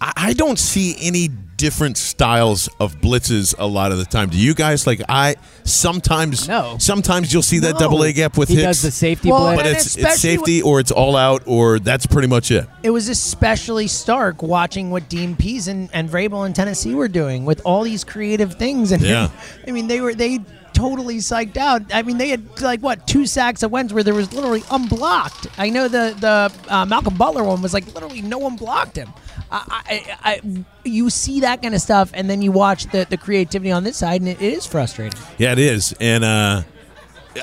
I 0.00 0.12
I 0.16 0.32
don't 0.32 0.58
see 0.58 0.96
any 1.00 1.28
different 1.56 1.96
styles 1.96 2.68
of 2.80 2.96
blitzes 3.00 3.54
a 3.58 3.66
lot 3.66 3.92
of 3.92 3.98
the 3.98 4.04
time. 4.04 4.28
Do 4.28 4.36
you 4.38 4.54
guys 4.54 4.86
like? 4.86 5.00
I 5.08 5.36
sometimes 5.64 6.48
No. 6.48 6.76
Sometimes 6.78 7.32
you'll 7.32 7.42
see 7.42 7.58
that 7.60 7.74
No. 7.74 7.78
double 7.78 8.02
A 8.02 8.12
gap 8.12 8.36
with 8.36 8.48
He 8.48 8.56
Hicks, 8.56 8.64
does 8.66 8.82
the 8.82 8.90
safety 8.90 9.30
Well, 9.30 9.44
blitz. 9.54 9.62
but 9.62 9.66
it's 9.66 9.96
it's 9.96 10.20
safety 10.20 10.62
or 10.62 10.80
it's 10.80 10.90
all 10.90 11.16
out 11.16 11.42
or 11.46 11.78
that's 11.78 12.06
pretty 12.06 12.28
much 12.28 12.50
it. 12.50 12.66
It 12.82 12.90
was 12.90 13.08
especially 13.08 13.86
stark 13.86 14.42
watching 14.42 14.90
what 14.90 15.08
Dean 15.08 15.36
Pees 15.36 15.68
and, 15.68 15.88
and 15.92 16.08
Vrabel 16.10 16.46
in 16.46 16.52
Tennessee 16.52 16.94
were 16.94 17.08
doing 17.08 17.44
with 17.44 17.60
all 17.64 17.82
these 17.82 18.04
creative 18.04 18.54
things. 18.54 18.92
And 18.94 19.02
Yeah. 19.02 19.28
I 19.66 19.70
mean, 19.72 19.86
they 19.88 20.00
were 20.00 20.14
they 20.14 20.40
totally 20.72 21.16
psyched 21.18 21.56
out. 21.56 21.82
I 21.94 22.02
mean, 22.02 22.18
they 22.18 22.28
had 22.30 22.60
like 22.60 22.80
what 22.80 23.06
two 23.06 23.26
sacks 23.26 23.62
of 23.62 23.70
Wentz 23.70 23.92
where 23.92 24.02
there 24.02 24.14
was 24.14 24.32
literally 24.32 24.62
unblocked. 24.70 25.46
I 25.58 25.70
know 25.70 25.88
the 25.88 26.14
the 26.18 26.52
uh, 26.74 26.84
Malcolm 26.86 27.14
Butler 27.16 27.44
one 27.44 27.62
was 27.62 27.72
like 27.74 27.86
literally 27.94 28.22
no 28.22 28.38
one 28.38 28.56
blocked 28.56 28.96
him. 28.96 29.12
I, 29.50 29.62
I, 30.24 30.32
I, 30.32 30.64
you 30.84 31.10
see 31.10 31.40
that 31.40 31.62
kind 31.62 31.74
of 31.74 31.80
stuff, 31.80 32.10
and 32.14 32.28
then 32.28 32.42
you 32.42 32.50
watch 32.52 32.86
the, 32.86 33.06
the 33.08 33.16
creativity 33.16 33.70
on 33.70 33.84
this 33.84 33.96
side, 33.96 34.20
and 34.20 34.28
it, 34.28 34.40
it 34.42 34.52
is 34.54 34.66
frustrating. 34.66 35.18
Yeah, 35.38 35.52
it 35.52 35.58
is, 35.58 35.94
and 36.00 36.24
uh, 36.24 36.62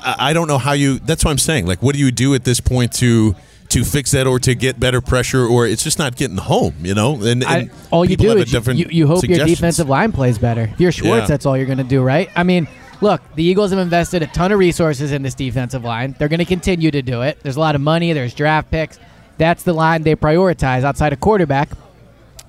I 0.04 0.16
I 0.30 0.34
don't 0.34 0.48
know 0.48 0.58
how 0.58 0.74
you. 0.74 1.00
That's 1.00 1.24
what 1.24 1.32
I'm 1.32 1.38
saying. 1.38 1.68
Like, 1.68 1.82
what 1.82 1.94
do 1.96 2.00
you 2.00 2.12
do 2.12 2.34
at 2.36 2.44
this 2.44 2.60
point 2.60 2.92
to 2.94 3.36
to 3.70 3.86
fix 3.86 4.12
that, 4.12 4.28
or 4.28 4.38
to 4.40 4.54
get 4.54 4.80
better 4.80 5.00
pressure, 5.00 5.46
or 5.46 5.66
it's 5.66 5.84
just 5.84 5.98
not 5.98 6.18
getting 6.18 6.36
home, 6.36 6.74
you 6.82 6.94
know? 6.94 7.22
And, 7.24 7.42
I, 7.46 7.58
and 7.58 7.72
all 7.90 8.04
you 8.04 8.18
do 8.18 8.28
have 8.28 8.40
is 8.40 8.52
you, 8.52 8.60
different 8.60 8.80
you, 8.80 8.88
you 8.92 9.08
hope 9.08 9.24
your 9.24 9.46
defensive 9.46 9.88
line 9.88 10.12
plays 10.12 10.38
better. 10.38 10.64
If 10.74 10.80
you're 10.82 10.92
Schwartz, 10.92 11.22
Yeah. 11.22 11.28
that's 11.28 11.46
all 11.46 11.56
you're 11.56 11.66
going 11.68 11.78
to 11.78 11.86
do, 11.86 12.02
right? 12.02 12.30
I 12.36 12.44
mean, 12.44 12.68
look, 13.00 13.22
the 13.36 13.44
Eagles 13.46 13.70
have 13.72 13.80
invested 13.80 14.24
a 14.24 14.28
ton 14.28 14.52
of 14.52 14.60
resources 14.60 15.14
in 15.14 15.22
this 15.22 15.36
defensive 15.36 15.86
line. 15.86 16.18
They're 16.20 16.28
going 16.28 16.40
to 16.40 16.46
continue 16.46 16.92
to 16.92 17.02
do 17.02 17.22
it. 17.22 17.40
There's 17.44 17.56
a 17.56 17.62
lot 17.62 17.76
of 17.76 17.80
money. 17.80 18.12
There's 18.12 18.34
draft 18.34 18.70
picks. 18.72 19.00
That's 19.38 19.64
the 19.64 19.72
line 19.72 20.04
they 20.04 20.18
prioritize 20.18 20.84
outside 20.84 21.14
of 21.14 21.22
quarterback. 21.22 21.70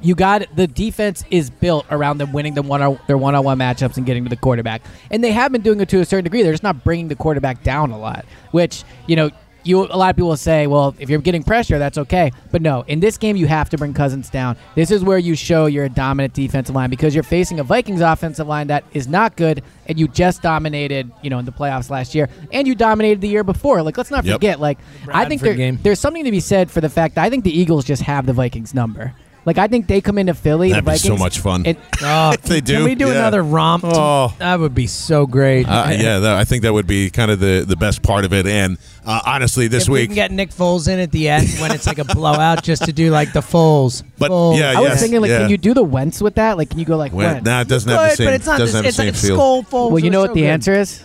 You 0.03 0.15
got 0.15 0.45
the 0.55 0.67
defense 0.67 1.25
is 1.31 1.49
built 1.49 1.87
around 1.91 2.19
them 2.19 2.33
winning 2.33 2.55
the 2.55 2.62
one 2.62 2.99
their 3.07 3.17
one 3.17 3.35
on 3.35 3.45
one 3.45 3.59
matchups 3.59 3.97
and 3.97 4.05
getting 4.05 4.25
to 4.25 4.31
the 4.31 4.37
quarterback, 4.37 4.83
and 5.11 5.23
they 5.23 5.33
have 5.33 5.53
been 5.53 5.62
doing 5.62 5.81
it 5.81 5.88
to 5.91 6.01
a 6.01 6.05
certain 6.05 6.25
degree. 6.25 6.43
They're 6.43 6.53
just 6.53 6.62
not 6.62 6.83
bringing 6.85 7.09
the 7.09 7.17
quarterback 7.17 7.62
down 7.62 7.91
a 7.93 7.99
lot, 7.99 8.25
which 8.51 8.85
you 9.07 9.17
know 9.17 9.31
you 9.65 9.85
a 9.85 9.97
lot 9.97 10.11
of 10.11 10.17
people 10.17 10.31
will 10.31 10.37
say, 10.37 10.67
well, 10.67 10.93
if 10.99 11.09
you're 11.09 11.21
getting 11.21 11.45
pressure, 11.45 11.79
that's 11.79 11.97
okay. 11.97 12.33
But 12.51 12.62
no, 12.62 12.83
in 12.88 12.99
this 12.99 13.17
game, 13.17 13.37
you 13.37 13.47
have 13.47 13.71
to 13.71 13.79
bring 13.79 13.95
Cousins 13.95 14.29
down. 14.29 14.57
This 14.75 14.91
is 14.91 15.05
where 15.05 15.19
you 15.19 15.37
show 15.37 15.67
you're 15.67 15.85
a 15.85 15.88
dominant 15.88 16.35
defensive 16.35 16.75
line 16.75 16.91
because 16.91 17.15
you're 17.15 17.23
facing 17.23 17.61
a 17.61 17.62
Vikings 17.62 18.01
offensive 18.01 18.49
line 18.49 18.67
that 18.67 18.83
is 18.93 19.07
not 19.07 19.37
good, 19.37 19.62
and 19.87 20.01
you 20.01 20.09
just 20.09 20.43
dominated, 20.43 21.12
you 21.23 21.31
know, 21.31 21.38
in 21.38 21.45
the 21.45 21.53
playoffs 21.53 21.91
last 21.91 22.12
year, 22.12 22.29
and 22.53 22.67
you 22.67 22.75
dominated 22.75 23.21
the 23.21 23.29
year 23.29 23.45
before. 23.45 23.83
Like, 23.85 23.97
let's 23.97 24.11
not 24.11 24.25
Yep. 24.25 24.35
forget, 24.35 24.59
like, 24.61 24.79
I 25.12 25.27
think 25.27 25.43
there, 25.43 25.55
game. 25.55 25.79
there's 25.81 26.01
something 26.01 26.25
to 26.25 26.33
be 26.33 26.41
said 26.41 26.69
for 26.69 26.81
the 26.81 26.88
fact 26.91 27.15
that 27.15 27.25
I 27.25 27.31
think 27.31 27.45
the 27.45 27.57
Eagles 27.57 27.85
just 27.85 28.03
have 28.03 28.27
the 28.27 28.33
Vikings 28.33 28.75
number. 28.75 29.15
Like, 29.45 29.59
I 29.59 29.67
think 29.67 29.89
they 29.89 30.01
come 30.01 30.19
into 30.19 30.35
Philly. 30.35 30.71
That'd 30.71 30.85
the 30.85 30.93
be 30.93 30.99
so 30.99 31.17
much 31.17 31.41
fun. 31.41 31.65
and- 31.67 31.77
Oh, 32.03 32.31
If 32.33 32.43
they 32.43 32.61
do, 32.61 32.77
Can 32.77 32.85
we 32.85 32.95
do 32.95 33.07
yeah. 33.09 33.15
another 33.15 33.43
romp? 33.43 33.83
Oh. 33.85 34.35
That 34.39 34.61
would 34.61 34.75
be 34.75 34.87
so 34.87 35.27
great. 35.27 35.67
Uh, 35.69 35.89
yeah, 35.91 36.21
that, 36.21 36.37
I 36.37 36.45
think 36.45 36.63
that 36.63 36.73
would 36.73 36.87
be 36.87 37.11
kind 37.11 37.31
of 37.31 37.41
the, 37.41 37.65
the 37.67 37.77
best 37.77 38.03
part 38.03 38.25
of 38.25 38.33
it. 38.33 38.47
And 38.47 38.79
uh, 39.05 39.21
honestly, 39.27 39.67
this 39.69 39.85
if 39.85 39.89
we 39.89 40.07
can 40.07 40.15
get 40.15 40.31
Nick 40.31 40.51
Foles 40.51 40.87
in 40.89 40.99
at 41.01 41.11
the 41.11 41.29
end 41.29 41.49
when 41.61 41.73
it's 41.73 41.87
like 41.87 41.99
a 41.99 42.05
blowout, 42.05 42.63
just 42.63 42.85
to 42.85 42.93
do 42.93 43.11
like 43.11 43.33
the 43.33 43.41
Foles. 43.41 44.05
But, 44.19 44.31
Foles. 44.31 44.59
yeah, 44.59 44.75
I 44.77 44.81
was 44.81 45.01
thinking, 45.01 45.21
like, 45.21 45.31
yeah. 45.31 45.39
can 45.41 45.51
you 45.51 45.59
do 45.59 45.75
the 45.75 45.83
Wentz 45.85 46.21
with 46.23 46.37
that? 46.37 46.57
Like, 46.57 46.71
can 46.71 46.79
you 46.79 46.85
go 46.85 46.97
like 46.97 47.13
when, 47.13 47.27
Wentz? 47.35 47.45
nah, 47.45 47.61
it 47.63 47.69
doesn't 47.69 47.89
Good, 47.89 47.99
have 47.99 48.11
the 48.11 48.17
same. 48.17 48.27
but 48.27 48.35
it's 48.35 48.47
not. 48.47 48.59
doesn't 48.59 48.85
It's, 48.87 48.97
have 48.97 49.07
the 49.07 49.09
it's, 49.09 49.19
same 49.21 49.27
it's 49.27 49.27
feel. 49.27 49.37
Skull 49.37 49.63
Foles. 49.65 49.91
well, 49.91 49.99
you 49.99 50.11
know 50.11 50.21
what 50.21 50.31
so 50.31 50.35
the 50.35 50.41
good. 50.43 50.51
answer 50.51 50.73
is? 50.75 51.03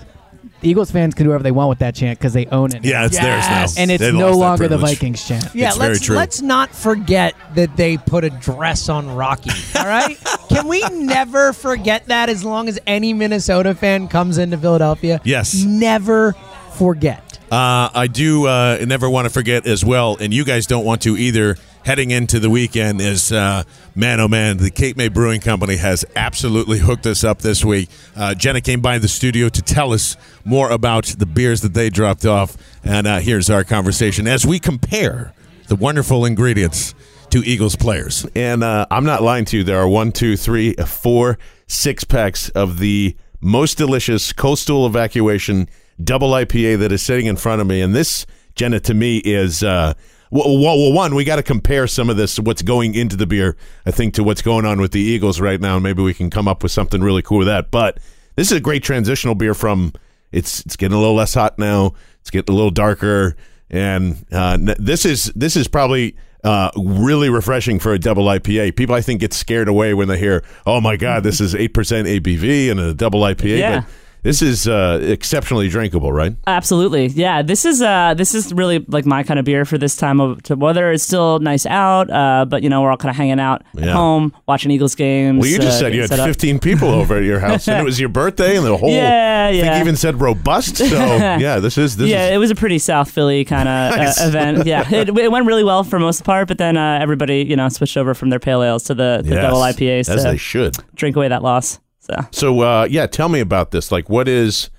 The 0.61 0.69
Eagles 0.69 0.89
fans 0.89 1.13
can 1.13 1.25
do 1.25 1.29
whatever 1.29 1.43
they 1.43 1.51
want 1.51 1.69
with 1.69 1.79
that 1.79 1.93
chant 1.93 2.17
because 2.17 2.33
they 2.33 2.47
own 2.47 2.75
it. 2.75 2.83
Yeah, 2.83 3.05
it's 3.05 3.17
theirs 3.19 3.45
now. 3.47 3.65
and 3.77 3.91
it's 3.91 4.01
They 4.01 4.11
no 4.11 4.31
lost 4.31 4.33
that 4.33 4.37
longer 4.39 4.63
the 4.63 4.67
privilege. 4.77 4.91
Vikings 4.97 5.27
chant. 5.27 5.53
Yeah, 5.53 5.67
It's 5.67 5.77
very 5.77 5.89
let's 5.93 6.01
true. 6.05 6.15
let's 6.15 6.41
not 6.41 6.71
forget 6.71 7.35
that 7.55 7.77
they 7.77 7.97
put 7.97 8.23
a 8.23 8.29
dress 8.31 8.89
on 8.89 9.13
Rocky. 9.15 9.51
All 9.77 9.85
right, 9.85 10.17
can 10.49 10.67
we 10.67 10.81
never 10.89 11.53
forget 11.53 12.07
that? 12.07 12.29
As 12.29 12.43
long 12.43 12.67
as 12.67 12.79
any 12.87 13.13
Minnesota 13.13 13.75
fan 13.75 14.07
comes 14.07 14.37
into 14.39 14.57
Philadelphia, 14.57 15.21
Yes. 15.23 15.63
never 15.63 16.33
forget. 16.73 17.23
Uh, 17.51 17.89
I 17.93 18.07
do 18.07 18.45
uh, 18.45 18.77
never 18.85 19.09
want 19.09 19.25
to 19.25 19.29
forget 19.29 19.65
as 19.65 19.85
well, 19.85 20.17
and 20.19 20.33
you 20.33 20.43
guys 20.43 20.67
don't 20.67 20.83
want 20.85 21.01
to 21.03 21.15
either. 21.15 21.57
Heading 21.85 22.11
into 22.11 22.41
the 22.41 22.49
weekend 22.49 22.99
is 22.99 23.31
uh, 23.31 23.63
man, 23.95 24.19
oh 24.19 24.27
man, 24.27 24.57
the 24.57 24.69
Cape 24.69 24.97
May 24.97 25.07
Brewing 25.07 25.39
Company 25.39 25.77
has 25.77 26.03
absolutely 26.17 26.79
hooked 26.79 27.07
us 27.07 27.23
up 27.23 27.39
this 27.39 27.63
week. 27.63 27.87
Uh, 28.13 28.35
Jenna 28.35 28.59
came 28.59 28.81
by 28.81 28.97
the 28.97 29.07
studio 29.07 29.47
to 29.47 29.61
tell 29.61 29.93
us 29.93 30.17
more 30.43 30.69
about 30.69 31.05
the 31.05 31.25
beers 31.25 31.61
that 31.61 31.73
they 31.73 31.89
dropped 31.89 32.25
off, 32.25 32.57
and 32.83 33.07
uh, 33.07 33.19
here's 33.19 33.49
our 33.49 33.63
conversation 33.63 34.27
as 34.27 34.45
we 34.45 34.59
compare 34.59 35.33
the 35.69 35.77
wonderful 35.77 36.25
ingredients 36.25 36.93
to 37.29 37.39
Eagles 37.45 37.77
players. 37.77 38.25
And 38.35 38.65
uh, 38.65 38.85
I'm 38.91 39.05
not 39.05 39.23
lying 39.23 39.45
to 39.45 39.57
you. 39.59 39.63
There 39.63 39.79
are 39.79 39.87
one, 39.87 40.11
two, 40.11 40.35
three, 40.35 40.73
four, 40.73 41.37
six 41.67 42.03
packs 42.03 42.49
of 42.49 42.79
the 42.79 43.15
most 43.39 43.77
delicious 43.77 44.33
coastal 44.33 44.85
evacuation 44.85 45.69
double 46.03 46.31
IPA 46.31 46.79
that 46.79 46.91
is 46.91 47.01
sitting 47.01 47.25
in 47.25 47.35
front 47.35 47.61
of 47.61 47.67
me. 47.67 47.81
And 47.81 47.95
this, 47.95 48.25
Jenna, 48.55 48.79
to 48.81 48.93
me 48.93 49.17
is. 49.17 49.63
Uh, 49.63 49.93
well, 50.29 50.59
well, 50.59 50.91
one, 50.91 51.15
we 51.15 51.23
got 51.23 51.37
to 51.37 51.43
compare 51.43 51.87
some 51.87 52.09
of 52.09 52.17
this, 52.17 52.37
what's 52.37 52.61
going 52.61 52.95
into 52.95 53.15
the 53.15 53.25
beer, 53.25 53.55
I 53.85 53.91
think, 53.91 54.13
to 54.15 54.25
what's 54.25 54.41
going 54.41 54.65
on 54.65 54.81
with 54.81 54.91
the 54.91 54.99
Eagles 54.99 55.39
right 55.39 55.61
now. 55.61 55.79
Maybe 55.79 56.03
we 56.03 56.13
can 56.13 56.29
come 56.29 56.49
up 56.49 56.63
with 56.63 56.73
something 56.73 56.99
really 56.99 57.21
cool 57.21 57.37
with 57.37 57.47
that. 57.47 57.71
But 57.71 57.99
this 58.35 58.51
is 58.51 58.57
a 58.57 58.59
great 58.59 58.83
transitional 58.83 59.35
beer 59.35 59.53
from 59.53 59.93
it's 60.31 60.61
it's 60.65 60.75
getting 60.75 60.95
a 60.95 60.99
little 60.99 61.15
less 61.15 61.33
hot 61.33 61.57
now. 61.57 61.93
It's 62.21 62.29
getting 62.29 62.53
a 62.53 62.55
little 62.55 62.71
darker, 62.71 63.35
and 63.69 64.25
uh, 64.31 64.57
this 64.77 65.05
is 65.05 65.31
this 65.35 65.55
is 65.55 65.67
probably 65.67 66.15
uh, 66.43 66.71
really 66.75 67.29
refreshing 67.29 67.79
for 67.79 67.93
a 67.93 67.99
double 67.99 68.25
IPA. 68.25 68.75
People, 68.75 68.95
I 68.95 69.01
think, 69.01 69.21
get 69.21 69.33
scared 69.33 69.67
away 69.67 69.93
when 69.93 70.07
they 70.07 70.19
hear, 70.19 70.43
"Oh 70.65 70.81
my 70.81 70.97
God, 70.97 71.23
this 71.23 71.39
is 71.39 71.55
eight 71.55 71.73
percent 71.73 72.07
ABV 72.07 72.69
and 72.69 72.79
a 72.79 72.93
double 72.93 73.21
IPA." 73.21 73.59
Yeah. 73.59 73.79
But 73.81 73.89
this 74.27 74.41
is 74.41 74.67
uh, 74.67 74.99
exceptionally 75.01 75.69
drinkable, 75.69 76.11
right? 76.11 76.35
Absolutely, 76.45 77.07
yeah. 77.07 77.41
This 77.41 77.63
is 77.65 77.81
uh, 77.81 78.13
this 78.15 78.35
is 78.35 78.51
really 78.53 78.79
like 78.87 79.05
my 79.05 79.23
kind 79.23 79.39
of 79.39 79.45
beer 79.45 79.63
for 79.65 79.77
this 79.77 79.95
time 79.95 80.19
of 80.19 80.43
to 80.43 80.55
weather. 80.55 80.91
It's 80.91 81.03
still 81.03 81.39
nice 81.39 81.65
out, 81.65 82.09
uh, 82.09 82.45
but 82.45 82.61
you 82.63 82.69
know 82.69 82.81
we're 82.81 82.91
all 82.91 82.97
kind 82.97 83.09
of 83.09 83.15
hanging 83.15 83.39
out 83.39 83.63
at 83.77 83.85
Yeah. 83.85 83.93
home, 83.93 84.33
watching 84.47 84.69
Eagles 84.71 84.95
games. 84.95 85.39
Well, 85.41 85.49
you 85.49 85.57
just 85.57 85.77
uh, 85.77 85.79
said 85.79 85.93
you 85.95 86.01
had 86.01 86.09
set 86.09 86.19
up. 86.19 86.27
15 86.27 86.59
people 86.59 86.89
over 86.89 87.17
at 87.17 87.23
your 87.23 87.39
house, 87.39 87.67
and 87.67 87.79
it 87.79 87.83
was 87.85 87.99
your 87.99 88.09
birthday, 88.09 88.57
and 88.57 88.65
the 88.65 88.75
whole 88.77 88.89
Yeah, 88.91 89.49
yeah. 89.49 89.79
even 89.81 89.95
said 89.95 90.19
robust. 90.19 90.77
So 90.77 90.85
yeah, 90.95 91.59
this 91.59 91.77
is 91.77 91.95
this 91.97 92.09
yeah, 92.09 92.25
is 92.27 92.31
it 92.33 92.37
was 92.37 92.51
a 92.51 92.55
pretty 92.55 92.79
South 92.79 93.09
Philly 93.09 93.45
kind 93.45 93.69
of 93.69 93.95
Nice. 93.97 94.21
uh, 94.21 94.27
event. 94.27 94.65
Yeah, 94.67 94.87
it, 94.93 95.09
it 95.17 95.31
went 95.31 95.45
really 95.45 95.63
well 95.63 95.83
for 95.83 95.99
most 95.99 96.23
part, 96.23 96.47
but 96.47 96.57
then 96.57 96.75
uh, 96.77 96.99
everybody, 97.01 97.43
you 97.43 97.55
know, 97.55 97.69
switched 97.69 97.95
over 97.97 98.13
from 98.13 98.29
their 98.29 98.39
pale 98.39 98.61
ales 98.61 98.83
to 98.85 98.93
the, 98.93 99.21
the 99.23 99.35
Yes, 99.35 99.41
double 99.41 99.59
IPAs 99.59 100.09
as 100.09 100.23
to 100.23 100.29
they 100.31 100.37
should. 100.37 100.75
drink 100.95 101.15
away 101.15 101.29
that 101.29 101.43
loss. 101.43 101.79
So 102.09 102.27
So 102.31 102.59
uh, 102.61 102.87
yeah, 102.89 103.07
tell 103.07 103.29
me 103.29 103.39
about 103.39 103.71
this. 103.71 103.91
Like, 103.91 104.09
what 104.09 104.27
is? 104.27 104.69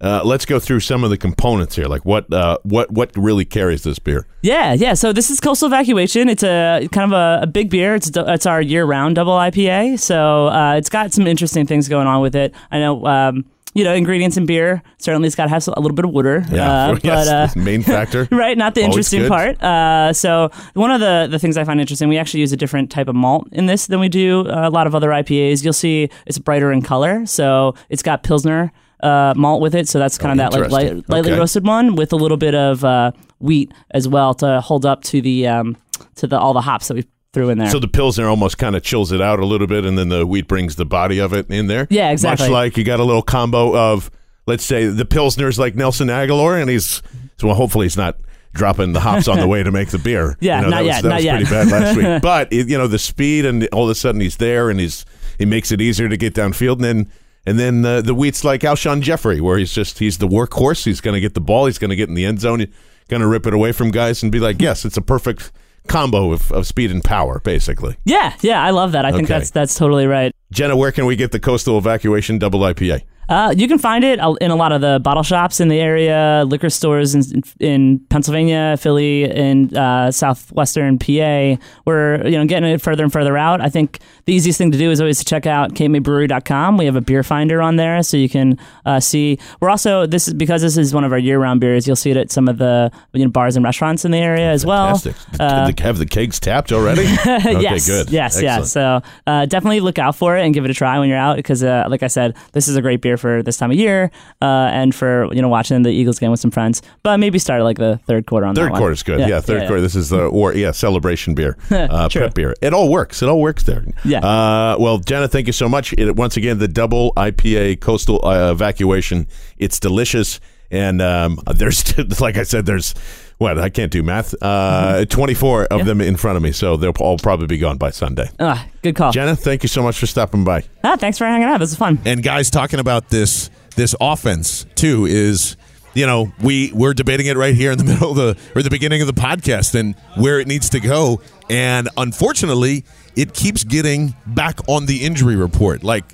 Uh, 0.00 0.22
let's 0.24 0.46
go 0.46 0.60
through 0.60 0.78
some 0.78 1.02
of 1.02 1.10
the 1.10 1.16
components 1.16 1.74
here. 1.74 1.86
Like, 1.86 2.04
what 2.04 2.32
uh, 2.32 2.58
what 2.62 2.90
what 2.92 3.10
really 3.16 3.44
carries 3.44 3.82
this 3.82 3.98
beer? 3.98 4.26
yeah, 4.42 4.72
yeah. 4.72 4.94
So 4.94 5.12
this 5.12 5.28
is 5.28 5.40
Coastal 5.40 5.66
Evacuation. 5.66 6.28
It's 6.28 6.44
a 6.44 6.88
kind 6.92 7.12
of 7.12 7.16
a, 7.18 7.42
a 7.42 7.46
big 7.48 7.68
beer. 7.68 7.96
It's 7.96 8.10
it's 8.14 8.46
our 8.46 8.62
year 8.62 8.84
round 8.84 9.16
double 9.16 9.32
IPA. 9.32 9.98
So 9.98 10.48
uh, 10.48 10.74
it's 10.74 10.88
got 10.88 11.12
some 11.12 11.26
interesting 11.26 11.66
things 11.66 11.88
going 11.88 12.06
on 12.06 12.22
with 12.22 12.36
it. 12.36 12.54
I 12.70 12.78
know. 12.78 13.04
Um, 13.06 13.44
you 13.78 13.84
know, 13.84 13.94
ingredients 13.94 14.36
in 14.36 14.44
beer 14.46 14.82
certainly 14.98 15.26
it's 15.28 15.36
got 15.36 15.44
to 15.44 15.50
have 15.50 15.66
a 15.68 15.80
little 15.80 15.94
bit 15.94 16.04
of 16.04 16.10
water. 16.10 16.44
Yeah, 16.50 16.88
uh, 16.90 16.98
yes, 17.04 17.26
but 17.54 17.58
uh, 17.60 17.64
main 17.64 17.82
factor. 17.82 18.26
right 18.44 18.56
not 18.58 18.74
the 18.74 18.82
Always 18.82 18.94
interesting 19.12 19.20
good. 19.22 19.28
part 19.36 19.62
uh, 19.62 20.12
so 20.12 20.50
one 20.74 20.90
of 20.90 21.00
the, 21.00 21.28
the 21.30 21.38
things 21.38 21.56
i 21.56 21.64
find 21.64 21.80
interesting 21.80 22.08
we 22.08 22.18
actually 22.18 22.40
use 22.40 22.52
a 22.52 22.56
different 22.56 22.90
type 22.90 23.08
of 23.08 23.14
malt 23.14 23.46
in 23.52 23.66
this 23.66 23.86
than 23.86 24.00
we 24.00 24.08
do 24.08 24.46
uh, 24.48 24.68
a 24.68 24.70
lot 24.70 24.86
of 24.88 24.94
other 24.94 25.10
ipas 25.10 25.62
you'll 25.64 25.72
see 25.72 26.08
it's 26.26 26.38
brighter 26.38 26.72
in 26.72 26.82
color 26.82 27.24
so 27.26 27.74
it's 27.88 28.02
got 28.02 28.22
pilsner 28.22 28.72
uh, 29.02 29.32
malt 29.36 29.60
with 29.62 29.74
it 29.74 29.86
so 29.88 29.98
that's 30.00 30.18
kind 30.18 30.40
Oh, 30.40 30.44
of 30.46 30.52
that 30.52 30.60
like 30.60 30.70
light, 30.72 31.08
lightly 31.08 31.30
Okay. 31.30 31.38
roasted 31.38 31.64
one 31.66 31.94
with 31.94 32.12
a 32.12 32.16
little 32.16 32.36
bit 32.36 32.54
of 32.54 32.84
uh, 32.84 33.12
wheat 33.38 33.72
as 33.92 34.08
well 34.08 34.34
to 34.34 34.60
hold 34.60 34.84
up 34.84 35.02
to 35.04 35.20
the 35.22 35.46
um, 35.46 35.76
to 36.16 36.26
the 36.26 36.36
all 36.38 36.52
the 36.52 36.62
hops 36.62 36.88
that 36.88 36.94
we 36.94 37.04
threw 37.32 37.50
in 37.50 37.58
there 37.58 37.70
So 37.70 37.78
the 37.78 37.88
pilsner 37.88 38.26
almost 38.28 38.58
kind 38.58 38.74
of 38.76 38.82
chills 38.82 39.12
it 39.12 39.20
out 39.20 39.38
a 39.38 39.46
little 39.46 39.66
bit, 39.66 39.84
and 39.84 39.98
then 39.98 40.08
the 40.08 40.26
wheat 40.26 40.48
brings 40.48 40.76
the 40.76 40.86
body 40.86 41.18
of 41.18 41.32
it 41.32 41.50
in 41.50 41.66
there. 41.66 41.86
Yeah, 41.90 42.10
exactly. 42.10 42.46
Much 42.46 42.52
like 42.52 42.76
you 42.76 42.84
got 42.84 43.00
a 43.00 43.04
little 43.04 43.22
combo 43.22 43.76
of, 43.76 44.10
let's 44.46 44.64
say, 44.64 44.86
the 44.86 45.04
pilsner's 45.04 45.58
like 45.58 45.74
Nelson 45.74 46.08
Agholor, 46.08 46.60
and 46.60 46.70
he's 46.70 47.02
so 47.38 47.48
well. 47.48 47.56
Hopefully, 47.56 47.86
he's 47.86 47.96
not 47.96 48.16
dropping 48.54 48.92
the 48.92 49.00
hops 49.00 49.28
on 49.28 49.38
the 49.38 49.46
way 49.54 49.62
to 49.62 49.70
make 49.70 49.90
the 49.90 49.98
beer. 49.98 50.36
Yeah, 50.40 50.58
you 50.58 50.64
know, 50.64 50.70
not 50.70 50.76
that 50.78 50.84
yet, 50.84 50.94
Was, 50.94 51.02
that 51.02 51.08
not 51.08 51.14
was 51.16 51.24
yet. 51.24 51.36
pretty 51.36 51.50
bad 51.50 51.68
last 51.68 51.96
week. 51.96 52.22
But 52.22 52.52
it, 52.52 52.68
you 52.68 52.78
know, 52.78 52.86
the 52.86 52.98
speed 52.98 53.44
and 53.44 53.68
all 53.72 53.84
of 53.84 53.90
a 53.90 53.94
sudden 53.94 54.20
he's 54.20 54.36
there, 54.38 54.70
and 54.70 54.80
he's 54.80 55.04
he 55.38 55.44
makes 55.44 55.70
it 55.70 55.80
easier 55.80 56.08
to 56.08 56.16
get 56.16 56.34
downfield, 56.34 56.76
and 56.76 56.84
then. 56.84 57.12
And 57.46 57.58
then 57.58 57.82
uh, 57.82 58.02
the 58.02 58.12
wheat's 58.12 58.44
like 58.44 58.60
Alshon 58.60 59.00
Jeffery, 59.00 59.40
where 59.40 59.56
he's 59.56 59.72
just 59.72 60.00
he's 60.00 60.18
the 60.18 60.28
workhorse. 60.28 60.84
He's 60.84 61.00
going 61.00 61.14
to 61.14 61.20
get 61.20 61.32
the 61.32 61.40
ball. 61.40 61.64
He's 61.64 61.78
going 61.78 61.88
to 61.88 61.96
get 61.96 62.10
in 62.10 62.14
the 62.14 62.26
end 62.26 62.40
zone. 62.40 62.60
He's 62.60 62.68
going 63.08 63.22
to 63.22 63.26
rip 63.26 63.46
it 63.46 63.54
away 63.54 63.72
from 63.72 63.90
guys 63.90 64.22
and 64.22 64.30
be 64.30 64.38
like, 64.38 64.60
yes, 64.60 64.84
it's 64.84 64.98
a 64.98 65.00
perfect 65.00 65.50
combo 65.88 66.32
of, 66.32 66.50
of 66.52 66.66
speed 66.66 66.90
and 66.90 67.02
power, 67.02 67.40
basically. 67.40 67.96
yeah 68.04 68.34
yeah 68.40 68.62
i 68.62 68.70
love 68.70 68.92
that 68.92 69.04
i 69.04 69.12
think 69.12 69.28
that's 69.28 69.50
that's 69.50 69.74
totally 69.74 70.06
right 70.06 70.32
Jenna, 70.50 70.76
where 70.76 70.92
can 70.92 71.04
we 71.04 71.14
get 71.14 71.30
the 71.32 71.40
Coastal 71.40 71.76
Evacuation 71.76 72.38
Double 72.38 72.60
IPA? 72.60 73.02
Uh, 73.28 73.54
you 73.56 73.68
can 73.68 73.78
find 73.78 74.04
it 74.04 74.18
in 74.40 74.50
a 74.50 74.56
lot 74.56 74.72
of 74.72 74.80
the 74.80 75.00
bottle 75.02 75.22
shops 75.22 75.60
in 75.60 75.68
the 75.68 75.78
area, 75.78 76.44
liquor 76.46 76.70
stores 76.70 77.14
in, 77.14 77.42
in 77.60 77.98
Pennsylvania, 78.08 78.76
Philly, 78.78 79.30
and 79.30 79.76
uh, 79.76 80.10
southwestern 80.10 80.98
PA. 80.98 81.56
We're 81.84 82.26
you 82.26 82.38
know 82.38 82.46
getting 82.46 82.70
it 82.70 82.80
further 82.80 83.02
and 83.02 83.12
further 83.12 83.36
out. 83.36 83.60
I 83.60 83.68
think 83.68 83.98
the 84.24 84.32
easiest 84.34 84.58
thing 84.58 84.72
to 84.72 84.78
do 84.78 84.90
is 84.90 85.00
always 85.00 85.18
to 85.18 85.24
check 85.24 85.46
out 85.46 85.74
capemaybrewery.com. 85.74 86.78
We 86.78 86.86
have 86.86 86.96
a 86.96 87.00
beer 87.00 87.22
finder 87.22 87.60
on 87.60 87.76
there, 87.76 88.02
so 88.02 88.16
you 88.16 88.28
can 88.28 88.58
uh, 88.86 89.00
see. 89.00 89.38
We're 89.60 89.70
also 89.70 90.06
this 90.06 90.28
is 90.28 90.34
because 90.34 90.62
this 90.62 90.76
is 90.76 90.94
one 90.94 91.04
of 91.04 91.12
our 91.12 91.18
year-round 91.18 91.60
beers. 91.60 91.86
You'll 91.86 91.96
see 91.96 92.10
it 92.10 92.16
at 92.16 92.30
some 92.30 92.48
of 92.48 92.58
the 92.58 92.90
you 93.12 93.24
know, 93.24 93.30
bars 93.30 93.56
and 93.56 93.64
restaurants 93.64 94.04
in 94.04 94.10
the 94.10 94.18
area 94.18 94.50
as 94.50 94.64
well. 94.64 94.96
Fantastic. 94.96 95.40
Uh, 95.40 95.72
have 95.82 95.98
the 95.98 96.06
kegs 96.06 96.40
tapped 96.40 96.72
already? 96.72 97.02
okay, 97.26 97.60
yes, 97.60 97.86
good. 97.86 98.10
Yes, 98.10 98.40
yeah. 98.40 98.62
So 98.62 99.02
uh, 99.26 99.46
definitely 99.46 99.80
look 99.80 99.98
out 99.98 100.16
for 100.16 100.36
it 100.36 100.44
and 100.44 100.54
give 100.54 100.64
it 100.64 100.70
a 100.70 100.74
try 100.74 100.98
when 100.98 101.08
you're 101.08 101.18
out 101.18 101.36
because, 101.36 101.62
uh, 101.62 101.84
like 101.88 102.02
I 102.02 102.06
said, 102.06 102.36
this 102.52 102.68
is 102.68 102.76
a 102.76 102.82
great 102.82 103.02
beer 103.02 103.17
for 103.18 103.42
this 103.42 103.56
time 103.56 103.70
of 103.70 103.76
year 103.76 104.10
uh, 104.40 104.70
and 104.72 104.94
for 104.94 105.32
you 105.34 105.42
know 105.42 105.48
watching 105.48 105.82
the 105.82 105.90
Eagles 105.90 106.18
game 106.18 106.30
with 106.30 106.40
some 106.40 106.50
friends. 106.50 106.80
But 107.02 107.18
maybe 107.18 107.38
start 107.38 107.62
like 107.62 107.78
the 107.78 108.00
third 108.06 108.26
quarter 108.26 108.46
on 108.46 108.54
Third 108.54 108.70
one. 108.70 108.78
quarter's 108.80 109.02
good. 109.02 109.20
Yeah, 109.28 109.40
third 109.40 109.66
quarter. 109.66 109.80
This 109.80 109.94
is 109.94 110.08
the 110.10 110.22
or 110.38 110.54
yeah 110.54 110.70
celebration 110.70 111.34
beer, 111.34 111.56
uh, 111.70 112.08
prep 112.08 112.34
beer. 112.34 112.54
It 112.62 112.72
all 112.72 112.90
works. 112.90 113.22
It 113.22 113.28
all 113.28 113.40
works 113.40 113.64
there. 113.64 113.84
Yeah. 114.04 114.20
Uh, 114.20 114.76
well, 114.78 114.98
Jenna, 114.98 115.28
thank 115.28 115.46
you 115.46 115.52
so 115.52 115.68
much. 115.68 115.92
It, 115.94 116.16
once 116.16 116.36
again, 116.36 116.58
the 116.58 116.68
double 116.68 117.12
IPA 117.16 117.80
coastal 117.80 118.24
uh, 118.24 118.50
evacuation. 118.52 119.26
It's 119.58 119.80
delicious, 119.80 120.40
and 120.70 121.02
um, 121.02 121.40
there's 121.54 121.96
like 122.20 122.36
I 122.36 122.42
said, 122.44 122.66
there's 122.66 122.94
what 123.38 123.58
I 123.58 123.68
can't 123.70 123.90
do 123.90 124.02
math. 124.02 124.34
Uh, 124.42 125.04
Twenty 125.06 125.34
four 125.34 125.64
of 125.66 125.86
them 125.86 126.00
in 126.00 126.16
front 126.16 126.36
of 126.36 126.42
me, 126.42 126.52
so 126.52 126.76
they'll 126.76 126.92
all 127.00 127.18
probably 127.18 127.46
be 127.46 127.58
gone 127.58 127.78
by 127.78 127.90
Sunday. 127.90 128.28
Ah, 128.38 128.66
good 128.82 128.94
call. 128.94 129.12
Jenna, 129.12 129.34
thank 129.36 129.62
you 129.62 129.68
so 129.68 129.82
much 129.82 129.98
for 129.98 130.06
stopping 130.06 130.44
by. 130.44 130.64
Ah, 130.84 130.96
thanks 130.96 131.18
for 131.18 131.24
hanging 131.24 131.48
out. 131.48 131.58
This 131.58 131.70
is 131.72 131.76
fun. 131.78 131.98
and 132.04 132.22
guys 132.22 132.50
talking 132.50 132.80
about 132.80 133.08
this 133.10 133.50
this 133.76 133.94
offense 134.00 134.66
too 134.74 135.06
is 135.06 135.56
you 135.94 136.04
know 136.04 136.32
we 136.42 136.72
we're 136.74 136.94
debating 136.94 137.26
it 137.26 137.36
right 137.36 137.54
here 137.54 137.70
in 137.72 137.78
the 137.78 137.84
middle 137.92 138.10
of 138.10 138.16
the 138.16 138.36
or 138.56 138.62
the 138.62 138.70
beginning 138.70 139.00
of 139.00 139.06
the 139.06 139.12
podcast 139.12 139.78
and 139.78 139.94
where 140.16 140.40
it 140.40 140.48
needs 140.48 140.68
to 140.70 140.80
go 140.80 141.20
and 141.48 141.88
unfortunately 141.96 142.84
it 143.16 143.34
keeps 143.34 143.62
getting 143.64 144.14
back 144.26 144.58
on 144.68 144.86
the 144.86 145.04
injury 145.06 145.36
report 145.36 145.84
like 145.84 146.04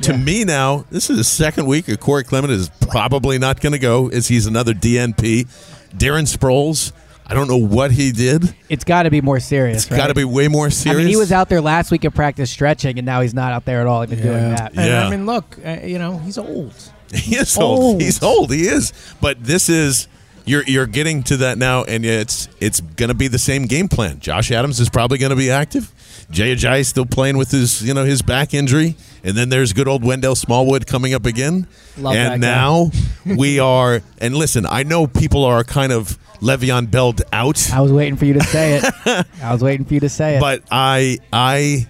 to 0.00 0.16
me 0.16 0.44
now 0.44 0.84
this 0.90 1.10
is 1.10 1.16
the 1.16 1.24
second 1.24 1.66
week 1.66 1.86
that 1.86 1.98
Corey 1.98 2.22
Clement 2.22 2.52
is 2.52 2.70
probably 2.88 3.36
not 3.38 3.60
going 3.60 3.72
to 3.72 3.78
go 3.80 4.08
as 4.08 4.28
he's 4.28 4.46
another 4.46 4.72
DNP 4.74 5.48
Darren 5.96 6.26
Sproles 6.26 6.92
I 7.28 7.34
don't 7.34 7.46
know 7.46 7.58
what 7.58 7.90
he 7.92 8.10
did 8.10 8.54
It's 8.70 8.84
got 8.84 9.02
to 9.02 9.10
be 9.10 9.20
more 9.20 9.38
serious. 9.38 9.86
it's 9.86 9.96
got 9.96 10.06
to 10.06 10.14
be 10.14 10.24
way 10.24 10.48
more 10.48 10.70
serious. 10.70 10.80
I 10.80 10.82
serious 10.90 11.04
mean, 11.04 11.08
he 11.08 11.16
was 11.16 11.30
out 11.30 11.48
there 11.50 11.60
last 11.60 11.90
week 11.90 12.04
in 12.04 12.10
practice 12.10 12.50
stretching, 12.50 12.98
and 12.98 13.04
now 13.04 13.20
he's 13.20 13.34
not 13.34 13.52
out 13.52 13.66
there 13.66 13.80
at 13.80 13.86
all, 13.86 14.02
even 14.02 14.20
doing 14.22 14.50
that. 14.50 14.72
And 14.74 14.86
Yeah. 14.86 15.06
I 15.06 15.10
mean, 15.10 15.26
look, 15.26 15.58
uh, 15.64 15.78
you 15.84 15.98
know, 15.98 16.18
he's 16.18 16.38
old. 16.38 16.74
He 17.14 17.36
is 17.36 17.56
old. 17.56 17.78
Old. 17.80 18.02
He's 18.02 18.22
old. 18.22 18.52
He 18.52 18.66
is. 18.66 18.92
But 19.18 19.42
this 19.42 19.70
is 19.70 20.08
you're 20.44 20.62
you're 20.64 20.86
getting 20.86 21.22
to 21.24 21.38
that 21.38 21.56
now, 21.56 21.84
and 21.84 22.04
it's 22.04 22.48
it's 22.60 22.80
going 22.80 23.08
to 23.08 23.14
be 23.14 23.28
the 23.28 23.38
same 23.38 23.64
game 23.64 23.88
plan. 23.88 24.20
Josh 24.20 24.50
Adams 24.50 24.78
is 24.78 24.90
probably 24.90 25.16
going 25.16 25.30
to 25.30 25.36
be 25.36 25.50
active. 25.50 25.90
Jay 26.30 26.54
Ajayi 26.54 26.80
is 26.80 26.88
still 26.88 27.06
playing 27.06 27.38
with 27.38 27.50
his 27.50 27.82
you 27.82 27.94
know 27.94 28.04
his 28.04 28.22
back 28.22 28.52
injury, 28.52 28.96
and 29.24 29.36
then 29.36 29.48
there's 29.48 29.72
good 29.72 29.88
old 29.88 30.04
Wendell 30.04 30.34
Smallwood 30.34 30.86
coming 30.86 31.14
up 31.14 31.24
again. 31.26 31.66
Love 31.96 32.14
and 32.14 32.40
now 32.40 32.90
we 33.24 33.58
are. 33.58 34.02
And 34.18 34.34
listen, 34.36 34.66
I 34.66 34.82
know 34.82 35.06
people 35.06 35.44
are 35.44 35.64
kind 35.64 35.90
of 35.92 36.18
Le'Veon 36.40 36.90
Belled 36.90 37.22
out. 37.32 37.72
I 37.72 37.80
was 37.80 37.92
waiting 37.92 38.16
for 38.16 38.26
you 38.26 38.34
to 38.34 38.44
say 38.44 38.76
it. 38.82 39.26
I 39.42 39.52
was 39.52 39.62
waiting 39.62 39.86
for 39.86 39.94
you 39.94 40.00
to 40.00 40.08
say 40.08 40.36
it. 40.36 40.40
but 40.40 40.62
I 40.70 41.18
I 41.32 41.88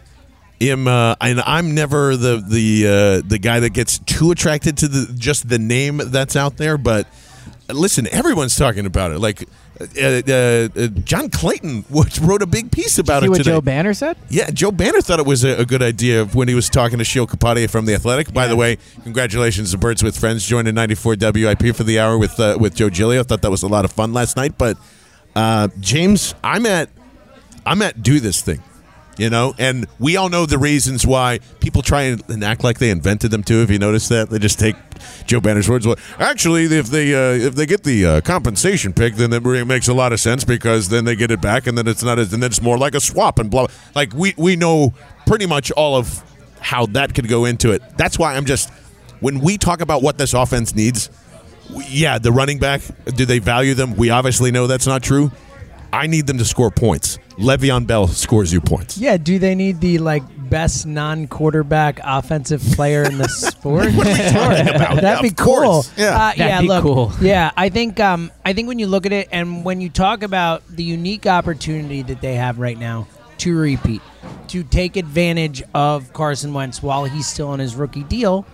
am 0.61 0.87
uh, 0.87 1.17
and 1.21 1.41
I'm 1.41 1.75
never 1.75 2.17
the 2.17 2.37
the 2.47 2.87
uh, 3.25 3.29
the 3.29 3.39
guy 3.39 3.61
that 3.61 3.71
gets 3.71 3.99
too 3.99 4.31
attracted 4.31 4.79
to 4.79 4.89
the 4.89 5.13
just 5.15 5.49
the 5.49 5.59
name 5.59 6.01
that's 6.07 6.37
out 6.37 6.57
there. 6.59 6.79
But 6.79 7.09
listen, 7.69 8.07
everyone's 8.13 8.57
talking 8.57 8.87
about 8.87 9.11
it. 9.11 9.19
Like 9.19 9.49
uh, 9.81 9.85
uh, 10.05 10.69
uh, 10.77 10.87
John 11.05 11.31
Clayton 11.31 11.85
wrote 11.89 12.43
a 12.43 12.47
big 12.47 12.73
piece 12.73 12.99
about 12.99 13.21
See 13.21 13.27
it 13.27 13.31
what 13.31 13.39
today. 13.39 13.51
Joe 13.51 13.61
Banner 13.61 13.95
said? 13.95 14.17
Yeah, 14.29 14.51
Joe 14.51 14.73
Banner 14.73 15.01
thought 15.01 15.21
it 15.21 15.27
was 15.27 15.45
a, 15.45 15.61
a 15.61 15.65
good 15.65 15.83
idea 15.83 16.25
when 16.27 16.49
he 16.49 16.55
was 16.55 16.69
talking 16.69 16.99
to 16.99 17.05
Sheil 17.05 17.27
Kapadia 17.27 17.71
from 17.71 17.87
The 17.87 17.95
Athletic. 17.95 18.33
By 18.33 18.49
the 18.49 18.57
way, 18.57 18.79
congratulations 19.05 19.71
to 19.71 19.79
Birds 19.79 20.03
with 20.03 20.19
Friends 20.19 20.47
joining 20.47 20.75
94 20.75 21.17
WIP 21.21 21.77
for 21.77 21.85
the 21.85 22.01
hour 22.01 22.19
with 22.19 22.39
uh, 22.41 22.57
with 22.59 22.75
Joe 22.75 22.91
Giglio. 22.91 23.21
I 23.21 23.23
thought 23.23 23.43
that 23.43 23.51
was 23.51 23.63
a 23.63 23.69
lot 23.69 23.85
of 23.85 23.93
fun 23.93 24.13
last 24.13 24.37
night. 24.37 24.59
But 24.59 24.77
uh, 25.37 25.69
James, 25.79 26.35
I'm 26.43 26.67
at 26.67 26.89
I'm 27.65 27.83
at 27.83 28.03
do 28.03 28.19
this 28.21 28.41
thing. 28.43 28.63
You 29.19 29.31
know, 29.31 29.53
and 29.59 29.87
we 29.99 30.17
all 30.17 30.29
know 30.29 30.47
the 30.47 30.59
reasons 30.59 31.05
why 31.05 31.41
people 31.59 31.83
try 31.83 32.03
and, 32.03 32.45
act 32.45 32.63
like 32.63 32.79
they 32.79 32.91
invented 32.91 33.33
them 33.33 33.43
too. 33.43 33.63
If 33.63 33.71
you 33.71 33.79
notice 33.79 34.07
that, 34.09 34.31
they 34.31 34.39
just 34.39 34.61
take 34.61 34.77
Joe 35.27 35.41
Banner's 35.41 35.69
words. 35.69 35.89
Well, 35.89 35.97
actually, 36.21 36.67
if 36.67 36.87
they 36.87 37.13
uh, 37.15 37.33
if 37.33 37.57
they 37.57 37.67
get 37.67 37.83
the 37.83 38.07
uh, 38.07 38.21
compensation 38.21 38.93
pick, 38.93 39.17
then 39.17 39.33
it 39.33 39.67
makes 39.67 39.89
a 39.89 39.95
lot 39.95 40.13
of 40.13 40.21
sense 40.21 40.45
because 40.45 40.89
then 40.89 41.05
they 41.05 41.17
get 41.17 41.33
it 41.33 41.41
back, 41.41 41.67
and 41.67 41.77
then 41.77 41.89
it's 41.89 42.05
not, 42.05 42.21
as, 42.21 42.33
and 42.33 42.41
then 42.43 42.51
it's 42.51 42.63
more 42.63 42.79
like 42.79 42.95
a 42.95 43.01
swap 43.01 43.41
and 43.41 43.51
blah. 43.51 43.67
Like 43.95 44.15
we 44.15 44.35
we 44.37 44.55
know 44.55 44.95
pretty 45.27 45.47
much 45.47 45.73
all 45.73 45.97
of 45.97 46.23
how 46.61 46.87
that 46.87 47.13
could 47.13 47.29
go 47.29 47.45
into 47.45 47.73
it. 47.73 47.83
That's 47.97 48.21
why 48.21 48.37
I'm 48.37 48.45
just 48.45 48.71
when 49.19 49.41
we 49.41 49.59
talk 49.59 49.81
about 49.81 50.01
what 50.01 50.17
this 50.17 50.33
offense 50.33 50.77
needs. 50.77 51.11
Yeah, 51.89 52.19
the 52.19 52.31
running 52.31 52.61
back. 52.61 52.83
Do 53.05 53.27
they 53.27 53.41
value 53.41 53.75
them? 53.75 53.97
We 53.97 54.11
obviously 54.11 54.53
know 54.53 54.69
that's 54.69 54.87
not 54.87 55.03
true. 55.03 55.33
I 55.93 56.07
need 56.07 56.27
them 56.27 56.39
to 56.39 56.45
score 56.45 56.71
points. 56.71 57.19
Le'Veon 57.39 57.87
Bell 57.87 58.09
scores 58.09 58.53
you 58.53 58.61
points. 58.61 58.99
Yeah, 58.99 59.17
do 59.17 59.39
they 59.39 59.55
need 59.55 59.81
the 59.81 59.99
like 59.99 60.23
best 60.51 60.87
non-quarterback 60.87 62.01
offensive 62.03 62.61
player 62.73 63.05
in 63.05 63.19
the 63.19 63.29
sport? 63.29 63.93
What 63.93 64.07
are 64.07 64.13
we 64.13 64.19
talking 64.31 64.69
about? 64.75 65.01
That'd 65.01 65.23
be 65.23 65.31
cool. 65.31 65.55
course. 65.83 65.93
Yeah. 65.97 66.07
Uh, 66.09 66.19
That'd 66.19 66.39
yeah, 66.39 66.61
be 66.61 66.69
look, 66.69 66.83
cool. 66.83 67.13
Yeah, 67.21 67.51
I 67.57 67.69
think 67.69 68.01
um, 68.01 68.33
I 68.45 68.53
think 68.53 68.67
when 68.69 68.79
you 68.79 68.87
look 68.87 69.07
at 69.07 69.13
it 69.13 69.29
and 69.31 69.65
when 69.65 69.81
you 69.81 69.89
talk 69.89 70.23
about 70.23 70.67
the 70.69 70.83
unique 70.83 71.27
opportunity 71.27 72.03
that 72.03 72.21
they 72.21 72.35
have 72.35 72.59
right 72.59 72.79
now 72.79 73.07
to 73.39 73.57
repeat, 73.57 74.03
to 74.49 74.65
take 74.65 74.97
advantage 74.97 75.63
of 75.75 76.13
Carson 76.13 76.53
Wentz 76.53 76.83
while 76.83 77.05
he's 77.05 77.27
still 77.29 77.49
on 77.49 77.61
his 77.61 77.77
rookie 77.77 78.03
deal. 78.05 78.45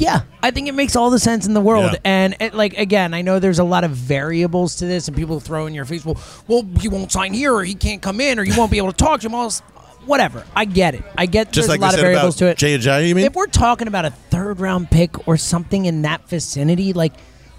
Yeah, 0.00 0.22
I 0.42 0.50
think 0.50 0.66
it 0.66 0.72
makes 0.72 0.96
all 0.96 1.10
the 1.10 1.18
sense 1.18 1.46
in 1.46 1.52
the 1.52 1.60
world. 1.60 1.92
Yeah. 1.92 1.98
And 2.04 2.36
it, 2.40 2.54
like 2.54 2.76
again, 2.78 3.12
I 3.12 3.20
know 3.20 3.38
there's 3.38 3.58
a 3.58 3.64
lot 3.64 3.84
of 3.84 3.90
variables 3.90 4.76
to 4.76 4.86
this, 4.86 5.08
and 5.08 5.16
people 5.16 5.40
throw 5.40 5.66
in 5.66 5.74
your 5.74 5.84
face, 5.84 6.04
well, 6.04 6.18
well, 6.48 6.66
he 6.80 6.88
won't 6.88 7.12
sign 7.12 7.34
here, 7.34 7.52
or 7.54 7.62
he 7.62 7.74
can't 7.74 8.00
come 8.00 8.20
in, 8.20 8.38
or 8.38 8.42
you 8.42 8.56
won't 8.56 8.70
be 8.70 8.78
able 8.78 8.92
to 8.92 8.96
talk 8.96 9.20
to 9.20 9.26
him. 9.26 9.34
All 9.34 9.50
whatever. 10.06 10.44
I 10.56 10.64
get 10.64 10.94
it. 10.94 11.04
I 11.18 11.26
get 11.26 11.52
Just 11.52 11.68
there's 11.68 11.78
like 11.78 11.80
a 11.80 11.82
lot 11.82 11.94
of 11.94 12.00
variables 12.00 12.36
about 12.40 12.46
to 12.46 12.50
it. 12.52 12.58
Jay 12.58 12.76
Ajayi, 12.76 13.08
you 13.08 13.14
mean? 13.14 13.26
If 13.26 13.34
we're 13.34 13.46
talking 13.46 13.88
about 13.88 14.06
a 14.06 14.10
third 14.10 14.58
round 14.58 14.90
pick 14.90 15.28
or 15.28 15.36
something 15.36 15.84
in 15.84 16.02
that 16.02 16.28
vicinity, 16.28 16.92
like 16.92 17.12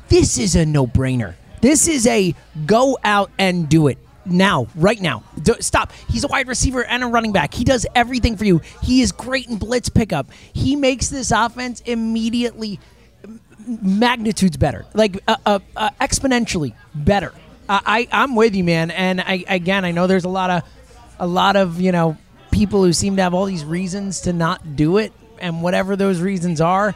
this 0.10 0.38
is 0.38 0.56
a 0.56 0.66
no 0.66 0.88
brainer. 0.88 1.36
This 1.62 1.88
is 1.88 2.08
a 2.08 2.34
go 2.66 2.98
out 3.04 3.30
and 3.38 3.70
do 3.70 3.88
it 3.88 4.00
now, 4.26 4.68
right 4.76 5.00
now. 5.00 5.24
Do, 5.42 5.56
stop. 5.60 5.92
He's 6.10 6.24
a 6.24 6.28
wide 6.28 6.48
receiver 6.48 6.84
and 6.84 7.04
a 7.04 7.08
running 7.08 7.32
back. 7.32 7.54
He 7.54 7.64
does 7.64 7.86
everything 7.96 8.38
for 8.38 8.46
you. 8.46 8.62
He 8.84 9.02
is 9.02 9.12
great 9.12 9.48
in 9.48 9.58
blitz 9.58 9.90
pickup. 9.90 10.32
He 10.54 10.76
makes 10.76 11.10
this 11.10 11.32
offense 11.32 11.82
immediately 11.82 12.80
magnitudes 13.68 14.58
better, 14.58 14.86
like 14.94 15.20
uh, 15.28 15.38
uh, 15.46 15.60
uh, 15.76 15.90
exponentially 16.00 16.74
better. 16.94 17.34
I 17.70 18.08
I'm 18.12 18.36
with 18.36 18.54
you, 18.54 18.66
man. 18.66 18.92
And 18.92 19.22
I 19.22 19.46
again, 19.48 19.86
I 19.86 19.92
know 19.92 20.08
there's 20.08 20.26
a 20.26 20.30
lot 20.30 20.50
of 20.50 20.64
a 21.20 21.28
lot 21.28 21.56
of 21.56 21.80
you 21.80 21.92
know 21.92 22.18
people 22.52 22.84
who 22.84 22.92
seem 22.92 23.16
to 23.16 23.22
have 23.22 23.34
all 23.34 23.46
these 23.46 23.64
reasons 23.64 24.22
to 24.22 24.34
not 24.34 24.76
do 24.76 24.98
it, 24.98 25.14
and 25.40 25.62
whatever 25.62 25.96
those 25.96 26.20
reasons 26.20 26.60
are. 26.60 26.96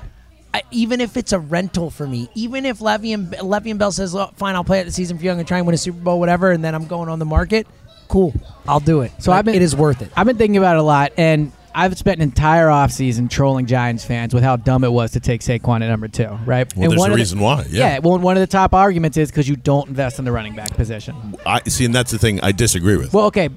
I, 0.55 0.61
even 0.71 1.01
if 1.01 1.17
it's 1.17 1.33
a 1.33 1.39
rental 1.39 1.89
for 1.89 2.07
me, 2.07 2.29
even 2.33 2.65
if 2.65 2.79
Le'Veon, 2.79 3.29
Le'Veon 3.39 3.77
Bell 3.77 3.91
says, 3.91 4.13
"Look, 4.13 4.35
"Fine, 4.37 4.55
I'll 4.55 4.63
play 4.63 4.79
it 4.79 4.85
the 4.85 4.91
season 4.91 5.17
for 5.17 5.23
you. 5.23 5.31
I'm 5.31 5.37
gonna 5.37 5.43
try 5.47 5.57
and 5.57 5.67
win 5.67 5.73
a 5.73 5.77
Super 5.77 5.99
Bowl, 5.99 6.19
whatever," 6.19 6.51
and 6.51 6.63
then 6.63 6.73
I'm 6.73 6.85
going 6.87 7.09
on 7.09 7.19
the 7.19 7.25
market. 7.25 7.67
Cool, 8.07 8.33
I'll 8.67 8.79
do 8.79 9.01
it. 9.01 9.11
So 9.19 9.31
Like, 9.31 9.39
I've 9.39 9.45
been, 9.45 9.55
it 9.55 9.61
is 9.61 9.75
worth 9.75 10.01
it. 10.01 10.09
I've 10.15 10.27
been 10.27 10.37
thinking 10.37 10.57
about 10.57 10.75
it 10.75 10.79
a 10.79 10.83
lot, 10.83 11.11
and 11.17 11.51
I've 11.73 11.97
spent 11.97 12.17
an 12.17 12.21
entire 12.21 12.67
offseason 12.67 13.29
trolling 13.29 13.65
Giants 13.65 14.05
fans 14.05 14.33
with 14.33 14.43
how 14.43 14.55
dumb 14.55 14.83
it 14.85 14.91
was 14.91 15.11
to 15.11 15.19
take 15.19 15.41
Saquon 15.41 15.81
at 15.81 15.87
number 15.89 16.07
two, 16.07 16.29
right? 16.45 16.73
Well, 16.75 16.83
and 16.83 16.91
there's 16.91 16.99
one 16.99 17.09
a 17.09 17.13
of 17.13 17.17
the- 17.17 17.21
reason 17.21 17.39
why, 17.39 17.65
yeah. 17.69 17.99
well, 17.99 18.17
one 18.17 18.37
of 18.37 18.41
the 18.41 18.47
top 18.47 18.73
arguments 18.73 19.17
is 19.17 19.29
because 19.29 19.49
you 19.49 19.55
don't 19.57 19.89
invest 19.89 20.19
in 20.19 20.23
the 20.25 20.31
running 20.31 20.55
back 20.55 20.73
position. 20.75 21.35
I 21.45 21.61
see, 21.67 21.83
and 21.83 21.93
that's 21.93 22.11
the 22.11 22.17
thing 22.19 22.39
I 22.41 22.53
disagree 22.53 22.95
with. 22.95 23.11
Well, 23.13 23.25
okay. 23.25 23.49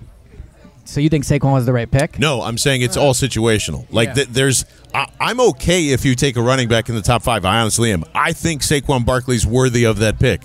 So 0.88 1.00
you 1.00 1.10
think 1.10 1.24
Saquon 1.24 1.52
was 1.52 1.66
the 1.66 1.72
right 1.74 1.90
pick? 1.90 2.18
No, 2.18 2.40
I'm 2.40 2.56
saying 2.56 2.80
it's 2.80 2.96
all 2.96 3.12
situational. 3.12 3.86
Like 3.90 4.14
th- 4.14 4.28
there's, 4.28 4.64
I, 4.94 5.06
I'm 5.20 5.38
okay 5.50 5.90
if 5.90 6.06
you 6.06 6.14
take 6.14 6.36
a 6.36 6.42
running 6.42 6.66
back 6.66 6.88
in 6.88 6.94
the 6.94 7.02
top 7.02 7.22
five. 7.22 7.44
I 7.44 7.60
honestly 7.60 7.92
am. 7.92 8.04
I 8.14 8.32
think 8.32 8.62
Saquon 8.62 9.04
Barkley's 9.04 9.46
worthy 9.46 9.84
of 9.84 9.98
that 9.98 10.18
pick, 10.18 10.40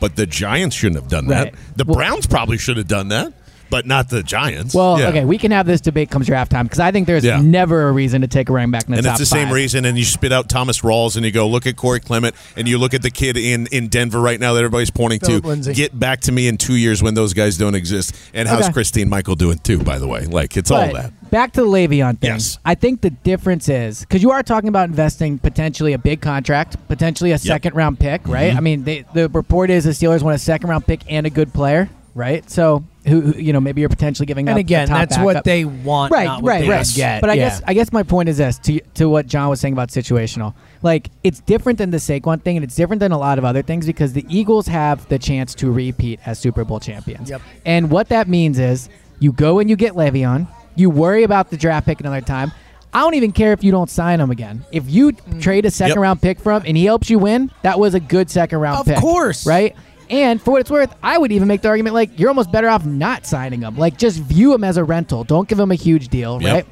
but 0.00 0.14
the 0.14 0.24
Giants 0.24 0.76
shouldn't 0.76 1.00
have 1.02 1.10
done 1.10 1.26
that. 1.26 1.44
Right. 1.46 1.54
The 1.74 1.84
Well- 1.84 1.96
Browns 1.96 2.28
probably 2.28 2.58
should 2.58 2.76
have 2.76 2.86
done 2.86 3.08
that, 3.08 3.32
but 3.72 3.86
not 3.86 4.10
the 4.10 4.22
Giants. 4.22 4.74
Well, 4.74 5.00
Yeah. 5.00 5.08
okay, 5.08 5.24
we 5.24 5.38
can 5.38 5.50
have 5.50 5.66
this 5.66 5.80
debate 5.80 6.10
come 6.10 6.22
draft 6.22 6.52
time 6.52 6.66
because 6.66 6.78
I 6.78 6.92
think 6.92 7.06
there's 7.06 7.24
Yeah. 7.24 7.40
never 7.40 7.88
a 7.88 7.92
reason 7.92 8.20
to 8.20 8.28
take 8.28 8.50
a 8.50 8.52
running 8.52 8.70
back 8.70 8.84
in 8.84 8.92
the 8.92 8.98
and 8.98 9.04
top 9.06 9.12
it's 9.14 9.20
the 9.20 9.26
same 9.26 9.46
five. 9.46 9.54
reason. 9.54 9.84
And 9.86 9.96
you 9.98 10.04
spit 10.04 10.30
out 10.30 10.50
Thomas 10.50 10.82
Rawls, 10.82 11.16
and 11.16 11.24
you 11.24 11.32
go 11.32 11.48
look 11.48 11.66
at 11.66 11.74
Corey 11.76 11.98
Clement, 12.00 12.34
and 12.56 12.68
you 12.68 12.76
look 12.76 12.92
at 12.94 13.00
the 13.02 13.10
kid 13.10 13.36
in 13.38 13.66
in 13.72 13.88
Denver 13.88 14.20
right 14.20 14.38
now 14.38 14.52
that 14.52 14.58
everybody's 14.58 14.90
pointing 14.90 15.20
Phillip 15.20 15.42
to. 15.42 15.48
Lindsay. 15.48 15.72
Get 15.72 15.98
back 15.98 16.20
to 16.22 16.32
me 16.32 16.46
in 16.48 16.58
two 16.58 16.76
years 16.76 17.02
when 17.02 17.14
those 17.14 17.32
guys 17.32 17.56
don't 17.56 17.74
exist. 17.74 18.14
And 18.34 18.46
how's 18.46 18.64
Okay. 18.64 18.72
Christine 18.74 19.08
Michael 19.08 19.34
doing 19.34 19.58
too? 19.58 19.78
By 19.78 19.98
the 19.98 20.06
way, 20.06 20.26
like 20.26 20.56
it's 20.56 20.70
all 20.70 20.92
that. 20.92 21.12
Back 21.30 21.52
to 21.54 21.62
the 21.62 21.66
Le'Veon 21.66 22.18
thing. 22.18 22.30
Yes. 22.32 22.58
I 22.62 22.74
think 22.74 23.00
the 23.00 23.08
difference 23.08 23.66
is 23.70 24.00
because 24.00 24.22
you 24.22 24.30
are 24.32 24.42
talking 24.42 24.68
about 24.68 24.90
investing 24.90 25.38
potentially 25.38 25.94
a 25.94 25.98
big 25.98 26.20
contract, 26.20 26.76
potentially 26.88 27.32
a 27.32 27.38
second 27.38 27.74
round 27.74 27.98
pick, 27.98 28.20
right? 28.28 28.50
Mm-hmm. 28.50 28.58
I 28.58 28.60
mean, 28.60 28.84
they, 28.84 29.04
the 29.14 29.30
report 29.30 29.70
is 29.70 29.84
the 29.84 29.92
Steelers 29.92 30.20
want 30.20 30.36
a 30.36 30.38
second 30.38 30.68
round 30.68 30.86
pick 30.86 31.00
and 31.08 31.26
a 31.26 31.30
good 31.30 31.54
player, 31.54 31.88
right? 32.14 32.48
So, 32.50 32.84
who, 33.06 33.20
who 33.20 33.38
you 33.38 33.52
know, 33.52 33.60
maybe 33.60 33.80
you're 33.80 33.88
potentially 33.90 34.26
giving 34.26 34.48
and 34.48 34.56
up. 34.56 34.60
again, 34.60 34.86
the 34.88 34.94
top 34.94 35.08
that's 35.08 35.18
what 35.18 35.44
they 35.44 35.64
want, 35.64 36.12
right, 36.12 36.24
not 36.24 36.42
what 36.42 36.48
right, 36.50 36.60
they 36.62 36.68
right. 36.68 36.86
get. 36.94 37.20
But 37.20 37.30
I 37.30 37.34
Yeah. 37.34 37.48
guess 37.48 37.62
I 37.66 37.74
guess 37.74 37.92
my 37.92 38.02
point 38.02 38.28
is 38.28 38.38
this 38.38 38.58
to 38.60 38.80
to 38.94 39.08
what 39.08 39.26
John 39.26 39.48
was 39.48 39.60
saying 39.60 39.72
about 39.74 39.88
situational. 39.88 40.54
Like 40.82 41.10
it's 41.24 41.40
different 41.40 41.78
than 41.78 41.90
the 41.90 41.98
Saquon 41.98 42.42
thing, 42.42 42.56
and 42.56 42.64
it's 42.64 42.76
different 42.76 43.00
than 43.00 43.12
a 43.12 43.18
lot 43.18 43.38
of 43.38 43.44
other 43.44 43.62
things 43.62 43.86
because 43.86 44.12
the 44.12 44.24
Eagles 44.28 44.66
have 44.68 45.08
the 45.08 45.18
chance 45.18 45.54
to 45.56 45.70
repeat 45.70 46.20
as 46.26 46.38
Super 46.38 46.64
Bowl 46.64 46.80
champions. 46.80 47.30
Yep. 47.30 47.42
And 47.64 47.90
what 47.90 48.08
that 48.10 48.28
means 48.28 48.58
is 48.58 48.88
you 49.18 49.32
go 49.32 49.58
and 49.58 49.68
you 49.70 49.76
get 49.76 49.94
Le'Veon. 49.94 50.46
You 50.74 50.88
worry 50.90 51.22
about 51.22 51.50
the 51.50 51.56
draft 51.56 51.86
pick 51.86 52.00
another 52.00 52.20
time. 52.20 52.52
I 52.94 53.00
don't 53.00 53.14
even 53.14 53.32
care 53.32 53.52
if 53.52 53.64
you 53.64 53.70
don't 53.72 53.88
sign 53.88 54.20
him 54.20 54.30
again. 54.30 54.64
If 54.70 54.90
you 54.90 55.12
mm. 55.12 55.40
trade 55.40 55.64
a 55.64 55.70
second 55.70 55.96
Yep. 55.96 56.02
round 56.02 56.22
pick 56.22 56.40
for 56.40 56.52
him 56.52 56.62
and 56.66 56.76
he 56.76 56.84
helps 56.84 57.08
you 57.08 57.18
win, 57.18 57.50
that 57.62 57.78
was 57.80 57.94
a 57.94 58.00
good 58.00 58.30
second 58.30 58.58
round 58.58 58.80
Of 58.80 58.86
pick. 58.86 58.98
course. 58.98 59.46
Right? 59.46 59.74
And 60.12 60.40
for 60.40 60.50
what 60.52 60.60
it's 60.60 60.70
worth, 60.70 60.94
I 61.02 61.16
would 61.18 61.32
even 61.32 61.48
make 61.48 61.62
the 61.62 61.68
argument 61.68 61.94
like 61.94 62.18
you're 62.20 62.28
almost 62.28 62.52
better 62.52 62.68
off 62.68 62.84
not 62.84 63.26
signing 63.26 63.62
him. 63.62 63.76
Like 63.78 63.96
just 63.98 64.18
view 64.20 64.52
him 64.54 64.62
as 64.62 64.76
a 64.76 64.84
rental. 64.84 65.24
Don't 65.24 65.48
give 65.48 65.58
him 65.58 65.70
a 65.70 65.74
huge 65.74 66.08
deal, 66.08 66.40
Yep. 66.40 66.52
right? 66.54 66.66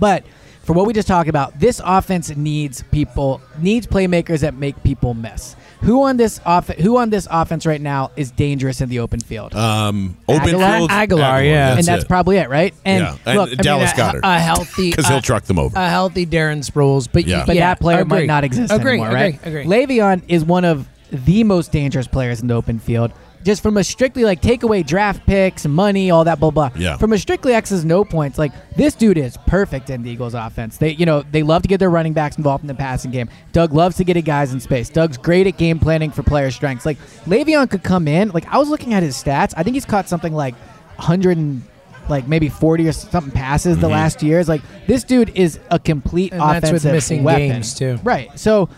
But 0.00 0.24
for 0.62 0.72
what 0.72 0.86
we 0.86 0.92
just 0.92 1.06
talked 1.08 1.28
about, 1.28 1.58
this 1.60 1.80
offense 1.84 2.34
needs 2.34 2.82
people 2.90 3.40
needs 3.58 3.86
playmakers 3.86 4.40
that 4.40 4.54
make 4.54 4.82
people 4.82 5.12
miss. 5.14 5.54
Who 5.82 6.04
on 6.04 6.16
this 6.16 6.40
off 6.46 6.68
who 6.68 6.96
on 6.96 7.10
this 7.10 7.26
offense 7.30 7.66
right 7.66 7.80
now 7.80 8.12
is 8.14 8.30
dangerous 8.30 8.80
in 8.80 8.88
the 8.88 9.00
open 9.00 9.18
field? 9.20 9.52
Um, 9.54 10.16
Agholor? 10.28 10.36
open 10.36 10.48
field, 10.78 10.90
Agholor, 10.90 11.44
yeah. 11.44 11.76
and 11.76 11.84
that's 11.84 12.04
it. 12.04 12.08
probably 12.08 12.36
it, 12.36 12.48
right? 12.48 12.72
And 12.84 13.02
yeah. 13.02 13.16
And 13.26 13.38
look, 13.38 13.48
I 13.48 13.50
mean, 13.50 13.56
Dallas 13.58 13.90
a, 13.92 13.94
Goedert 13.96 14.20
a 14.22 14.38
healthy 14.38 14.90
because 14.92 15.08
he'll 15.08 15.20
truck 15.20 15.42
them 15.44 15.58
over. 15.58 15.76
a 15.76 15.88
healthy 15.90 16.24
Darren 16.24 16.58
Sproles, 16.64 17.08
but 17.12 17.26
Yeah. 17.26 17.38
yeah, 17.38 17.44
but 17.46 17.54
that 17.56 17.80
player 17.80 18.02
agree. 18.02 18.18
might 18.20 18.26
not 18.28 18.44
exist 18.44 18.72
agree, 18.72 18.92
anymore, 18.92 19.08
agree, 19.08 19.20
right? 19.20 19.40
Agree. 19.44 19.64
Le'Veon 19.64 20.22
is 20.28 20.44
one 20.44 20.64
of 20.64 20.86
the 21.12 21.44
most 21.44 21.72
dangerous 21.72 22.06
players 22.06 22.40
in 22.40 22.48
the 22.48 22.54
open 22.54 22.78
field. 22.78 23.12
Just 23.44 23.60
from 23.60 23.76
a 23.76 23.82
strictly 23.82 24.24
like 24.24 24.40
take 24.40 24.62
away 24.62 24.84
draft 24.84 25.26
picks, 25.26 25.66
money, 25.66 26.12
all 26.12 26.22
that 26.24 26.38
blah 26.38 26.50
blah. 26.50 26.70
Yeah. 26.76 26.96
From 26.96 27.12
a 27.12 27.18
strictly 27.18 27.52
X's 27.54 27.84
no 27.84 28.04
points, 28.04 28.38
like 28.38 28.52
this 28.76 28.94
dude 28.94 29.18
is 29.18 29.36
perfect 29.48 29.90
in 29.90 30.02
the 30.02 30.10
Eagles 30.10 30.34
offense. 30.34 30.78
They 30.78 30.92
you 30.92 31.06
know, 31.06 31.22
they 31.22 31.42
love 31.42 31.62
to 31.62 31.68
get 31.68 31.78
their 31.78 31.90
running 31.90 32.12
backs 32.12 32.36
involved 32.36 32.62
in 32.62 32.68
the 32.68 32.74
passing 32.74 33.10
game. 33.10 33.28
Doug 33.50 33.72
loves 33.72 33.96
to 33.96 34.04
get 34.04 34.16
it 34.16 34.22
guys 34.22 34.52
in 34.52 34.60
space. 34.60 34.88
Doug's 34.88 35.18
great 35.18 35.48
at 35.48 35.58
game 35.58 35.80
planning 35.80 36.12
for 36.12 36.22
player 36.22 36.52
strengths. 36.52 36.86
Like 36.86 36.98
Le'Veon 37.26 37.68
could 37.68 37.82
come 37.82 38.06
in, 38.06 38.28
like 38.30 38.46
I 38.46 38.58
was 38.58 38.68
looking 38.68 38.94
at 38.94 39.02
his 39.02 39.16
stats. 39.16 39.54
I 39.56 39.64
think 39.64 39.74
he's 39.74 39.84
caught 39.86 40.08
something 40.08 40.32
like 40.32 40.54
hundred 40.96 41.36
and 41.36 41.62
like 42.08 42.28
maybe 42.28 42.48
40 42.48 42.88
or 42.88 42.92
something 42.92 43.32
passes 43.32 43.76
the 43.76 43.82
mm-hmm. 43.82 43.92
last 43.92 44.22
years. 44.22 44.48
Like 44.48 44.62
this 44.86 45.02
dude 45.02 45.36
is 45.36 45.58
a 45.70 45.80
complete 45.80 46.32
And 46.32 46.40
that's 46.40 46.64
offensive 46.64 46.84
with 46.84 46.92
missing 46.92 47.24
weapon. 47.24 47.48
games, 47.48 47.74
too. 47.74 47.98
Right. 48.04 48.38
So 48.38 48.68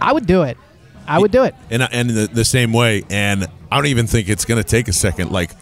I 0.00 0.12
would 0.12 0.26
do 0.26 0.42
it. 0.42 0.56
I 1.06 1.18
would 1.18 1.30
do 1.30 1.44
it. 1.44 1.54
and 1.70 1.82
and 1.82 2.10
the, 2.10 2.26
the 2.26 2.44
same 2.44 2.72
way. 2.72 3.02
And 3.10 3.46
I 3.70 3.76
don't 3.76 3.86
even 3.86 4.06
think 4.06 4.28
it's 4.28 4.44
going 4.44 4.62
to 4.62 4.68
take 4.68 4.88
a 4.88 4.92
second. 4.92 5.30
Like 5.30 5.52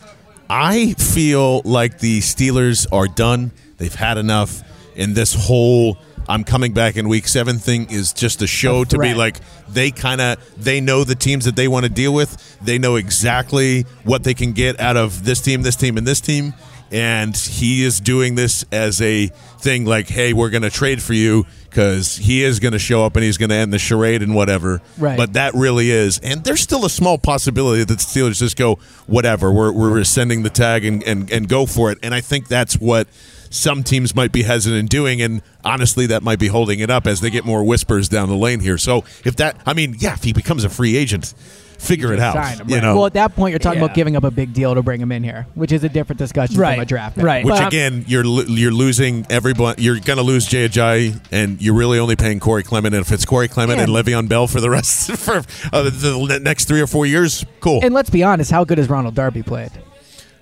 I 0.48 0.94
feel 0.94 1.62
like 1.62 1.98
the 1.98 2.20
Steelers 2.20 2.86
are 2.92 3.06
done. 3.06 3.52
They've 3.78 3.94
had 3.94 4.18
enough. 4.18 4.62
And 4.96 5.14
this 5.14 5.34
whole 5.34 5.96
I'm 6.28 6.44
coming 6.44 6.72
back 6.72 6.96
in 6.96 7.08
week 7.08 7.26
seven 7.26 7.58
thing 7.58 7.90
is 7.90 8.12
just 8.12 8.40
a 8.42 8.46
show 8.46 8.82
A 8.82 8.86
to 8.86 8.98
be 8.98 9.14
like 9.14 9.38
they 9.68 9.90
kind 9.90 10.20
of 10.20 10.38
they 10.62 10.80
know 10.80 11.02
the 11.02 11.14
teams 11.16 11.44
that 11.46 11.56
they 11.56 11.66
want 11.68 11.84
to 11.86 11.90
deal 11.90 12.14
with. 12.14 12.58
They 12.60 12.78
know 12.78 12.96
exactly 12.96 13.82
what 14.04 14.22
they 14.22 14.34
can 14.34 14.52
get 14.52 14.78
out 14.80 14.96
of 14.96 15.24
this 15.24 15.40
team, 15.40 15.62
this 15.62 15.76
team, 15.76 15.96
and 15.96 16.06
this 16.06 16.20
team. 16.20 16.54
And 16.92 17.36
he 17.36 17.84
is 17.84 18.00
doing 18.00 18.34
this 18.34 18.64
as 18.72 19.00
a 19.00 19.28
thing 19.58 19.84
like, 19.84 20.08
hey, 20.08 20.32
we're 20.32 20.50
going 20.50 20.62
to 20.62 20.70
trade 20.70 21.00
for 21.00 21.14
you 21.14 21.46
because 21.70 22.16
he 22.16 22.42
is 22.42 22.60
going 22.60 22.72
to 22.72 22.78
show 22.78 23.04
up 23.04 23.16
and 23.16 23.24
he's 23.24 23.38
going 23.38 23.50
to 23.50 23.54
end 23.54 23.72
the 23.72 23.78
charade 23.78 24.22
and 24.22 24.34
whatever. 24.34 24.82
Right. 24.98 25.16
But 25.16 25.34
that 25.34 25.54
really 25.54 25.90
is. 25.90 26.18
And 26.18 26.44
there's 26.44 26.60
still 26.60 26.84
a 26.84 26.90
small 26.90 27.16
possibility 27.16 27.84
that 27.84 27.88
the 27.88 27.94
Steelers 27.94 28.38
just 28.38 28.56
go, 28.56 28.74
whatever, 29.06 29.52
we're, 29.52 29.72
we're 29.72 29.90
rescinding 29.90 30.42
the 30.42 30.50
tag 30.50 30.84
and, 30.84 31.02
and, 31.04 31.30
and 31.30 31.48
go 31.48 31.66
for 31.66 31.90
it. 31.90 31.98
And 32.02 32.14
I 32.14 32.20
think 32.20 32.48
that's 32.48 32.74
what 32.74 33.06
some 33.50 33.82
teams 33.82 34.14
might 34.14 34.32
be 34.32 34.42
hesitant 34.42 34.78
in 34.78 34.86
doing. 34.86 35.22
And 35.22 35.42
honestly, 35.64 36.06
that 36.06 36.22
might 36.22 36.38
be 36.38 36.48
holding 36.48 36.80
it 36.80 36.90
up 36.90 37.06
as 37.06 37.20
they 37.20 37.30
get 37.30 37.44
more 37.44 37.64
whispers 37.64 38.08
down 38.08 38.28
the 38.28 38.36
lane 38.36 38.60
here. 38.60 38.78
So 38.78 39.04
if 39.24 39.36
that, 39.36 39.60
I 39.64 39.72
mean, 39.72 39.96
yeah, 39.98 40.14
if 40.14 40.24
he 40.24 40.32
becomes 40.32 40.64
a 40.64 40.68
free 40.68 40.96
agent, 40.96 41.34
figure 41.80 42.12
it 42.12 42.20
out. 42.20 42.34
Sign 42.34 42.58
him, 42.58 42.68
You 42.68 42.74
right. 42.76 42.82
know, 42.82 42.96
Well, 42.96 43.06
at 43.06 43.14
that 43.14 43.34
point, 43.34 43.52
you're 43.52 43.58
talking 43.58 43.78
Yeah. 43.80 43.86
about 43.86 43.94
giving 43.96 44.16
up 44.16 44.24
a 44.24 44.30
big 44.30 44.52
deal 44.52 44.74
to 44.74 44.82
bring 44.82 45.00
him 45.00 45.10
in 45.12 45.22
here, 45.24 45.46
which 45.54 45.72
is 45.72 45.82
a 45.84 45.88
different 45.88 46.18
discussion 46.18 46.56
Right, 46.58 46.74
from 46.74 46.82
a 46.82 46.86
draft. 46.86 47.16
pick. 47.16 47.24
right. 47.24 47.44
which 47.44 47.54
But- 47.54 47.66
again, 47.68 48.04
you're 48.06 48.24
lo- 48.24 48.44
you're 48.46 48.72
losing 48.72 49.26
everyone. 49.30 49.76
You're 49.78 49.98
going 49.98 50.18
to 50.18 50.22
lose 50.22 50.46
Jay 50.46 50.68
Ajayi, 50.68 51.18
and 51.32 51.60
you're 51.60 51.74
really 51.74 51.98
only 51.98 52.16
paying 52.16 52.38
Corey 52.40 52.62
Clement. 52.62 52.94
And 52.94 53.04
if 53.04 53.10
it's 53.12 53.24
Corey 53.24 53.48
Clement 53.48 53.78
Yeah. 53.78 53.84
and 53.84 53.92
Le'Veon 53.92 54.28
Bell 54.28 54.46
for 54.46 54.60
the 54.60 54.70
rest 54.70 55.10
for 55.16 55.42
uh, 55.72 55.82
the 55.82 56.40
next 56.42 56.66
three 56.66 56.80
or 56.80 56.86
four 56.86 57.06
years, 57.06 57.44
cool. 57.60 57.80
And 57.82 57.94
let's 57.94 58.10
be 58.10 58.22
honest, 58.22 58.50
how 58.50 58.64
good 58.64 58.78
has 58.78 58.88
Ronald 58.88 59.14
Darby 59.14 59.42
played? 59.42 59.70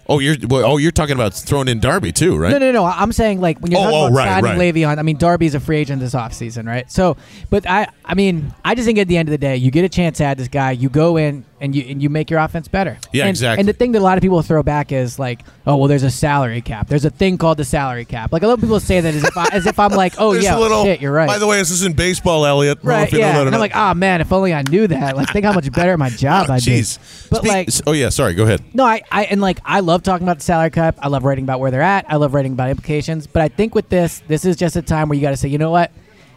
Oh, 0.09 0.19
you're 0.19 0.37
well, 0.49 0.65
oh, 0.65 0.77
you're 0.77 0.93
talking 0.93 1.15
about 1.15 1.35
throwing 1.35 1.69
in 1.69 1.81
Darby 1.81 2.13
too, 2.13 2.37
right? 2.37 2.51
No, 2.51 2.59
no, 2.59 2.73
no. 2.73 2.85
I'm 2.85 3.13
saying 3.13 3.41
like 3.41 3.59
when 3.61 3.71
you're 3.73 3.81
Oh, 3.81 3.85
talking 3.85 3.99
oh, 3.99 4.07
about 4.07 4.17
right, 4.17 4.43
signing 4.43 4.59
right. 4.59 4.75
Le'Veon. 4.75 4.99
I 4.99 5.03
mean, 5.03 5.17
Darby's 5.17 5.55
a 5.55 5.61
free 5.61 5.79
agent 5.79 6.01
this 6.01 6.15
offseason, 6.15 6.67
right? 6.67 6.91
So, 6.91 7.17
but 7.51 7.69
I, 7.69 7.89
I 8.05 8.15
mean, 8.15 8.55
I 8.65 8.75
just 8.75 8.87
think 8.87 8.99
at 8.99 9.09
the 9.09 9.17
end 9.17 9.29
of 9.29 9.33
the 9.33 9.39
day, 9.39 9.57
you 9.57 9.71
get 9.71 9.85
a 9.85 9.89
chance 9.89 10.19
to 10.19 10.25
add 10.25 10.39
this 10.39 10.49
guy. 10.49 10.73
You 10.73 10.89
go 10.89 11.17
in 11.17 11.45
and 11.61 11.75
you 11.75 11.85
and 11.89 12.03
you 12.03 12.11
make 12.11 12.31
your 12.31 12.41
offense 12.41 12.69
better. 12.69 12.99
Yeah, 13.13 13.25
and, 13.25 13.31
exactly. 13.31 13.61
And 13.61 13.69
the 13.69 13.73
thing 13.73 13.93
that 13.93 14.01
a 14.01 14.03
lot 14.03 14.19
of 14.19 14.23
people 14.23 14.43
throw 14.43 14.63
back 14.63 14.93
is 14.93 15.19
like, 15.19 15.41
oh, 15.67 15.77
well, 15.77 15.89
there's 15.89 16.03
a 16.03 16.11
salary 16.11 16.61
cap. 16.61 16.89
There's 16.89 17.05
a 17.05 17.11
thing 17.11 17.39
called 17.39 17.59
the 17.59 17.65
salary 17.65 18.05
cap. 18.05 18.33
Like 18.33 18.43
a 18.43 18.47
lot 18.47 18.55
of 18.55 18.61
people 18.61 18.81
say 18.81 19.01
that 19.01 19.15
as 19.15 19.25
if 19.25 19.37
I, 19.37 19.49
as 19.53 19.67
if 19.67 19.79
I'm 19.79 19.93
like, 19.93 20.15
oh 20.19 20.33
yeah, 20.35 20.57
little, 20.57 20.85
shit, 20.85 21.01
you're 21.01 21.13
right. 21.13 21.27
By 21.27 21.39
the 21.39 21.47
way, 21.47 21.59
this 21.59 21.71
is 21.71 21.85
in 21.85 21.93
baseball, 21.95 22.47
Elliot. 22.47 22.79
I 22.79 22.83
don't 22.83 22.85
know 22.85 22.91
Right, 22.91 23.07
if 23.09 23.13
you 23.13 23.19
know 23.21 23.27
yeah, 23.27 23.41
and 23.43 23.55
I'm 23.55 23.61
like, 23.61 23.77
oh 23.77 23.95
man, 23.95 24.21
if 24.21 24.33
only 24.33 24.55
I 24.55 24.63
knew 24.63 24.87
that. 24.87 25.17
Like, 25.17 25.31
think 25.31 25.45
how 25.45 25.53
much 25.53 25.71
better 25.73 25.93
at 25.93 25.99
my 25.99 26.11
job 26.11 26.47
Oh, 26.49 26.53
I'd 26.55 26.65
be. 26.65 26.79
But 26.79 26.85
Speak- 26.85 27.43
like, 27.45 27.69
oh 27.87 27.93
yeah, 27.93 28.09
sorry. 28.09 28.35
Go 28.35 28.45
ahead. 28.45 28.63
no, 28.75 28.85
I, 28.85 29.03
I 29.11 29.25
and 29.25 29.41
like 29.41 29.61
I 29.65 29.81
love 29.81 30.03
talking 30.03 30.27
about 30.27 30.39
the 30.39 30.45
salary 30.45 30.71
cap. 30.71 30.99
I 31.01 31.09
love 31.09 31.25
writing 31.25 31.45
about 31.45 31.61
where 31.61 31.71
they're 31.71 31.83
at. 31.83 32.11
I 32.11 32.17
love 32.17 32.35
writing 32.35 32.53
about 32.53 32.71
implications. 32.71 33.27
But 33.27 33.43
I 33.43 33.49
think 33.49 33.75
with 33.75 33.89
this, 33.89 34.23
this 34.29 34.45
is 34.45 34.57
just 34.57 34.77
a 34.77 34.83
time 34.83 35.09
where 35.09 35.17
you 35.17 35.23
got 35.23 35.31
to 35.31 35.37
say, 35.37 35.49
you 35.49 35.59
know 35.59 35.71
what, 35.71 35.91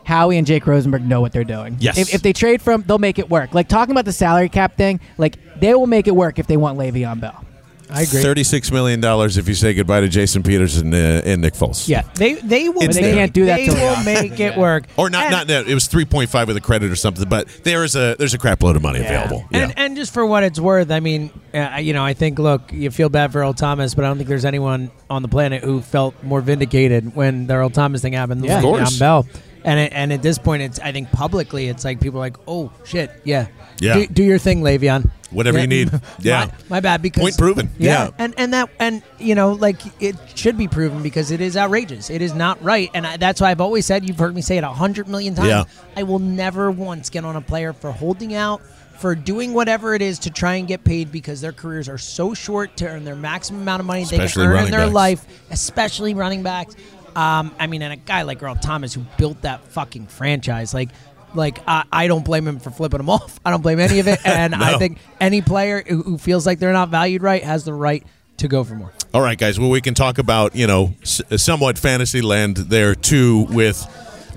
Howie 0.03 0.37
and 0.37 0.47
Jake 0.47 0.65
Rosenberg 0.67 1.05
know 1.05 1.21
what 1.21 1.31
they're 1.31 1.43
doing. 1.43 1.77
Yes. 1.79 1.97
If, 1.97 2.13
if 2.13 2.21
they 2.21 2.33
trade 2.33 2.61
from, 2.61 2.83
they'll 2.83 2.97
make 2.99 3.19
it 3.19 3.29
work. 3.29 3.53
Like 3.53 3.67
talking 3.67 3.91
about 3.91 4.05
the 4.05 4.13
salary 4.13 4.49
cap 4.49 4.77
thing, 4.77 4.99
like 5.17 5.37
they 5.59 5.73
will 5.73 5.87
make 5.87 6.07
it 6.07 6.15
work 6.15 6.39
if 6.39 6.47
they 6.47 6.57
want 6.57 6.77
Le'Veon 6.77 7.19
Bell. 7.19 7.45
I 7.93 8.03
agree. 8.03 8.21
Thirty-six 8.21 8.71
million 8.71 9.01
dollars 9.01 9.37
if 9.37 9.49
you 9.49 9.53
say 9.53 9.73
goodbye 9.73 9.99
to 9.99 10.07
Jason 10.07 10.43
Peters 10.43 10.77
and, 10.77 10.93
uh, 10.93 10.97
and 11.25 11.41
Nick 11.41 11.55
Foles. 11.55 11.89
Yeah, 11.89 12.03
they 12.15 12.35
they 12.35 12.69
will. 12.69 12.83
It's 12.83 12.95
make, 12.95 13.03
there. 13.03 13.11
They 13.11 13.17
can't 13.19 13.33
do 13.33 13.45
that 13.47 13.57
They 13.57 13.67
will 13.67 14.03
make 14.05 14.39
it 14.39 14.55
work. 14.57 14.85
Or 14.95 15.09
not, 15.09 15.23
And- 15.23 15.31
not 15.31 15.47
that 15.47 15.67
it 15.67 15.73
was 15.73 15.87
three 15.87 16.05
point 16.05 16.29
five 16.29 16.47
with 16.47 16.55
a 16.55 16.61
credit 16.61 16.89
or 16.89 16.95
something, 16.95 17.27
but 17.27 17.49
there 17.65 17.83
is 17.83 17.97
a 17.97 18.15
there's 18.17 18.33
a 18.33 18.37
crap 18.37 18.63
load 18.63 18.77
of 18.77 18.81
money 18.81 19.01
available. 19.01 19.45
Yeah. 19.51 19.63
And, 19.63 19.73
and 19.77 19.95
just 19.97 20.13
for 20.13 20.25
what 20.25 20.43
it's 20.45 20.57
worth, 20.57 20.89
I 20.89 21.01
mean, 21.01 21.31
uh, 21.53 21.79
you 21.81 21.91
know, 21.91 22.05
I 22.05 22.13
think, 22.13 22.39
look, 22.39 22.71
you 22.71 22.91
feel 22.91 23.09
bad 23.09 23.33
for 23.33 23.39
Earl 23.39 23.53
Thomas, 23.53 23.93
but 23.93 24.05
I 24.05 24.07
don't 24.07 24.15
think 24.15 24.29
there's 24.29 24.45
anyone 24.45 24.89
on 25.09 25.21
the 25.21 25.27
planet 25.27 25.61
who 25.61 25.81
felt 25.81 26.15
more 26.23 26.39
vindicated 26.39 27.13
when 27.13 27.45
the 27.47 27.55
Earl 27.55 27.71
Thomas 27.71 28.01
thing 28.01 28.13
happened. 28.13 28.45
Yeah. 28.45 28.55
than 28.55 28.57
Of 28.59 28.63
course. 28.63 28.95
Le'Veon 28.95 28.99
Bell. 28.99 29.27
And 29.63 29.79
it, 29.79 29.93
and 29.93 30.11
at 30.11 30.21
this 30.21 30.37
point, 30.37 30.63
it's 30.63 30.79
I 30.79 30.91
think 30.91 31.11
publicly, 31.11 31.67
it's 31.67 31.85
like 31.85 31.99
people 32.01 32.17
are 32.19 32.23
like, 32.23 32.37
oh 32.47 32.71
shit, 32.83 33.11
yeah, 33.23 33.47
Yeah. 33.79 33.93
do, 33.95 34.07
do 34.07 34.23
your 34.23 34.37
thing, 34.39 34.61
Le'Veon. 34.61 35.09
Whatever 35.29 35.57
Yeah. 35.59 35.61
you 35.61 35.67
need. 35.67 35.91
Yeah. 36.19 36.45
my, 36.45 36.75
my 36.75 36.79
bad. 36.81 37.01
Because 37.01 37.21
Point 37.21 37.37
proven. 37.37 37.69
Yeah. 37.77 38.09
and 38.17 38.33
and 38.37 38.53
that 38.53 38.69
and 38.79 39.01
you 39.19 39.35
know, 39.35 39.53
like 39.53 39.77
it 40.01 40.15
should 40.35 40.57
be 40.57 40.67
proven 40.67 41.03
because 41.03 41.31
it 41.31 41.39
is 41.41 41.55
outrageous. 41.55 42.09
It 42.09 42.21
is 42.21 42.33
not 42.33 42.61
right, 42.63 42.89
and 42.93 43.05
I, 43.07 43.17
that's 43.17 43.39
why 43.39 43.51
I've 43.51 43.61
always 43.61 43.85
said. 43.85 44.07
You've 44.07 44.19
heard 44.19 44.35
me 44.35 44.41
say 44.41 44.57
it 44.57 44.63
a 44.63 44.69
hundred 44.69 45.07
million 45.07 45.35
times. 45.35 45.47
Yeah. 45.49 45.63
I 45.95 46.03
will 46.03 46.19
never 46.19 46.69
once 46.71 47.09
get 47.09 47.23
on 47.23 47.35
a 47.35 47.41
player 47.41 47.71
for 47.71 47.91
holding 47.91 48.33
out, 48.33 48.61
for 48.97 49.15
doing 49.15 49.53
whatever 49.53 49.93
it 49.95 50.01
is 50.01 50.19
to 50.19 50.31
try 50.31 50.55
and 50.55 50.67
get 50.67 50.83
paid 50.83 51.11
because 51.11 51.39
their 51.39 51.53
careers 51.53 51.87
are 51.87 51.97
so 51.97 52.33
short 52.33 52.75
to 52.77 52.87
earn 52.89 53.03
their 53.05 53.15
maximum 53.15 53.61
amount 53.61 53.79
of 53.79 53.85
money 53.85 54.03
they 54.05 54.17
can 54.27 54.41
earn 54.41 54.65
in 54.65 54.71
their 54.71 54.81
backs. 54.81 54.93
life, 54.93 55.25
especially 55.49 56.13
running 56.13 56.43
backs. 56.43 56.75
Um, 57.15 57.53
I 57.59 57.67
mean, 57.67 57.81
and 57.81 57.93
a 57.93 57.97
guy 57.97 58.23
like 58.23 58.41
Earl 58.41 58.55
Thomas 58.55 58.93
who 58.93 59.01
built 59.17 59.41
that 59.43 59.63
fucking 59.65 60.07
franchise, 60.07 60.73
like. 60.73 60.89
Like 61.33 61.59
I, 61.65 61.85
I 61.93 62.07
don't 62.07 62.25
blame 62.25 62.45
him 62.45 62.59
for 62.59 62.71
flipping 62.71 62.99
him 62.99 63.09
off. 63.17 63.39
I 63.45 63.51
don't 63.51 63.61
blame 63.61 63.79
any 63.79 63.99
of 63.99 64.07
it, 64.09 64.19
and 64.25 64.53
I 64.53 64.77
think 64.77 64.97
any 65.21 65.41
player 65.41 65.81
who, 65.81 66.03
who 66.03 66.17
feels 66.17 66.45
like 66.45 66.59
they're 66.59 66.73
not 66.73 66.89
valued 66.89 67.21
right 67.21 67.41
has 67.41 67.63
the 67.63 67.73
right 67.73 68.05
to 68.39 68.49
go 68.49 68.65
for 68.65 68.75
more. 68.75 68.91
All 69.13 69.21
right, 69.21 69.37
guys. 69.37 69.57
Well, 69.57 69.69
we 69.69 69.79
can 69.79 69.93
talk 69.93 70.17
about 70.17 70.57
you 70.57 70.67
know 70.67 70.93
s- 71.01 71.21
somewhat 71.37 71.79
fantasy 71.79 72.21
land 72.21 72.57
there 72.57 72.95
too. 72.95 73.45
With 73.49 73.81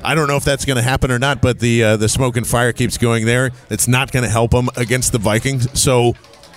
I 0.05 0.14
don't 0.14 0.29
know 0.29 0.37
if 0.37 0.45
that's 0.45 0.64
going 0.64 0.77
to 0.77 0.83
happen 0.83 1.11
or 1.11 1.18
not, 1.18 1.43
but 1.43 1.59
the 1.59 1.83
uh, 1.83 1.97
the 1.97 2.09
smoke 2.09 2.37
and 2.37 2.47
fire 2.47 2.72
keeps 2.72 2.97
going 2.97 3.27
there. 3.27 3.51
It's 3.70 3.89
not 3.89 4.12
going 4.12 4.22
to 4.22 4.31
help 4.31 4.53
them 4.53 4.68
against 4.77 5.11
the 5.11 5.18
Vikings. 5.18 5.77
So 5.81 6.14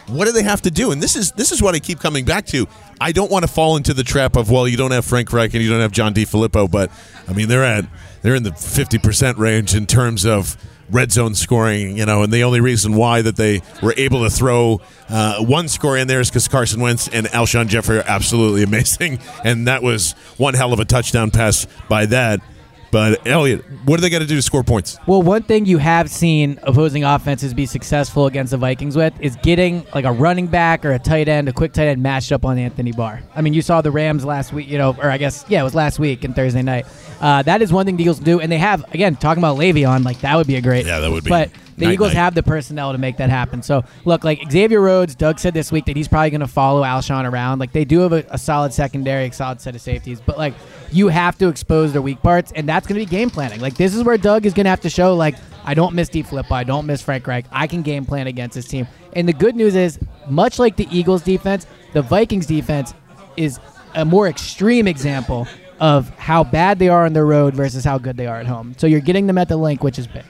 what 0.08 0.26
do 0.26 0.32
they 0.32 0.44
have 0.44 0.62
to 0.64 0.72
do? 0.72 0.92
And 0.92 1.02
this 1.02 1.16
is 1.16 1.32
this 1.34 1.52
is 1.52 1.62
what 1.62 1.76
I 1.76 1.80
keep 1.80 2.00
coming 2.00 2.26
back 2.26 2.46
to. 2.48 2.68
I 3.00 3.12
don't 3.12 3.30
want 3.30 3.44
to 3.44 3.52
fall 3.52 3.78
into 3.78 3.94
the 3.94 4.04
trap 4.04 4.36
of 4.36 4.50
well, 4.50 4.68
you 4.68 4.78
don't 4.78 4.92
have 4.92 5.06
Frank 5.06 5.32
Reich 5.32 5.54
and 5.54 5.64
you 5.64 5.70
don't 5.70 5.82
have 5.82 5.92
John 5.92 6.14
DeFilippo, 6.14 6.70
but 6.70 6.92
I 7.28 7.34
mean 7.34 7.48
they're 7.48 7.64
at 7.64 7.86
they're 8.22 8.36
in 8.36 8.44
the 8.44 8.54
fifty 8.54 8.98
percent 8.98 9.38
range 9.38 9.76
in 9.76 9.86
terms 9.86 10.26
of 10.26 10.58
red 10.90 11.12
zone 11.12 11.36
scoring, 11.36 11.98
you 11.98 12.06
know, 12.06 12.24
and 12.24 12.32
the 12.32 12.44
only 12.44 12.62
reason 12.62 12.96
why 12.96 13.22
that 13.22 13.36
they 13.36 13.62
were 13.84 13.94
able 13.98 14.24
to 14.24 14.30
throw 14.30 14.80
uh, 15.10 15.44
one 15.44 15.68
score 15.68 15.98
in 15.98 16.08
there 16.08 16.22
is 16.22 16.30
because 16.30 16.48
Carson 16.48 16.80
Wentz 16.80 17.08
and 17.10 17.28
Alshon 17.28 17.68
Jeffery 17.68 17.98
are 17.98 18.06
absolutely 18.08 18.64
amazing, 18.64 19.20
and 19.44 19.68
that 19.68 19.84
was 19.84 20.14
one 20.38 20.54
hell 20.54 20.74
of 20.74 20.80
a 20.80 20.86
touchdown 20.86 21.32
pass 21.32 21.68
by 21.90 22.06
that. 22.08 22.42
But 22.90 23.28
Elliot, 23.28 23.66
what 23.86 24.00
are 24.00 24.02
they 24.02 24.10
got 24.10 24.20
to 24.20 24.26
do 24.26 24.36
to 24.36 24.42
score 24.42 24.64
points? 24.64 24.98
Well, 25.08 25.22
one 25.22 25.44
thing 25.44 25.66
you 25.66 25.78
have 25.78 26.10
seen 26.10 26.58
opposing 26.64 27.04
offenses 27.04 27.54
be 27.54 27.66
successful 27.66 28.28
against 28.28 28.52
the 28.52 28.58
Vikings 28.58 28.96
with 28.96 29.14
is 29.20 29.36
getting 29.38 29.86
like 29.94 30.06
a 30.06 30.12
running 30.12 30.48
back 30.48 30.86
or 30.86 30.94
a 30.94 31.00
tight 31.00 31.28
end, 31.28 31.50
a 31.50 31.54
quick 31.54 31.74
tight 31.74 31.88
end 31.88 32.02
matched 32.02 32.32
up 32.32 32.46
on 32.46 32.58
Anthony 32.58 32.94
Barr. 32.94 33.22
I 33.36 33.42
mean, 33.42 33.54
you 33.54 33.62
saw 33.62 33.82
the 33.82 33.92
Rams 33.92 34.24
last 34.24 34.54
week, 34.54 34.68
you 34.70 34.78
know, 34.78 34.96
or 35.02 35.12
I 35.12 35.18
guess 35.18 35.44
yeah, 35.50 35.62
it 35.62 35.64
was 35.64 35.76
last 35.76 36.00
week 36.00 36.24
and 36.24 36.36
Thursday 36.36 36.62
night. 36.62 36.86
Uh, 37.20 37.42
that 37.44 37.62
is 37.62 37.74
one 37.74 37.86
thing 37.86 37.98
the 37.98 38.04
Eagles 38.04 38.20
do, 38.20 38.40
and 38.40 38.52
they 38.52 38.58
have 38.58 38.86
again 38.94 39.16
talking 39.16 39.42
about 39.42 39.58
Le'Veon, 39.58 40.06
like 40.06 40.22
that 40.22 40.36
would 40.36 40.48
be 40.48 40.56
a 40.56 40.62
great. 40.62 40.86
Yeah, 40.86 41.00
that 41.00 41.12
would 41.12 41.24
be 41.24 41.30
But 41.30 41.52
the 41.78 41.86
night, 41.86 41.94
Eagles 41.94 42.14
night. 42.14 42.20
have 42.20 42.36
the 42.36 42.44
personnel 42.44 42.92
to 42.94 42.98
make 42.98 43.18
that 43.18 43.30
happen. 43.30 43.62
So 43.62 43.84
look, 44.06 44.24
like 44.24 44.50
Xavier 44.52 44.80
Rhodes, 44.82 45.14
Doug 45.14 45.40
said 45.40 45.54
this 45.54 45.72
week 45.72 45.86
that 45.86 45.96
he's 45.98 46.08
probably 46.08 46.30
going 46.30 46.42
to 46.42 46.48
follow 46.48 46.84
Alshon 46.84 47.30
around. 47.30 47.60
Like 47.60 47.72
they 47.74 47.86
do 47.86 48.00
have 48.00 48.14
a, 48.14 48.26
a 48.30 48.38
solid 48.38 48.72
secondary, 48.74 49.26
a 49.26 49.34
solid 49.34 49.60
set 49.62 49.76
of 49.76 49.82
safeties, 49.82 50.22
but 50.22 50.38
like 50.38 50.54
you 50.92 51.08
have 51.10 51.38
to 51.40 51.48
expose 51.48 51.94
their 51.94 52.02
weak 52.02 52.22
parts, 52.22 52.52
and 52.56 52.68
that's 52.68 52.88
going 52.88 53.00
to 53.00 53.06
be 53.06 53.10
game 53.10 53.30
planning. 53.30 53.60
Like 53.60 53.76
this 53.76 53.96
is 53.96 54.04
where 54.04 54.18
Doug 54.18 54.46
is 54.46 54.54
going 54.54 54.66
to 54.66 54.70
have 54.70 54.82
to 54.82 54.90
show 54.90 55.16
like 55.16 55.36
I 55.66 55.74
don't 55.74 55.94
miss 55.94 56.10
D 56.10 56.24
Flip, 56.24 56.52
I 56.52 56.64
don't 56.64 56.86
miss 56.86 57.02
Frank 57.02 57.28
Reich. 57.28 57.46
I 57.52 57.68
can 57.68 57.82
game 57.82 58.06
plan 58.06 58.28
against 58.28 58.56
this 58.56 58.68
team. 58.68 58.88
And 59.14 59.28
the 59.28 59.34
good 59.34 59.56
news 59.56 59.76
is, 59.76 60.00
much 60.30 60.60
like 60.60 60.76
the 60.76 60.88
Eagles 60.92 61.22
defense, 61.24 61.66
the 61.94 62.02
Vikings 62.02 62.46
defense 62.46 62.94
is 63.36 63.60
a 63.96 64.06
more 64.06 64.28
extreme 64.28 64.88
example 64.88 65.48
of 65.80 66.10
how 66.18 66.44
bad 66.44 66.80
they 66.80 66.90
are 66.90 67.06
on 67.06 67.14
the 67.14 67.24
road 67.24 67.54
versus 67.54 67.84
how 67.84 67.98
good 67.98 68.18
they 68.18 68.28
are 68.28 68.40
at 68.40 68.48
home. 68.48 68.76
So 68.78 68.88
you're 68.88 69.00
getting 69.00 69.28
them 69.28 69.38
at 69.38 69.50
the 69.50 69.58
Linc, 69.58 69.84
which 69.84 70.00
is 70.00 70.08
big. 70.08 70.24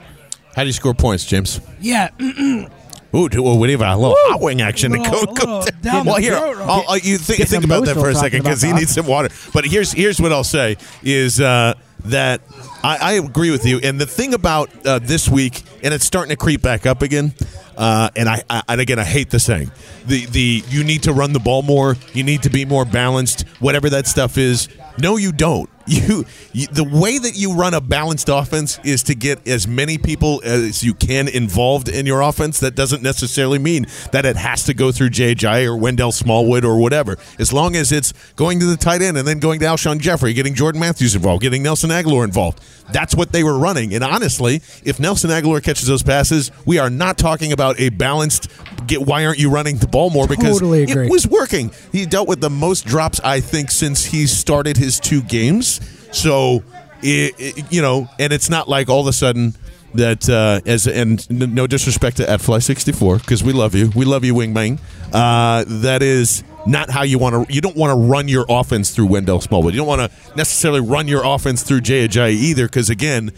How 0.55 0.63
do 0.63 0.67
you 0.67 0.73
score 0.73 0.93
points, 0.93 1.25
James? 1.25 1.61
Yeah, 1.79 2.09
Ooh, 3.17 3.27
do, 3.29 3.41
well, 3.41 3.57
we 3.57 3.71
have 3.71 3.81
a 3.81 3.95
little 3.95 4.15
hot 4.19 4.41
wing 4.41 4.61
action 4.61 4.91
to 4.91 4.97
go. 5.11 5.25
go 5.25 5.65
down 5.81 6.05
well, 6.05 6.17
here, 6.17 6.37
throat. 6.37 6.57
I'll, 6.59 6.83
I'll- 6.87 6.97
you 6.99 7.17
think, 7.17 7.39
Getting 7.39 7.51
think 7.51 7.63
about 7.65 7.85
that 7.85 7.95
for 7.95 8.09
a 8.09 8.15
second 8.15 8.43
because 8.43 8.61
he 8.61 8.71
needs 8.73 8.93
some 8.93 9.07
water. 9.07 9.29
But 9.53 9.65
here's 9.65 9.91
here's 9.91 10.21
what 10.21 10.31
I'll 10.31 10.43
say 10.43 10.77
is 11.03 11.41
uh, 11.41 11.73
that 12.05 12.41
I, 12.83 12.97
I 12.97 13.11
agree 13.13 13.51
with 13.51 13.65
you. 13.65 13.79
And 13.83 13.99
the 13.99 14.05
thing 14.05 14.33
about 14.33 14.69
uh, 14.85 14.99
this 14.99 15.27
week, 15.27 15.63
and 15.83 15.93
it's 15.93 16.05
starting 16.05 16.29
to 16.29 16.35
creep 16.37 16.61
back 16.61 16.85
up 16.85 17.01
again. 17.01 17.33
Uh, 17.75 18.09
and 18.15 18.27
I, 18.27 18.43
I 18.49 18.63
and 18.69 18.81
again 18.81 18.97
I 18.97 19.03
hate 19.03 19.29
the 19.29 19.39
saying 19.39 19.71
the 20.07 20.25
the 20.25 20.63
you 20.67 20.83
need 20.83 21.03
to 21.03 21.13
run 21.13 21.31
the 21.33 21.39
ball 21.39 21.61
more 21.61 21.95
you 22.11 22.23
need 22.23 22.41
to 22.43 22.49
be 22.49 22.65
more 22.65 22.85
balanced 22.85 23.41
whatever 23.59 23.87
that 23.91 24.07
stuff 24.07 24.39
is 24.39 24.67
no 24.97 25.15
you 25.17 25.31
don't 25.31 25.69
you, 25.87 26.25
you 26.53 26.67
the 26.67 26.83
way 26.83 27.17
that 27.17 27.35
you 27.35 27.53
run 27.53 27.73
a 27.73 27.81
balanced 27.81 28.29
offense 28.29 28.79
is 28.83 29.03
to 29.03 29.15
get 29.15 29.47
as 29.47 29.67
many 29.67 29.97
people 29.97 30.41
as 30.43 30.83
you 30.83 30.93
can 30.93 31.27
involved 31.27 31.89
in 31.89 32.05
your 32.05 32.21
offense. 32.21 32.59
That 32.59 32.75
doesn't 32.75 33.01
necessarily 33.01 33.59
mean 33.59 33.87
that 34.11 34.25
it 34.25 34.35
has 34.35 34.63
to 34.63 34.73
go 34.73 34.91
through 34.91 35.09
JJ 35.09 35.65
or 35.65 35.77
Wendell 35.77 36.11
Smallwood 36.11 36.65
or 36.65 36.79
whatever. 36.79 37.17
As 37.39 37.53
long 37.53 37.75
as 37.75 37.91
it's 37.91 38.13
going 38.35 38.59
to 38.59 38.65
the 38.65 38.77
tight 38.77 39.01
end 39.01 39.17
and 39.17 39.27
then 39.27 39.39
going 39.39 39.59
to 39.59 39.65
Alshon 39.65 39.99
Jeffery 39.99 40.33
getting 40.33 40.53
Jordan 40.53 40.79
Matthews 40.79 41.15
involved 41.15 41.41
getting 41.41 41.63
Nelson 41.63 41.89
Agholor 41.89 42.23
involved. 42.23 42.61
That's 42.91 43.15
what 43.15 43.31
they 43.31 43.43
were 43.43 43.57
running. 43.57 43.93
And 43.93 44.03
honestly 44.03 44.61
if 44.83 44.99
Nelson 44.99 45.29
Agholor 45.29 45.63
catches 45.63 45.87
those 45.87 46.03
passes 46.03 46.51
we 46.65 46.79
are 46.79 46.89
not 46.89 47.17
talking 47.17 47.51
about 47.51 47.79
a 47.79 47.89
balanced 47.89 48.49
get 48.87 49.01
why 49.01 49.25
aren't 49.25 49.39
you 49.39 49.49
running 49.49 49.77
the 49.77 49.87
ball 49.87 50.09
more? 50.09 50.27
Because 50.27 50.59
Totally 50.59 50.83
agree. 50.83 51.07
it 51.07 51.11
was 51.11 51.27
working. 51.27 51.71
He 51.91 52.05
dealt 52.05 52.27
with 52.27 52.41
the 52.41 52.49
most 52.49 52.85
drops 52.85 53.19
I 53.21 53.39
think 53.39 53.71
since 53.71 54.05
he 54.05 54.27
started 54.27 54.77
his 54.77 54.99
two 54.99 55.21
games 55.21 55.76
so 56.11 56.63
it, 57.01 57.33
it- 57.37 57.71
you 57.71 57.81
know 57.81 58.07
and 58.19 58.33
it's 58.33 58.49
not 58.49 58.67
like 58.67 58.89
all 58.89 59.01
of 59.01 59.07
a 59.07 59.13
sudden 59.13 59.53
that 59.93 60.29
uh, 60.29 60.59
as 60.69 60.85
and 60.87 61.27
no 61.29 61.65
disrespect 61.65 62.17
to 62.17 62.29
at 62.29 62.41
fly 62.41 62.59
64 62.59 63.17
because 63.19 63.43
we 63.43 63.53
love 63.53 63.73
you 63.73 63.89
we 63.95 64.05
love 64.05 64.23
you 64.25 64.33
wingman 64.33 64.79
uh, 65.13 65.63
that 65.67 66.01
is 66.03 66.43
not 66.65 66.89
how 66.89 67.03
you 67.03 67.17
want 67.17 67.47
to 67.47 67.53
you 67.53 67.61
don't 67.61 67.77
want 67.77 67.91
to 67.91 68.07
run 68.11 68.27
your 68.27 68.45
offense 68.49 68.91
through 68.93 69.05
Wendell 69.07 69.39
Smallwood 69.41 69.73
you 69.73 69.79
don't 69.79 69.87
want 69.87 70.11
to 70.11 70.35
necessarily 70.35 70.81
run 70.81 71.07
your 71.07 71.21
offense 71.25 71.63
through 71.63 71.81
Jay 71.81 72.07
Ajayi 72.07 72.33
either 72.33 72.65
because 72.65 72.89
again 72.89 73.31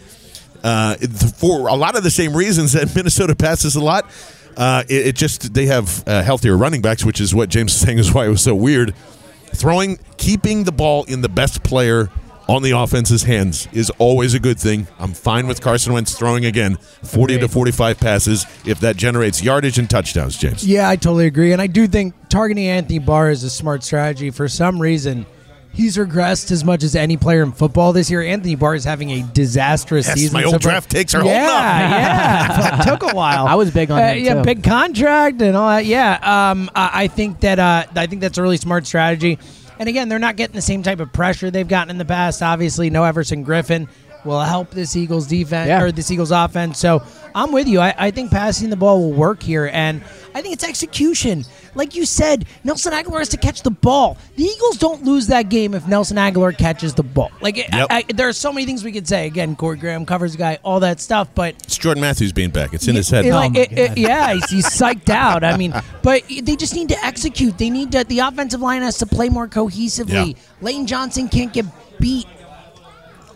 uh, 0.62 0.96
for 1.38 1.68
a 1.68 1.74
lot 1.74 1.96
of 1.96 2.02
the 2.02 2.10
same 2.10 2.36
reasons 2.36 2.72
that 2.74 2.94
Minnesota 2.94 3.34
passes 3.34 3.76
a 3.76 3.80
lot. 3.80 4.04
Uh, 4.56 4.82
it, 4.90 5.06
it 5.06 5.16
just 5.16 5.54
they 5.54 5.66
have 5.66 6.02
uh, 6.06 6.22
healthier 6.22 6.54
running 6.56 6.82
backs, 6.82 7.02
which 7.02 7.18
is 7.20 7.34
what 7.34 7.48
James 7.48 7.72
is 7.72 7.80
saying 7.80 7.96
is 7.98 8.12
why 8.12 8.26
it 8.26 8.28
was 8.28 8.42
so 8.42 8.54
weird. 8.54 8.94
Throwing, 9.54 9.98
keeping 10.18 10.64
the 10.64 10.72
ball 10.72 11.04
in 11.04 11.22
the 11.22 11.30
best 11.30 11.62
player 11.62 12.10
on 12.50 12.62
the 12.62 12.72
offense's 12.72 13.22
hands 13.22 13.68
is 13.72 13.90
always 13.98 14.34
a 14.34 14.40
good 14.40 14.58
thing. 14.58 14.88
I'm 14.98 15.12
fine 15.14 15.46
with 15.46 15.60
Carson 15.60 15.92
Wentz 15.92 16.18
throwing 16.18 16.44
again 16.44 16.76
40 17.04 17.38
to 17.38 17.48
45 17.48 18.00
passes 18.00 18.44
if 18.66 18.80
that 18.80 18.96
generates 18.96 19.40
yardage 19.40 19.78
and 19.78 19.88
touchdowns, 19.88 20.36
James. 20.36 20.66
Yeah, 20.66 20.88
I 20.88 20.96
totally 20.96 21.26
agree. 21.26 21.52
And 21.52 21.62
I 21.62 21.68
do 21.68 21.86
think 21.86 22.12
targeting 22.28 22.66
Anthony 22.66 22.98
Barr 22.98 23.30
is 23.30 23.44
a 23.44 23.50
smart 23.50 23.84
strategy. 23.84 24.30
For 24.32 24.48
some 24.48 24.80
reason, 24.82 25.26
he's 25.72 25.96
regressed 25.96 26.50
as 26.50 26.64
much 26.64 26.82
as 26.82 26.96
any 26.96 27.16
player 27.16 27.44
in 27.44 27.52
football 27.52 27.92
this 27.92 28.10
year. 28.10 28.20
Anthony 28.20 28.56
Barr 28.56 28.74
is 28.74 28.82
having 28.82 29.10
a 29.12 29.22
disastrous 29.32 30.08
Yes, 30.08 30.16
season. 30.16 30.32
my 30.32 30.40
so 30.42 30.46
old 30.48 30.62
far. 30.62 30.72
draft 30.72 30.90
takes 30.90 31.14
are 31.14 31.24
yeah, 31.24 32.48
holding 32.48 32.66
up. 32.72 32.86
Yeah, 32.86 32.90
Took 32.98 33.12
a 33.12 33.14
while. 33.14 33.46
I 33.46 33.54
was 33.54 33.70
big 33.70 33.92
on 33.92 34.02
Uh, 34.02 34.08
him, 34.14 34.24
yeah, 34.24 34.34
too. 34.34 34.42
big 34.42 34.64
contract 34.64 35.40
and 35.40 35.56
all 35.56 35.68
that. 35.68 35.86
Yeah, 35.86 36.14
um, 36.50 36.68
I, 36.74 37.04
I 37.04 37.06
think 37.06 37.38
that 37.40 37.60
uh, 37.60 37.84
I 37.94 38.06
think 38.08 38.22
that's 38.22 38.38
a 38.38 38.42
really 38.42 38.56
smart 38.56 38.86
strategy. 38.88 39.38
And 39.80 39.88
again, 39.88 40.10
they're 40.10 40.18
not 40.18 40.36
getting 40.36 40.54
the 40.54 40.60
same 40.60 40.82
type 40.82 41.00
of 41.00 41.10
pressure 41.10 41.50
they've 41.50 41.66
gotten 41.66 41.90
in 41.90 41.96
the 41.96 42.04
past. 42.04 42.42
Obviously, 42.42 42.90
no 42.90 43.02
Everson 43.04 43.46
Griffen 43.46 43.88
will 44.24 44.40
help 44.40 44.70
this 44.70 44.96
Eagles 44.96 45.26
defense 45.26 45.68
Yeah. 45.68 45.82
or 45.82 45.92
this 45.92 46.10
Eagles 46.10 46.30
offense. 46.30 46.78
So 46.78 47.02
I'm 47.34 47.52
with 47.52 47.68
you. 47.68 47.80
I, 47.80 47.94
I 47.96 48.10
think 48.10 48.30
passing 48.30 48.70
the 48.70 48.76
ball 48.76 49.00
will 49.00 49.12
work 49.12 49.42
here, 49.42 49.70
and 49.72 50.02
I 50.34 50.42
think 50.42 50.54
it's 50.54 50.64
execution. 50.64 51.44
Like 51.76 51.94
you 51.94 52.04
said, 52.04 52.46
Nelson 52.64 52.92
Agholor 52.92 53.18
has 53.20 53.28
to 53.28 53.36
catch 53.36 53.62
the 53.62 53.70
ball. 53.70 54.18
The 54.34 54.42
Eagles 54.42 54.78
don't 54.78 55.04
lose 55.04 55.28
that 55.28 55.48
game 55.48 55.72
if 55.74 55.86
Nelson 55.86 56.16
Agholor 56.16 56.56
catches 56.56 56.94
the 56.94 57.04
ball. 57.04 57.30
Like 57.40 57.56
I- 57.58 57.78
Yep. 57.78 57.86
I, 57.90 58.04
there 58.12 58.28
are 58.28 58.32
so 58.32 58.52
many 58.52 58.66
things 58.66 58.82
we 58.82 58.90
could 58.90 59.06
say. 59.06 59.26
Again, 59.26 59.54
Corey 59.54 59.76
Graham 59.76 60.04
covers 60.04 60.32
the 60.32 60.38
guy, 60.38 60.58
all 60.64 60.80
that 60.80 61.00
stuff, 61.00 61.28
but 61.34 61.54
It's 61.64 61.78
Jordan 61.78 62.00
Matthews 62.00 62.32
being 62.32 62.50
back. 62.50 62.74
It's 62.74 62.88
in 62.88 62.96
his 62.96 63.08
head. 63.08 63.24
it- 63.24 63.30
oh 63.30 63.34
like, 63.36 63.54
it- 63.56 63.72
it- 63.78 63.98
yeah, 63.98 64.34
he's, 64.34 64.50
he's 64.50 64.66
psyched 64.66 65.08
out. 65.10 65.44
I 65.44 65.56
mean, 65.56 65.72
but 66.02 66.24
they 66.28 66.56
just 66.56 66.74
need 66.74 66.88
to 66.88 67.04
execute. 67.04 67.56
They 67.58 67.70
need 67.70 67.92
to. 67.92 68.02
The 68.02 68.18
offensive 68.18 68.60
line 68.60 68.82
has 68.82 68.98
to 68.98 69.06
play 69.06 69.28
more 69.28 69.46
cohesively. 69.46 70.34
Yeah. 70.34 70.40
Lane 70.60 70.86
Johnson 70.86 71.28
can't 71.28 71.52
get 71.52 71.66
beat. 72.00 72.26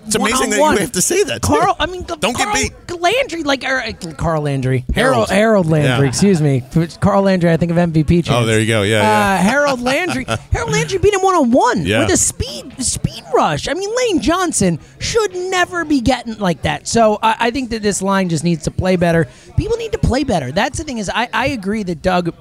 It's 0.06 0.14
amazing 0.14 0.50
that 0.50 0.56
you 0.58 0.76
have 0.78 0.92
to 0.92 1.02
say 1.02 1.22
that. 1.24 1.42
too. 1.42 1.48
Carl, 1.48 1.76
I 1.78 1.86
mean, 1.86 2.02
Don't 2.04 2.20
get 2.36 2.36
Carl 2.36 2.54
beat. 2.54 2.72
Landry, 3.00 3.42
like 3.42 3.64
or, 3.64 3.80
uh, 3.80 3.92
Carl 4.16 4.42
Landry, 4.42 4.84
Harold. 4.94 5.28
Harold, 5.28 5.30
Harold 5.30 5.66
Landry. 5.66 6.06
Yeah. 6.06 6.08
Excuse 6.08 6.40
me, 6.40 6.62
Carl 7.00 7.22
Landry. 7.22 7.50
I 7.50 7.56
think 7.56 7.70
of 7.70 7.76
MVP. 7.76 8.24
Chance. 8.24 8.28
Oh, 8.30 8.46
there 8.46 8.60
you 8.60 8.66
go. 8.66 8.82
Yeah, 8.82 8.98
Uh, 8.98 9.02
yeah. 9.02 9.36
Harold 9.38 9.80
Landry. 9.80 10.24
Harold 10.52 10.72
Landry 10.72 10.98
beat 10.98 11.12
him 11.12 11.20
one 11.22 11.34
on 11.34 11.50
one 11.50 11.80
with 11.84 12.10
a 12.10 12.16
speed 12.16 12.82
speed 12.82 13.22
rush. 13.34 13.68
I 13.68 13.74
mean, 13.74 13.90
Lane 13.94 14.20
Johnson 14.20 14.78
should 15.00 15.34
never 15.34 15.84
be 15.84 16.00
getting 16.00 16.38
like 16.38 16.62
that. 16.62 16.86
So 16.86 17.18
I, 17.22 17.36
I 17.40 17.50
think 17.50 17.70
that 17.70 17.82
this 17.82 18.00
line 18.00 18.28
just 18.28 18.44
needs 18.44 18.64
to 18.64 18.70
play 18.70 18.96
better. 18.96 19.26
People 19.56 19.76
need 19.76 19.92
to 19.92 19.98
play 19.98 20.24
better. 20.24 20.50
That's 20.52 20.78
the 20.78 20.84
thing 20.84 20.98
is, 20.98 21.10
I, 21.12 21.28
I 21.32 21.48
agree 21.48 21.82
that 21.82 22.00
Doug 22.02 22.34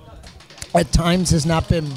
at 0.75 0.91
times 0.91 1.29
has 1.31 1.45
not 1.45 1.67
been 1.69 1.91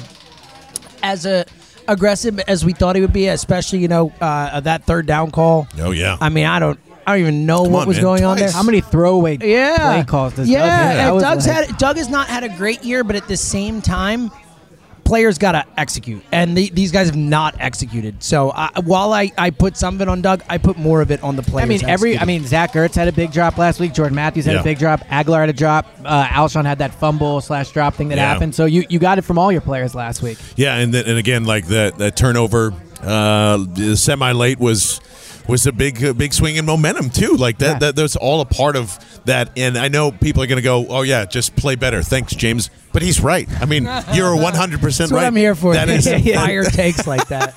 as 1.03 1.25
a 1.25 1.45
aggressive 1.87 2.39
as 2.41 2.63
we 2.65 2.73
thought 2.73 2.95
he 2.95 3.01
would 3.01 3.13
be, 3.13 3.27
especially 3.27 3.79
you 3.79 3.87
know 3.87 4.11
uh, 4.21 4.59
that 4.61 4.83
third 4.83 5.05
down 5.05 5.31
call. 5.31 5.67
Oh, 5.79 5.91
yeah. 5.91 6.17
I 6.19 6.29
mean, 6.29 6.45
I 6.45 6.59
don't. 6.59 6.79
I 7.05 7.11
don't 7.11 7.21
even 7.21 7.45
know 7.45 7.63
Come 7.63 7.71
what 7.71 7.81
on, 7.83 7.87
was 7.87 7.97
man. 7.97 8.03
going 8.03 8.25
on 8.25 8.35
Twice. 8.37 8.51
there. 8.51 8.57
How 8.57 8.63
many 8.63 8.81
throwaway 8.81 9.37
yeah. 9.37 9.77
play 9.77 10.03
calls 10.03 10.33
does 10.35 10.49
yeah, 10.49 10.59
Doug 10.59 10.69
have? 10.69 10.95
That 10.97 11.11
and 11.13 11.21
Doug's 11.21 11.47
like- 11.47 11.67
had 11.69 11.77
Doug 11.77 11.97
has 11.97 12.09
not 12.09 12.27
had 12.27 12.43
a 12.43 12.49
great 12.49 12.83
year, 12.83 13.05
but 13.05 13.15
at 13.15 13.29
the 13.29 13.37
same 13.37 13.81
time, 13.81 14.29
players 15.07 15.37
got 15.37 15.53
to 15.53 15.65
execute, 15.77 16.21
and 16.31 16.55
the, 16.57 16.69
these 16.69 16.91
guys 16.91 17.07
have 17.07 17.15
not 17.15 17.55
executed. 17.59 18.21
So 18.21 18.51
I, 18.51 18.69
while 18.83 19.13
I, 19.13 19.31
I 19.37 19.49
put 19.49 19.77
some 19.77 19.95
of 19.95 20.01
it 20.01 20.07
on 20.09 20.21
Doug, 20.21 20.43
I 20.49 20.57
put 20.57 20.77
more 20.77 21.01
of 21.01 21.11
it 21.11 21.23
on 21.23 21.35
the 21.35 21.41
players. 21.43 21.65
I 21.65 21.69
mean, 21.69 21.85
every. 21.85 22.17
I 22.19 22.25
mean, 22.25 22.45
Zach 22.45 22.73
Ertz 22.73 22.93
had 22.95 23.07
a 23.07 23.11
big 23.11 23.31
drop 23.31 23.57
last 23.57 23.79
week. 23.79 23.93
Jordan 23.93 24.15
Matthews 24.15 24.45
had 24.45 24.55
Yeah. 24.55 24.61
a 24.61 24.63
big 24.63 24.77
drop. 24.79 24.99
Agholor 25.07 25.39
had 25.39 25.49
a 25.49 25.53
drop. 25.53 25.85
Uh, 26.03 26.25
Alshon 26.25 26.65
had 26.65 26.79
that 26.79 26.93
fumble 26.93 27.39
slash 27.41 27.71
drop 27.71 27.95
thing 27.95 28.09
that 28.09 28.17
Yeah. 28.17 28.31
happened. 28.31 28.53
So 28.53 28.65
you, 28.65 28.83
you 28.89 28.99
got 28.99 29.17
it 29.17 29.21
from 29.23 29.37
all 29.37 29.51
your 29.51 29.61
players 29.61 29.95
last 29.95 30.21
week. 30.21 30.37
Yeah, 30.55 30.75
and 30.75 30.93
then, 30.93 31.05
and 31.05 31.17
again, 31.17 31.45
like 31.45 31.67
that 31.67 31.97
that 31.99 32.15
turnover, 32.17 32.73
uh, 33.01 33.63
semi 33.95 34.31
late 34.33 34.59
was 34.59 34.99
was 35.47 35.65
a 35.65 35.71
big 35.71 36.03
uh, 36.03 36.13
big 36.13 36.33
swing 36.33 36.55
in 36.57 36.65
momentum 36.65 37.09
too. 37.09 37.35
Like 37.35 37.57
that, 37.59 37.65
Yeah. 37.73 37.79
that 37.79 37.95
that's 37.95 38.15
all 38.15 38.41
a 38.41 38.45
part 38.45 38.75
of 38.75 38.97
that. 39.25 39.49
And 39.57 39.77
I 39.77 39.87
know 39.87 40.11
people 40.11 40.43
are 40.43 40.47
going 40.47 40.57
to 40.57 40.61
go, 40.63 40.85
oh 40.87 41.01
yeah, 41.03 41.25
just 41.25 41.55
play 41.55 41.75
better. 41.75 42.01
Thanks, 42.03 42.33
James. 42.35 42.69
But 42.93 43.01
he's 43.01 43.21
right. 43.21 43.47
I 43.61 43.65
mean, 43.65 43.83
you're 44.13 44.35
100 44.41 44.79
percent 44.81 45.09
That's 45.09 45.11
what 45.11 45.17
right. 45.19 45.27
I'm 45.27 45.35
here 45.35 45.55
for. 45.55 45.73
That 45.73 45.89
is, 45.89 46.07
fire 46.35 46.63
takes 46.63 47.05
like 47.07 47.27
that. 47.27 47.53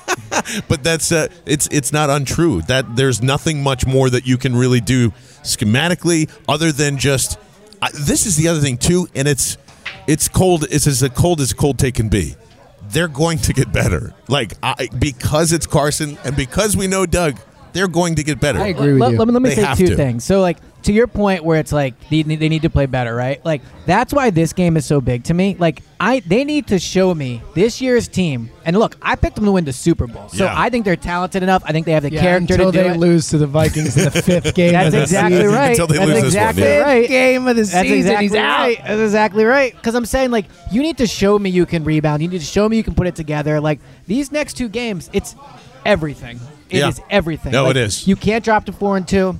but 0.67 0.83
that's 0.83 1.11
uh, 1.11 1.27
it's 1.45 1.67
it's 1.71 1.91
not 1.91 2.09
untrue. 2.09 2.61
That 2.63 2.95
there's 2.95 3.21
nothing 3.21 3.63
much 3.63 3.85
more 3.85 4.09
that 4.09 4.25
you 4.25 4.37
can 4.37 4.55
really 4.55 4.81
do 4.81 5.11
schematically 5.43 6.29
other 6.47 6.71
than 6.71 6.97
just. 6.97 7.37
I, 7.81 7.89
this 7.93 8.25
is 8.27 8.37
the 8.37 8.47
other 8.47 8.59
thing 8.59 8.77
too, 8.77 9.07
and 9.15 9.27
it's 9.27 9.57
it's 10.07 10.27
cold. 10.27 10.65
It's 10.69 10.87
as 10.87 11.07
cold 11.15 11.41
as 11.41 11.53
cold 11.53 11.79
take 11.79 11.95
can 11.95 12.09
be. 12.09 12.35
They're 12.89 13.07
going 13.07 13.37
to 13.39 13.53
get 13.53 13.71
better, 13.71 14.13
like 14.27 14.53
I, 14.61 14.89
because 14.99 15.53
it's 15.53 15.65
Carson 15.65 16.17
and 16.23 16.35
because 16.35 16.75
we 16.75 16.87
know 16.87 17.05
Doug. 17.05 17.39
They're 17.73 17.87
going 17.87 18.15
to 18.15 18.23
get 18.23 18.39
better. 18.39 18.59
I 18.59 18.67
agree 18.67 18.93
with 18.93 19.01
let, 19.01 19.11
you. 19.13 19.17
Let 19.17 19.27
me, 19.27 19.33
let 19.33 19.41
me 19.41 19.49
They 19.49 19.55
say 19.55 19.75
two 19.75 19.87
to. 19.87 19.95
things. 19.95 20.23
So, 20.23 20.41
like, 20.41 20.57
to 20.83 20.91
your 20.91 21.05
point 21.05 21.43
where 21.43 21.59
it's 21.59 21.71
like 21.71 21.93
they, 22.09 22.23
they 22.23 22.49
need 22.49 22.63
to 22.63 22.69
play 22.69 22.87
better, 22.87 23.13
right? 23.15 23.43
Like, 23.45 23.61
that's 23.85 24.11
why 24.13 24.31
this 24.31 24.51
game 24.51 24.75
is 24.77 24.85
so 24.85 24.99
big 24.99 25.23
to 25.25 25.33
me. 25.35 25.55
Like, 25.59 25.83
I 25.99 26.21
they 26.21 26.43
need 26.43 26.67
to 26.67 26.79
show 26.79 27.13
me 27.13 27.41
this 27.53 27.79
year's 27.81 28.07
team. 28.07 28.49
And 28.65 28.75
look, 28.77 28.97
I 29.01 29.15
picked 29.15 29.35
them 29.35 29.45
to 29.45 29.51
win 29.51 29.63
the 29.63 29.73
Super 29.73 30.07
Bowl, 30.07 30.27
so 30.29 30.45
Yeah. 30.45 30.55
I 30.57 30.69
think 30.71 30.85
they're 30.85 30.95
talented 30.95 31.43
enough. 31.43 31.61
I 31.67 31.71
think 31.71 31.85
they 31.85 31.91
have 31.91 32.01
the 32.01 32.11
Yeah, 32.11 32.21
character 32.21 32.55
until 32.55 32.71
to 32.71 32.77
do 32.79 32.83
they 32.83 32.89
it. 32.95 32.97
lose 32.97 33.29
to 33.29 33.37
the 33.37 33.45
Vikings 33.45 33.95
in 33.95 34.05
the 34.05 34.11
fifth 34.23 34.55
game. 34.55 34.71
That's 34.73 34.87
of 34.87 34.91
the 34.93 35.01
exactly 35.03 35.37
season. 35.37 35.53
right. 35.53 35.69
Until 35.69 35.87
they 35.87 35.97
That's 35.97 36.07
lose 36.09 36.15
this 36.23 36.35
one, 36.35 36.43
exactly 36.49 36.63
yeah. 36.63 36.77
right. 36.79 37.07
Game 37.07 37.47
of 37.47 37.55
the 37.55 37.61
That's 37.61 37.71
season. 37.81 37.97
exactly 37.97 38.25
He's 38.25 38.35
out. 38.35 38.59
right. 38.59 38.77
That's 38.83 39.01
exactly 39.01 39.43
right. 39.45 39.75
Because 39.75 39.93
I'm 39.93 40.05
saying, 40.05 40.31
like, 40.31 40.45
you 40.71 40.81
need 40.81 40.97
to 40.97 41.05
show 41.05 41.37
me 41.37 41.51
you 41.51 41.67
can 41.67 41.83
rebound. 41.83 42.23
You 42.23 42.27
need 42.27 42.39
to 42.39 42.45
show 42.45 42.67
me 42.67 42.75
you 42.77 42.83
can 42.83 42.95
put 42.95 43.05
it 43.05 43.15
together. 43.15 43.61
Like, 43.61 43.79
these 44.07 44.31
next 44.31 44.55
two 44.55 44.67
games, 44.67 45.11
it's 45.13 45.35
everything. 45.85 46.39
It 46.71 46.77
is 46.87 46.99
Yeah. 46.99 47.03
everything. 47.09 47.51
No, 47.51 47.63
Like, 47.65 47.71
it 47.71 47.77
is. 47.77 48.07
You 48.07 48.15
can't 48.15 48.43
drop 48.43 48.65
to 48.65 48.71
four 48.71 48.97
and 48.97 49.07
two. 49.07 49.37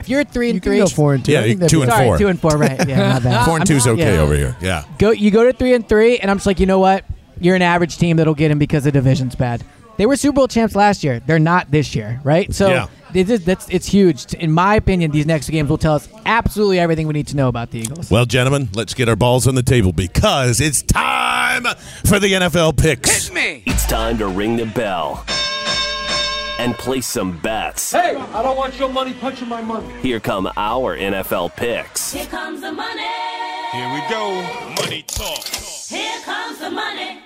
If 0.00 0.08
you're 0.08 0.20
at 0.20 0.32
three 0.32 0.48
and 0.50 0.54
You 0.56 0.60
can 0.60 0.70
three, 0.70 0.78
go 0.78 0.86
four 0.86 1.14
and 1.14 1.24
two. 1.24 1.32
Yeah, 1.32 1.40
I 1.40 1.42
think 1.42 1.52
you- 1.54 1.58
that'd 1.58 1.70
two 1.70 1.76
be 1.78 1.82
and 1.82 1.92
sorry, 1.92 2.06
four. 2.06 2.18
two 2.18 2.28
and 2.28 2.40
four, 2.40 2.56
right? 2.56 2.88
Yeah, 2.88 3.08
not 3.14 3.22
bad. 3.24 3.44
Four 3.44 3.54
and 3.54 3.62
I'm- 3.62 3.66
two's 3.66 3.86
okay 3.86 4.14
yeah. 4.14 4.20
over 4.20 4.34
here. 4.36 4.56
Yeah. 4.60 4.84
Go, 4.98 5.10
you 5.10 5.30
go 5.30 5.44
to 5.44 5.52
three 5.52 5.74
and 5.74 5.88
three, 5.88 6.18
and 6.18 6.30
I'm 6.30 6.36
just 6.36 6.46
like, 6.46 6.60
you 6.60 6.66
know 6.66 6.78
what? 6.78 7.04
You're 7.40 7.56
an 7.56 7.62
average 7.62 7.98
team 7.98 8.16
that'll 8.18 8.34
get 8.34 8.50
him 8.50 8.58
because 8.58 8.84
the 8.84 8.92
division's 8.92 9.34
bad. 9.34 9.64
They 9.96 10.06
were 10.06 10.14
Super 10.16 10.34
Bowl 10.36 10.48
champs 10.48 10.76
last 10.76 11.02
year. 11.02 11.20
They're 11.26 11.40
not 11.40 11.72
this 11.72 11.96
year, 11.96 12.20
right? 12.22 12.54
So 12.54 12.68
Yeah. 12.68 12.86
it 13.12 13.28
is, 13.28 13.44
that's 13.44 13.66
it's 13.68 13.88
huge. 13.88 14.32
In 14.34 14.52
my 14.52 14.76
opinion, 14.76 15.10
these 15.10 15.26
next 15.26 15.48
games 15.50 15.68
will 15.68 15.78
tell 15.78 15.94
us 15.96 16.08
absolutely 16.24 16.78
everything 16.78 17.08
we 17.08 17.14
need 17.14 17.26
to 17.28 17.36
know 17.36 17.48
about 17.48 17.72
the 17.72 17.80
Eagles. 17.80 18.08
Well, 18.08 18.24
gentlemen, 18.24 18.68
let's 18.74 18.94
get 18.94 19.08
our 19.08 19.16
balls 19.16 19.48
on 19.48 19.56
the 19.56 19.62
table 19.64 19.92
because 19.92 20.60
it's 20.60 20.82
time 20.82 21.64
for 22.04 22.20
the 22.20 22.32
NFL 22.34 22.76
picks. 22.76 23.28
It's 23.34 23.86
time 23.88 24.18
to 24.18 24.28
ring 24.28 24.56
the 24.56 24.66
bell 24.66 25.24
and 26.58 26.74
place 26.76 27.06
some 27.06 27.38
bets. 27.38 27.92
Hey, 27.92 28.16
I 28.16 28.42
don't 28.42 28.56
want 28.56 28.78
your 28.78 28.88
money 28.88 29.14
punching 29.14 29.48
my 29.48 29.62
money. 29.62 29.88
Here 30.02 30.20
come 30.20 30.50
our 30.56 30.96
NFL 30.96 31.56
picks. 31.56 32.12
Here 32.12 32.26
comes 32.26 32.60
the 32.60 32.72
money. 32.72 33.02
Here 33.72 33.92
we 33.94 34.00
go. 34.10 34.42
Money 34.82 35.02
talk. 35.02 35.44
Here 35.44 36.20
comes 36.24 36.58
the 36.58 36.70
money. 36.70 37.17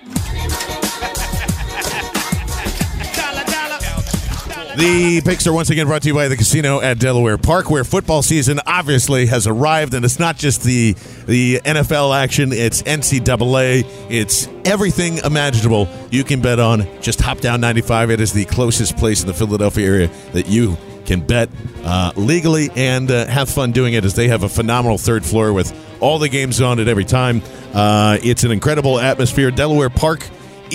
The 4.75 5.21
picks 5.23 5.45
are 5.45 5.53
once 5.53 5.69
again 5.69 5.85
brought 5.85 6.01
to 6.01 6.07
you 6.07 6.15
by 6.15 6.29
the 6.29 6.35
casino 6.35 6.81
at 6.81 6.97
Delaware 6.97 7.37
Park, 7.37 7.69
where 7.69 7.83
football 7.83 8.23
season 8.23 8.59
obviously 8.65 9.27
has 9.27 9.45
arrived, 9.45 9.93
and 9.93 10.03
it's 10.03 10.17
not 10.17 10.35
just 10.35 10.63
the 10.63 10.93
the 11.27 11.61
NFL 11.63 12.17
action; 12.17 12.51
it's 12.51 12.81
NCAA, 12.81 13.85
it's 14.09 14.47
everything 14.65 15.17
imaginable 15.19 15.87
you 16.09 16.23
can 16.23 16.41
bet 16.41 16.59
on. 16.59 16.87
Just 17.01 17.21
hop 17.21 17.37
down 17.39 17.61
95; 17.61 18.09
it 18.09 18.19
is 18.19 18.33
the 18.33 18.45
closest 18.45 18.97
place 18.97 19.21
in 19.21 19.27
the 19.27 19.33
Philadelphia 19.35 19.87
area 19.87 20.09
that 20.31 20.47
you 20.47 20.75
can 21.05 21.21
bet 21.21 21.49
uh, 21.83 22.11
legally 22.15 22.71
and 22.75 23.11
uh, 23.11 23.27
have 23.27 23.49
fun 23.49 23.73
doing 23.73 23.93
it, 23.93 24.03
as 24.05 24.15
they 24.15 24.27
have 24.29 24.41
a 24.41 24.49
phenomenal 24.49 24.97
third 24.97 25.23
floor 25.23 25.53
with 25.53 25.71
all 25.99 26.17
the 26.17 26.29
games 26.29 26.61
on 26.61 26.79
it 26.79 26.87
every 26.87 27.05
time. 27.05 27.43
Uh, 27.75 28.17
it's 28.23 28.43
an 28.43 28.49
incredible 28.49 28.99
atmosphere. 28.99 29.51
Delaware 29.51 29.91
Park 29.91 30.27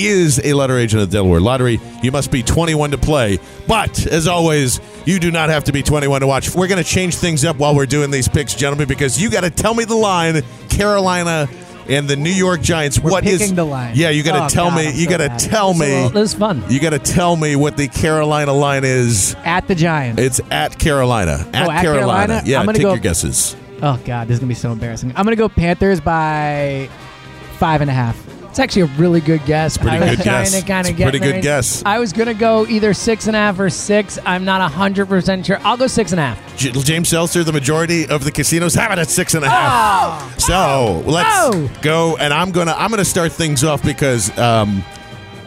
is 0.06 0.40
a 0.44 0.52
letter 0.54 0.76
agent 0.78 1.02
of 1.02 1.10
the 1.10 1.16
Delaware 1.16 1.40
Lottery. 1.40 1.80
You 2.02 2.12
must 2.12 2.30
be 2.30 2.42
21 2.42 2.92
to 2.92 2.98
play. 2.98 3.38
But 3.66 4.06
as 4.06 4.26
always, 4.26 4.80
you 5.06 5.18
do 5.18 5.30
not 5.30 5.48
have 5.50 5.64
to 5.64 5.72
be 5.72 5.82
21 5.82 6.20
to 6.22 6.26
watch. 6.26 6.54
We're 6.54 6.68
going 6.68 6.82
to 6.82 6.88
change 6.88 7.16
things 7.16 7.44
up 7.44 7.56
while 7.56 7.74
we're 7.74 7.86
doing 7.86 8.10
these 8.10 8.28
picks, 8.28 8.54
gentlemen, 8.54 8.88
because 8.88 9.20
you 9.20 9.30
got 9.30 9.42
to 9.42 9.50
tell 9.50 9.74
me 9.74 9.84
the 9.84 9.94
line 9.96 10.42
Carolina 10.68 11.48
and 11.88 12.06
the 12.06 12.16
New 12.16 12.30
York 12.30 12.60
Giants. 12.60 12.98
We're 13.00 13.10
What 13.10 13.26
is 13.26 13.40
picking 13.40 13.54
the 13.56 13.64
line. 13.64 13.94
Yeah, 13.96 14.10
you 14.10 14.22
got 14.22 14.36
to 14.38 14.44
Oh, 14.44 14.48
tell 14.48 14.70
God, 14.70 14.76
me. 14.76 14.88
I'm 14.88 14.94
You 14.94 15.04
so 15.04 15.10
got 15.18 15.38
to 15.38 15.48
tell 15.48 15.74
me. 15.74 16.08
This 16.12 16.32
is 16.32 16.34
fun. 16.38 16.62
You 16.68 16.80
got 16.80 16.90
to 16.90 16.98
tell 16.98 17.34
me 17.36 17.56
what 17.56 17.76
the 17.76 17.88
Carolina 17.88 18.52
line 18.52 18.84
is. 18.84 19.34
At 19.44 19.66
the 19.68 19.74
Giants. 19.74 20.20
It's 20.20 20.40
at 20.50 20.78
Carolina. 20.78 21.38
Oh, 21.40 21.48
at, 21.56 21.66
Oh, 21.66 21.70
at 21.70 21.80
Carolina. 21.82 22.26
Carolina? 22.26 22.42
Yeah, 22.44 22.60
I'm 22.60 22.66
gonna 22.66 22.76
take 22.78 22.82
go- 22.84 22.92
your 22.92 23.00
guesses. 23.00 23.56
oh 23.82 23.98
God, 24.04 24.28
this 24.28 24.34
is 24.34 24.40
gonna 24.40 24.48
be 24.48 24.54
so 24.54 24.70
embarrassing. 24.72 25.12
I'm 25.16 25.24
gonna 25.24 25.36
go 25.36 25.48
Panthers 25.48 26.00
by 26.00 26.88
five 27.58 27.80
and 27.80 27.90
a 27.90 27.94
half. 27.94 28.16
It's 28.58 28.64
actually 28.64 28.82
a 28.82 28.98
really 28.98 29.20
good 29.20 29.44
guess. 29.44 29.78
Pretty 29.78 29.98
I 29.98 30.00
was 30.00 30.16
good 30.16 30.24
guess. 30.24 30.50
Kinda, 30.50 30.66
kinda 30.66 30.90
It's 30.90 30.98
a 30.98 31.02
pretty 31.04 31.18
good 31.20 31.36
it. 31.36 31.42
guess. 31.42 31.80
I 31.86 32.00
was 32.00 32.12
gonna 32.12 32.34
go 32.34 32.66
either 32.66 32.92
six 32.92 33.28
and 33.28 33.36
a 33.36 33.38
half 33.38 33.56
or 33.60 33.70
six. 33.70 34.18
I'm 34.26 34.44
not 34.44 34.68
hundred 34.72 35.06
percent 35.06 35.46
sure. 35.46 35.60
I'll 35.62 35.76
go 35.76 35.86
six 35.86 36.10
and 36.10 36.18
a 36.18 36.24
half. 36.24 36.56
J- 36.56 36.72
James 36.72 37.08
Seltzer, 37.08 37.44
the 37.44 37.52
majority 37.52 38.08
of 38.08 38.24
the 38.24 38.32
casinos 38.32 38.74
have 38.74 38.90
it 38.90 38.98
at 38.98 39.10
six 39.10 39.34
and 39.34 39.44
a 39.44 39.48
half. 39.48 40.40
So 40.40 41.04
let's 41.06 41.28
Oh! 41.32 41.70
go, 41.82 42.16
and 42.16 42.34
I'm 42.34 42.50
gonna 42.50 42.74
I'm 42.76 42.90
gonna 42.90 43.04
start 43.04 43.30
things 43.30 43.62
off 43.62 43.80
because 43.84 44.36
um, 44.36 44.82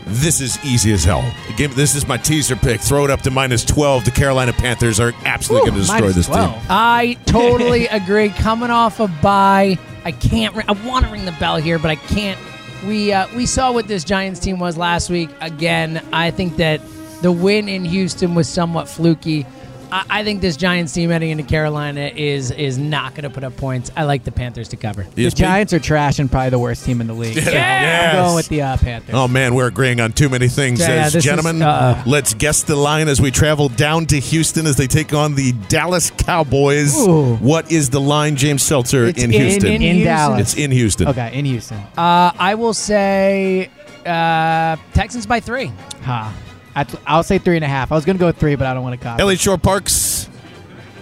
this 0.05 0.39
is 0.39 0.57
easy 0.63 0.93
as 0.93 1.03
hell. 1.03 1.29
Give, 1.57 1.75
this 1.75 1.95
is 1.95 2.07
my 2.07 2.15
teaser 2.15 2.55
pick. 2.55 2.79
Throw 2.79 3.03
it 3.03 3.11
up 3.11 3.23
to 3.23 3.29
minus 3.31 3.65
12. 3.65 4.05
The 4.05 4.11
Carolina 4.11 4.53
Panthers 4.53 5.01
are 5.01 5.11
absolutely 5.25 5.71
going 5.71 5.81
to 5.81 5.85
destroy 5.85 5.99
minus 5.99 6.15
this 6.15 6.27
12. 6.27 6.53
team. 6.53 6.61
I 6.69 7.17
totally 7.25 7.87
agree. 7.89 8.29
Coming 8.29 8.69
off 8.69 9.01
a 9.01 9.07
bye, 9.09 9.77
I 10.05 10.13
can't. 10.13 10.55
ri- 10.55 10.63
I 10.67 10.71
want 10.71 11.05
to 11.07 11.11
ring 11.11 11.25
the 11.25 11.33
bell 11.33 11.57
here, 11.57 11.77
but 11.77 11.91
I 11.91 11.95
can't. 11.95 12.39
We 12.85 13.13
uh, 13.13 13.27
we 13.35 13.45
saw 13.45 13.71
what 13.71 13.87
this 13.87 14.03
Giants 14.03 14.39
team 14.39 14.59
was 14.59 14.77
last 14.77 15.09
week. 15.09 15.29
Again, 15.39 16.03
I 16.11 16.31
think 16.31 16.57
that 16.57 16.81
the 17.21 17.31
win 17.31 17.69
in 17.69 17.85
Houston 17.85 18.33
was 18.33 18.49
somewhat 18.49 18.89
fluky. 18.89 19.45
I, 19.91 20.05
I 20.09 20.23
think 20.23 20.41
this 20.41 20.55
Giants 20.57 20.93
team 20.93 21.09
heading 21.09 21.29
into 21.31 21.43
Carolina 21.43 22.01
is 22.15 22.51
is 22.51 22.77
not 22.77 23.13
going 23.15 23.23
to 23.23 23.29
put 23.29 23.43
up 23.43 23.55
points. 23.57 23.91
I 23.95 24.03
like 24.05 24.23
the 24.23 24.31
Panthers 24.31 24.69
to 24.69 24.77
cover. 24.77 25.03
The 25.15 25.29
Giants 25.29 25.73
are 25.73 25.79
trash 25.79 26.19
and 26.19 26.31
probably 26.31 26.49
the 26.51 26.59
worst 26.59 26.85
team 26.85 27.01
in 27.01 27.07
the 27.07 27.13
league. 27.13 27.37
So 27.43 27.51
Yes. 27.51 28.15
I'm 28.15 28.23
going 28.23 28.35
with 28.35 28.47
the 28.49 28.61
uh, 28.61 28.77
Panthers. 28.77 29.13
Oh 29.15 29.27
man, 29.27 29.53
we're 29.55 29.67
agreeing 29.67 29.99
on 29.99 30.11
too 30.13 30.29
many 30.29 30.47
things. 30.47 30.79
Yeah, 30.79 30.87
As 31.05 31.13
this 31.13 31.19
is- 31.19 31.23
gentlemen, 31.25 31.61
uh-uh. 31.61 32.03
let's 32.05 32.33
guess 32.33 32.63
the 32.63 32.75
line 32.75 33.07
as 33.07 33.19
we 33.21 33.31
travel 33.31 33.67
down 33.69 34.05
to 34.07 34.19
Houston 34.19 34.65
as 34.65 34.77
they 34.77 34.87
take 34.87 35.13
on 35.13 35.35
the 35.35 35.51
Dallas 35.67 36.11
Cowboys. 36.11 36.97
Ooh. 36.97 37.35
What 37.37 37.71
is 37.71 37.89
the 37.89 37.99
line, 38.01 38.35
James 38.35 38.63
Seltzer, 38.63 39.05
It's 39.05 39.21
in 39.21 39.33
in- 39.33 39.41
Houston? 39.41 39.65
in 39.67 39.73
In 39.81 39.95
Houston. 39.95 40.05
Dallas. 40.05 40.39
It's 40.41 40.55
in 40.55 40.71
Houston. 40.71 41.07
Okay, 41.09 41.31
in 41.37 41.45
Houston. 41.45 41.77
Uh, 41.97 42.31
I 42.37 42.55
will 42.55 42.73
say 42.73 43.69
uh, 44.05 44.75
Texans 44.93 45.25
by 45.25 45.39
three. 45.39 45.71
Ha. 46.03 46.33
I'll 47.05 47.23
say 47.23 47.37
three 47.37 47.55
and 47.57 47.65
a 47.65 47.67
half. 47.67 47.91
I 47.91 47.95
was 47.95 48.05
going 48.05 48.17
to 48.17 48.19
go 48.19 48.27
with 48.27 48.37
three, 48.37 48.55
but 48.55 48.67
I 48.67 48.73
don't 48.73 48.83
want 48.83 48.99
to 48.99 49.03
copy. 49.03 49.21
Elliott 49.21 49.39
Shore 49.39 49.57
Parks. 49.57 50.29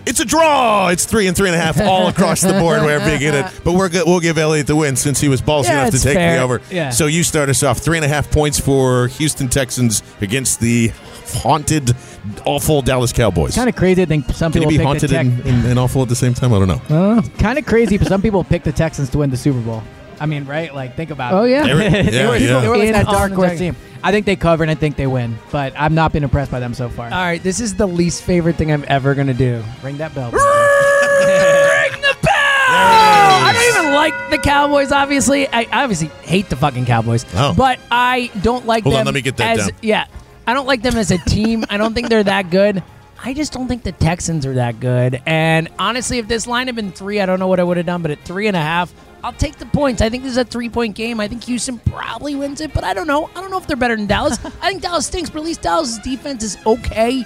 It's 0.06 0.20
a 0.20 0.26
draw. 0.26 0.88
It's 0.88 1.06
three 1.06 1.28
and 1.28 1.38
three 1.38 1.50
and 1.50 1.56
a 1.56 1.60
half 1.60 1.80
all 1.80 2.08
across 2.08 2.42
the 2.42 2.54
board. 2.54 2.82
We're 2.82 3.00
big 3.00 3.22
in 3.22 3.36
it, 3.36 3.46
but 3.64 3.74
we're 3.74 3.90
good. 3.90 4.06
We'll 4.08 4.22
give 4.22 4.40
Elliot 4.40 4.66
the 4.66 4.76
win 4.76 4.96
since 4.96 5.20
he 5.20 5.28
was 5.30 5.40
ballsy 5.42 5.66
Yeah, 5.66 5.82
enough 5.82 5.94
to 5.94 6.00
take 6.00 6.16
fair. 6.16 6.38
me 6.38 6.44
over. 6.44 6.62
Yeah. 6.72 6.90
So 6.90 7.06
you 7.06 7.24
start 7.24 7.48
us 7.50 7.62
off 7.62 7.78
three 7.78 7.98
and 7.98 8.06
a 8.06 8.08
half 8.08 8.32
points 8.32 8.60
for 8.60 9.08
Houston 9.10 9.50
Texans 9.50 10.02
against 10.22 10.62
the 10.62 10.92
haunted, 11.28 11.96
awful 12.44 12.82
Dallas 12.82 13.14
Cowboys. 13.14 13.54
Kind 13.54 13.70
of 13.70 13.76
crazy. 13.76 14.02
I 14.02 14.06
think 14.06 14.26
some 14.32 14.52
Can 14.52 14.62
people 14.64 14.72
be 14.72 14.84
haunted 14.84 15.12
Tex- 15.12 15.28
and, 15.30 15.46
and, 15.46 15.66
and 15.68 15.78
awful 15.78 16.02
at 16.02 16.10
the 16.10 16.16
same 16.16 16.34
time? 16.34 16.54
I 16.54 16.60
don't 16.66 16.90
know. 16.90 17.22
kind 17.38 17.60
of 17.60 17.68
crazy, 17.68 18.00
but 18.00 18.08
some 18.08 18.22
people 18.24 18.44
pick 18.44 18.64
the 18.64 18.72
Texans 18.72 19.10
to 19.12 19.20
win 19.20 19.30
the 19.30 19.38
Super 19.38 19.60
Bowl. 19.60 19.84
I 20.20 20.26
mean, 20.26 20.46
right? 20.46 20.74
Like, 20.74 20.96
think 20.96 21.12
about 21.12 21.34
Oh, 21.34 21.44
it. 21.44 21.52
yeah. 21.52 21.64
They 21.68 21.74
were- 21.74 21.80
they, 21.80 22.12
yeah, 22.12 22.30
were, 22.30 22.36
yeah. 22.38 22.60
they 22.62 22.68
were 22.68 22.78
like 22.78 22.88
In 22.88 22.94
that 22.94 23.06
dark 23.06 23.32
horse 23.32 23.58
team. 23.58 23.76
I 24.04 24.12
think 24.12 24.26
they 24.26 24.36
cover 24.36 24.64
and 24.64 24.72
I 24.72 24.76
think 24.76 24.96
they 24.96 25.08
win, 25.08 25.38
but 25.52 25.74
I've 25.78 25.92
not 25.92 26.14
been 26.14 26.24
impressed 26.24 26.52
by 26.52 26.60
them 26.62 26.74
so 26.74 26.88
far. 26.90 27.06
All 27.08 27.12
right, 27.12 27.42
this 27.44 27.60
is 27.60 27.76
the 27.76 27.86
least 27.88 28.24
favorite 28.24 28.56
thing 28.56 28.72
I'm 28.72 28.86
ever 28.88 29.14
going 29.14 29.28
to 29.28 29.34
do. 29.34 29.62
Ring 29.84 29.98
that 29.98 30.16
bell. 30.16 30.32
Ring 30.32 32.02
the 32.02 32.18
bell! 32.22 32.32
Oh, 32.72 33.42
I 33.44 33.52
don't 33.54 33.84
even 33.84 33.94
like 33.96 34.30
the 34.30 34.38
Cowboys. 34.38 34.92
Obviously, 34.94 35.48
I 35.50 35.68
obviously 35.72 36.08
hate 36.24 36.50
the 36.50 36.56
fucking 36.56 36.86
Cowboys. 36.86 37.26
Oh. 37.36 37.54
But 37.56 37.80
I 37.92 38.32
don't 38.42 38.66
like 38.66 38.84
Hold 38.84 38.96
on, 38.96 39.06
let 39.06 39.14
me 39.14 39.22
get 39.22 39.36
that 39.38 39.60
as, 39.60 39.68
down. 39.68 39.78
Yeah, 39.82 40.06
I 40.48 40.54
don't 40.54 40.68
like 40.68 40.82
them 40.82 40.96
as 40.96 41.12
a 41.12 41.18
team. 41.18 41.66
I 41.70 41.78
don't 41.78 41.94
think 41.94 42.08
they're 42.10 42.24
that 42.24 42.50
good. 42.50 42.82
I 43.22 43.34
just 43.34 43.52
don't 43.52 43.68
think 43.68 43.84
the 43.84 43.92
Texans 43.92 44.46
are 44.46 44.54
that 44.54 44.80
good. 44.80 45.22
And 45.26 45.68
honestly, 45.78 46.20
if 46.20 46.28
this 46.30 46.48
line 46.48 46.68
had 46.68 46.76
been 46.78 46.94
three, 46.94 47.20
I 47.20 47.26
don't 47.26 47.40
know 47.40 47.48
what 47.48 47.60
I 47.60 47.64
would 47.64 47.76
have 47.76 47.86
done. 47.86 48.02
But 48.02 48.12
at 48.12 48.22
three 48.24 48.48
and 48.48 48.56
a 48.56 48.62
half, 48.62 48.94
I'll 49.24 49.34
take 49.34 49.58
the 49.58 49.66
points. 49.66 50.02
I 50.02 50.10
think 50.10 50.24
this 50.24 50.34
is 50.34 50.38
a 50.38 50.46
three-point 50.46 50.96
game. 50.96 51.20
I 51.20 51.28
think 51.28 51.44
Houston 51.46 51.80
probably 51.80 52.36
wins 52.36 52.62
it, 52.62 52.74
but 52.74 52.84
I 52.84 52.94
don't 52.94 53.08
know. 53.08 53.30
I 53.36 53.42
don't 53.42 53.52
know 53.52 53.58
if 53.58 53.68
they're 53.68 53.78
better 53.78 53.96
than 53.96 54.08
Dallas. 54.08 54.44
I 54.46 54.70
think 54.70 54.82
Dallas 54.82 55.08
stinks, 55.08 55.30
but 55.30 55.40
at 55.40 55.46
least 55.46 55.62
Dallas' 55.62 55.98
defense 56.00 56.44
is 56.44 56.58
okay. 56.66 57.26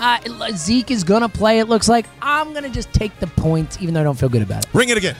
Uh, 0.00 0.18
Zeke 0.52 0.90
is 0.90 1.04
gonna 1.04 1.28
play. 1.28 1.60
It 1.60 1.68
looks 1.68 1.88
like 1.88 2.06
I'm 2.20 2.52
gonna 2.52 2.68
just 2.68 2.92
take 2.92 3.18
the 3.20 3.26
points, 3.28 3.78
even 3.80 3.94
though 3.94 4.00
I 4.00 4.04
don't 4.04 4.18
feel 4.18 4.28
good 4.28 4.42
about 4.42 4.64
it. 4.64 4.74
Ring 4.74 4.88
it 4.88 4.96
again. 4.98 5.16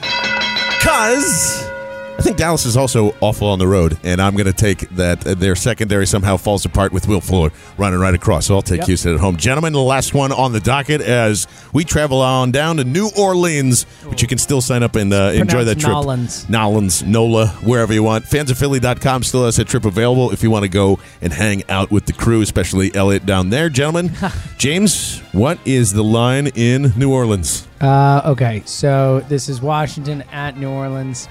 Cause 0.81 1.65
I 1.67 1.84
think 2.25 2.37
Dallas 2.39 2.65
is 2.65 2.77
also 2.77 3.15
awful 3.21 3.49
on 3.49 3.59
the 3.59 3.67
road, 3.69 3.99
and 4.03 4.21
I'm 4.21 4.33
going 4.35 4.47
to 4.47 4.53
take 4.53 4.89
that 4.91 5.21
their 5.21 5.55
secondary 5.55 6.07
somehow 6.07 6.37
falls 6.37 6.65
apart 6.65 6.93
with 6.93 7.07
Will 7.07 7.21
Fuller 7.21 7.51
running 7.79 8.01
right 8.01 8.15
across. 8.15 8.47
So 8.47 8.55
I'll 8.55 8.63
take 8.63 8.79
Yep. 8.79 8.87
Houston 8.87 9.15
at 9.15 9.21
home. 9.21 9.37
Gentlemen, 9.37 9.73
the 9.73 9.81
last 9.81 10.15
one 10.15 10.33
on 10.33 10.53
the 10.53 10.61
docket 10.61 11.01
as 11.01 11.47
we 11.73 11.85
travel 11.85 12.21
on 12.21 12.51
down 12.51 12.79
to 12.79 12.85
New 12.85 13.11
Orleans, 13.17 13.85
but 14.09 14.23
you 14.23 14.27
can 14.29 14.39
still 14.39 14.61
sign 14.61 14.83
up 14.83 14.97
and 14.97 15.13
uh, 15.13 15.33
enjoy 15.35 15.65
that 15.65 15.79
trip. 15.79 15.93
Nolans. 15.93 16.49
Nolans, 16.49 17.03
NOLA, 17.03 17.49
wherever 17.63 17.93
you 17.93 18.03
want. 18.03 18.25
Fansofphilly.com 18.25 19.23
still 19.23 19.45
has 19.45 19.57
that 19.57 19.69
trip 19.69 19.85
available 19.85 20.31
if 20.33 20.43
you 20.43 20.51
want 20.51 20.65
to 20.65 20.69
go 20.71 20.99
and 21.21 21.33
hang 21.33 21.63
out 21.69 21.91
with 21.91 22.07
the 22.07 22.13
crew, 22.13 22.41
especially 22.41 22.95
Elliot 22.95 23.27
down 23.27 23.51
there. 23.51 23.69
Gentlemen, 23.69 24.11
James, 24.59 25.21
what 25.33 25.59
is 25.65 25.93
the 25.93 26.03
line 26.05 26.47
in 26.49 26.93
New 26.97 27.13
Orleans? 27.13 27.69
Uh, 27.81 28.23
okay, 28.25 28.63
so 28.65 29.21
this 29.29 29.49
is 29.51 29.61
Washington 29.61 30.23
at 30.33 30.57
New 30.57 30.71
Orleans. 30.71 31.29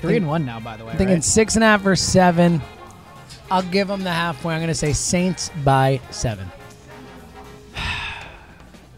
Three 0.00 0.16
and 0.16 0.26
one 0.26 0.44
now, 0.44 0.60
by 0.60 0.76
the 0.76 0.84
way. 0.84 0.92
I'm 0.92 0.98
thinking 0.98 1.16
right? 1.16 1.24
six 1.24 1.54
and 1.56 1.64
a 1.64 1.66
half 1.66 1.84
or 1.86 1.94
seven. 1.96 2.60
I'll 3.50 3.62
give 3.62 3.88
them 3.88 4.02
the 4.04 4.10
half 4.12 4.40
point. 4.42 4.54
I'm 4.54 4.60
going 4.60 4.68
to 4.68 4.74
say 4.74 4.92
Saints 4.92 5.50
by 5.64 6.00
seven. 6.10 6.48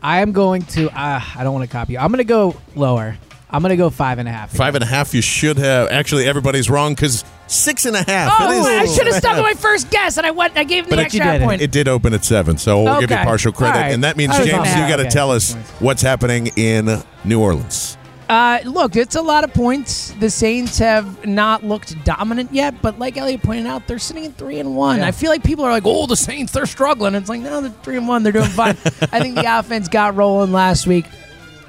I 0.02 0.20
am 0.20 0.32
going 0.32 0.62
to. 0.62 0.88
Uh, 0.90 1.20
I 1.36 1.44
don't 1.44 1.54
want 1.54 1.68
to 1.68 1.72
copy 1.72 1.94
you. 1.94 1.98
I'm 1.98 2.08
going 2.08 2.18
to 2.18 2.24
go 2.24 2.56
lower. 2.74 3.16
I'm 3.50 3.60
going 3.62 3.70
to 3.70 3.76
go 3.76 3.90
five 3.90 4.18
and 4.18 4.26
a 4.28 4.32
half. 4.32 4.50
Five 4.54 4.74
and 4.76 4.82
a 4.82 4.86
half, 4.86 5.12
you 5.14 5.20
should 5.20 5.58
have. 5.58 5.88
Actually, 5.90 6.26
everybody's 6.26 6.70
wrong 6.70 6.94
because 6.94 7.22
six 7.48 7.84
and 7.84 7.94
a 7.94 8.02
half. 8.02 8.32
Oh, 8.40 8.50
It 8.50 8.56
is 8.60 8.66
I 8.66 8.94
should 8.96 9.06
have 9.06 9.16
stuck 9.16 9.36
with 9.36 9.44
half. 9.44 9.54
my 9.56 9.60
first 9.60 9.90
guess, 9.90 10.16
and 10.16 10.26
I 10.26 10.30
went. 10.30 10.56
I 10.56 10.64
gave 10.64 10.84
them 10.84 10.90
But 10.90 10.96
the 10.96 11.02
it, 11.02 11.04
extra 11.06 11.24
half 11.24 11.40
point. 11.42 11.60
it 11.60 11.70
did 11.70 11.86
open 11.86 12.14
at 12.14 12.24
seven, 12.24 12.56
so 12.56 12.82
we'll 12.82 13.00
give 13.00 13.10
you 13.10 13.16
partial 13.18 13.52
credit. 13.52 13.76
All 13.76 13.82
right. 13.82 13.92
And 13.92 14.04
that 14.04 14.16
means, 14.16 14.34
James, 14.38 14.48
you 14.48 14.54
got 14.88 14.96
to 14.96 15.02
Okay. 15.02 15.10
tell 15.10 15.30
us 15.30 15.52
what's 15.80 16.00
happening 16.02 16.46
in 16.56 17.02
New 17.24 17.40
Orleans. 17.40 17.98
Uh, 18.32 18.60
look, 18.64 18.96
it's 18.96 19.14
a 19.14 19.20
lot 19.20 19.44
of 19.44 19.52
points. 19.52 20.12
The 20.12 20.30
Saints 20.30 20.78
have 20.78 21.26
not 21.26 21.64
looked 21.64 22.02
dominant 22.02 22.50
yet, 22.50 22.80
but 22.80 22.98
like 22.98 23.18
Elliot 23.18 23.42
pointed 23.42 23.66
out, 23.66 23.86
they're 23.86 23.98
sitting 23.98 24.24
at 24.24 24.36
three 24.36 24.58
and 24.58 24.74
one. 24.74 25.00
Yeah. 25.00 25.06
I 25.08 25.10
feel 25.10 25.30
like 25.30 25.44
people 25.44 25.66
are 25.66 25.70
like, 25.70 25.82
"Oh, 25.84 26.06
the 26.06 26.16
Saints, 26.16 26.50
they're 26.50 26.64
struggling." 26.64 27.14
It's 27.14 27.28
like, 27.28 27.42
no, 27.42 27.60
they're 27.60 27.70
three 27.82 27.98
and 27.98 28.08
one. 28.08 28.22
They're 28.22 28.32
doing 28.32 28.48
fine. 28.48 28.70
I 29.12 29.20
think 29.20 29.34
the 29.34 29.58
offense 29.58 29.86
got 29.86 30.16
rolling 30.16 30.50
last 30.50 30.86
week. 30.86 31.04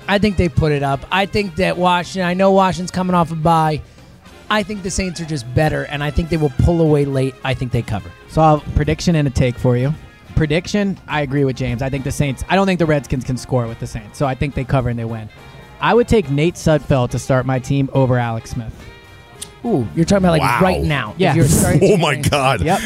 I 0.07 0.19
think 0.19 0.37
they 0.37 0.47
put 0.47 0.71
it 0.71 0.83
up. 0.83 1.05
I 1.11 1.25
think 1.25 1.57
that 1.57 1.75
Washington. 1.75 2.25
I 2.25 2.33
know 2.33 2.51
Washington's 2.51 2.91
coming 2.91 3.13
off 3.13 3.29
a 3.33 3.35
bye. 3.35 3.81
I 4.49 4.63
think 4.63 4.83
the 4.83 4.91
Saints 4.91 5.19
are 5.19 5.25
just 5.25 5.53
better, 5.53 5.83
and 5.87 6.01
I 6.01 6.11
think 6.11 6.29
they 6.29 6.37
will 6.37 6.53
pull 6.59 6.79
away 6.79 7.03
late. 7.03 7.35
I 7.43 7.55
think 7.55 7.73
they 7.73 7.81
cover. 7.81 8.09
So 8.29 8.41
I'll 8.41 8.61
prediction 8.73 9.17
and 9.17 9.27
a 9.27 9.31
take 9.31 9.57
for 9.57 9.75
you. 9.75 9.93
Prediction, 10.37 10.97
I 11.09 11.23
agree 11.23 11.43
with 11.43 11.57
James. 11.57 11.81
I 11.81 11.89
think 11.89 12.05
the 12.05 12.11
Saints. 12.13 12.45
I 12.47 12.55
don't 12.55 12.67
think 12.67 12.79
the 12.79 12.85
Redskins 12.85 13.25
can 13.25 13.35
score 13.35 13.67
with 13.67 13.81
the 13.81 13.87
Saints, 13.87 14.17
so 14.17 14.25
I 14.25 14.33
think 14.33 14.55
they 14.55 14.63
cover 14.63 14.87
and 14.87 14.97
they 14.97 15.03
win. 15.03 15.27
I 15.83 15.93
would 15.93 16.07
take 16.07 16.31
Nate 16.31 16.55
Sudfeld 16.55 17.09
to 17.11 17.19
start 17.19 17.45
my 17.45 17.59
team 17.59 17.89
over 17.93 18.17
Alex 18.17 18.51
Smith. 18.51 18.73
Ooh, 19.65 19.87
you're 19.95 20.05
talking 20.05 20.23
about 20.23 20.31
like 20.31 20.41
Wow. 20.41 20.59
right 20.61 20.81
now. 20.81 21.11
If 21.11 21.19
Yeah. 21.19 21.35
you're 21.35 21.45
starting 21.45 21.81
Oh 21.93 21.97
my 21.97 22.15
God! 22.15 22.61
Yep. 22.61 22.79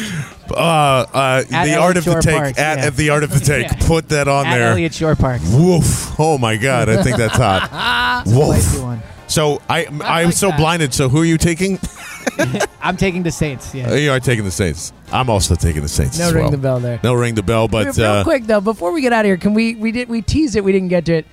Uh, 0.50 0.54
uh, 0.54 1.04
At 1.14 1.48
the 1.48 1.54
Elliott 1.56 1.78
art 1.78 1.96
of 1.96 2.04
the 2.04 2.12
Shore 2.12 2.20
take. 2.22 2.36
Parks, 2.36 2.58
at, 2.58 2.78
yeah. 2.78 2.86
at 2.86 2.96
the 2.96 3.10
art 3.10 3.22
of 3.22 3.30
the 3.30 3.40
take. 3.44 3.62
Yeah. 3.70 3.86
Put 3.86 4.08
that 4.10 4.26
on 4.28 4.46
At 4.46 4.54
there. 4.58 4.70
Elliott 4.72 4.94
Shore 4.94 5.14
Parks. 5.14 5.44
Woof! 5.52 6.18
Oh 6.18 6.38
my 6.38 6.56
God! 6.56 6.88
I 6.88 7.02
think 7.02 7.16
that's 7.16 7.36
hot. 7.36 8.24
Woof! 8.26 8.82
one. 8.82 9.02
So 9.28 9.60
I, 9.68 9.86
I'm 9.86 9.98
like 9.98 10.32
so 10.32 10.48
that. 10.48 10.58
blinded. 10.58 10.92
So 10.94 11.08
who 11.08 11.20
are 11.20 11.24
you 11.24 11.38
taking? 11.38 11.78
I'm 12.80 12.96
taking 12.96 13.22
the 13.22 13.30
Saints. 13.30 13.74
Yeah. 13.74 13.94
You 13.94 14.10
are 14.10 14.20
taking 14.20 14.44
the 14.44 14.50
Saints. 14.50 14.92
I'm 15.12 15.28
also 15.30 15.54
taking 15.54 15.82
the 15.82 15.88
Saints. 15.88 16.18
No 16.18 16.26
as 16.28 16.32
ring 16.34 16.42
well. 16.44 16.50
the 16.50 16.58
bell 16.58 16.80
there. 16.80 16.98
No 17.04 17.14
ring 17.14 17.34
the 17.34 17.42
bell, 17.42 17.68
but 17.68 17.96
real 17.96 18.06
uh, 18.06 18.24
quick 18.24 18.44
though, 18.46 18.60
before 18.60 18.92
we 18.92 19.02
get 19.02 19.12
out 19.12 19.20
of 19.24 19.26
here, 19.26 19.36
can 19.36 19.54
we 19.54 19.74
we 19.76 19.92
did 19.92 20.08
we 20.08 20.22
teased 20.22 20.56
it, 20.56 20.64
we 20.64 20.72
didn't 20.72 20.88
get 20.88 21.04
to 21.06 21.14
it. 21.14 21.26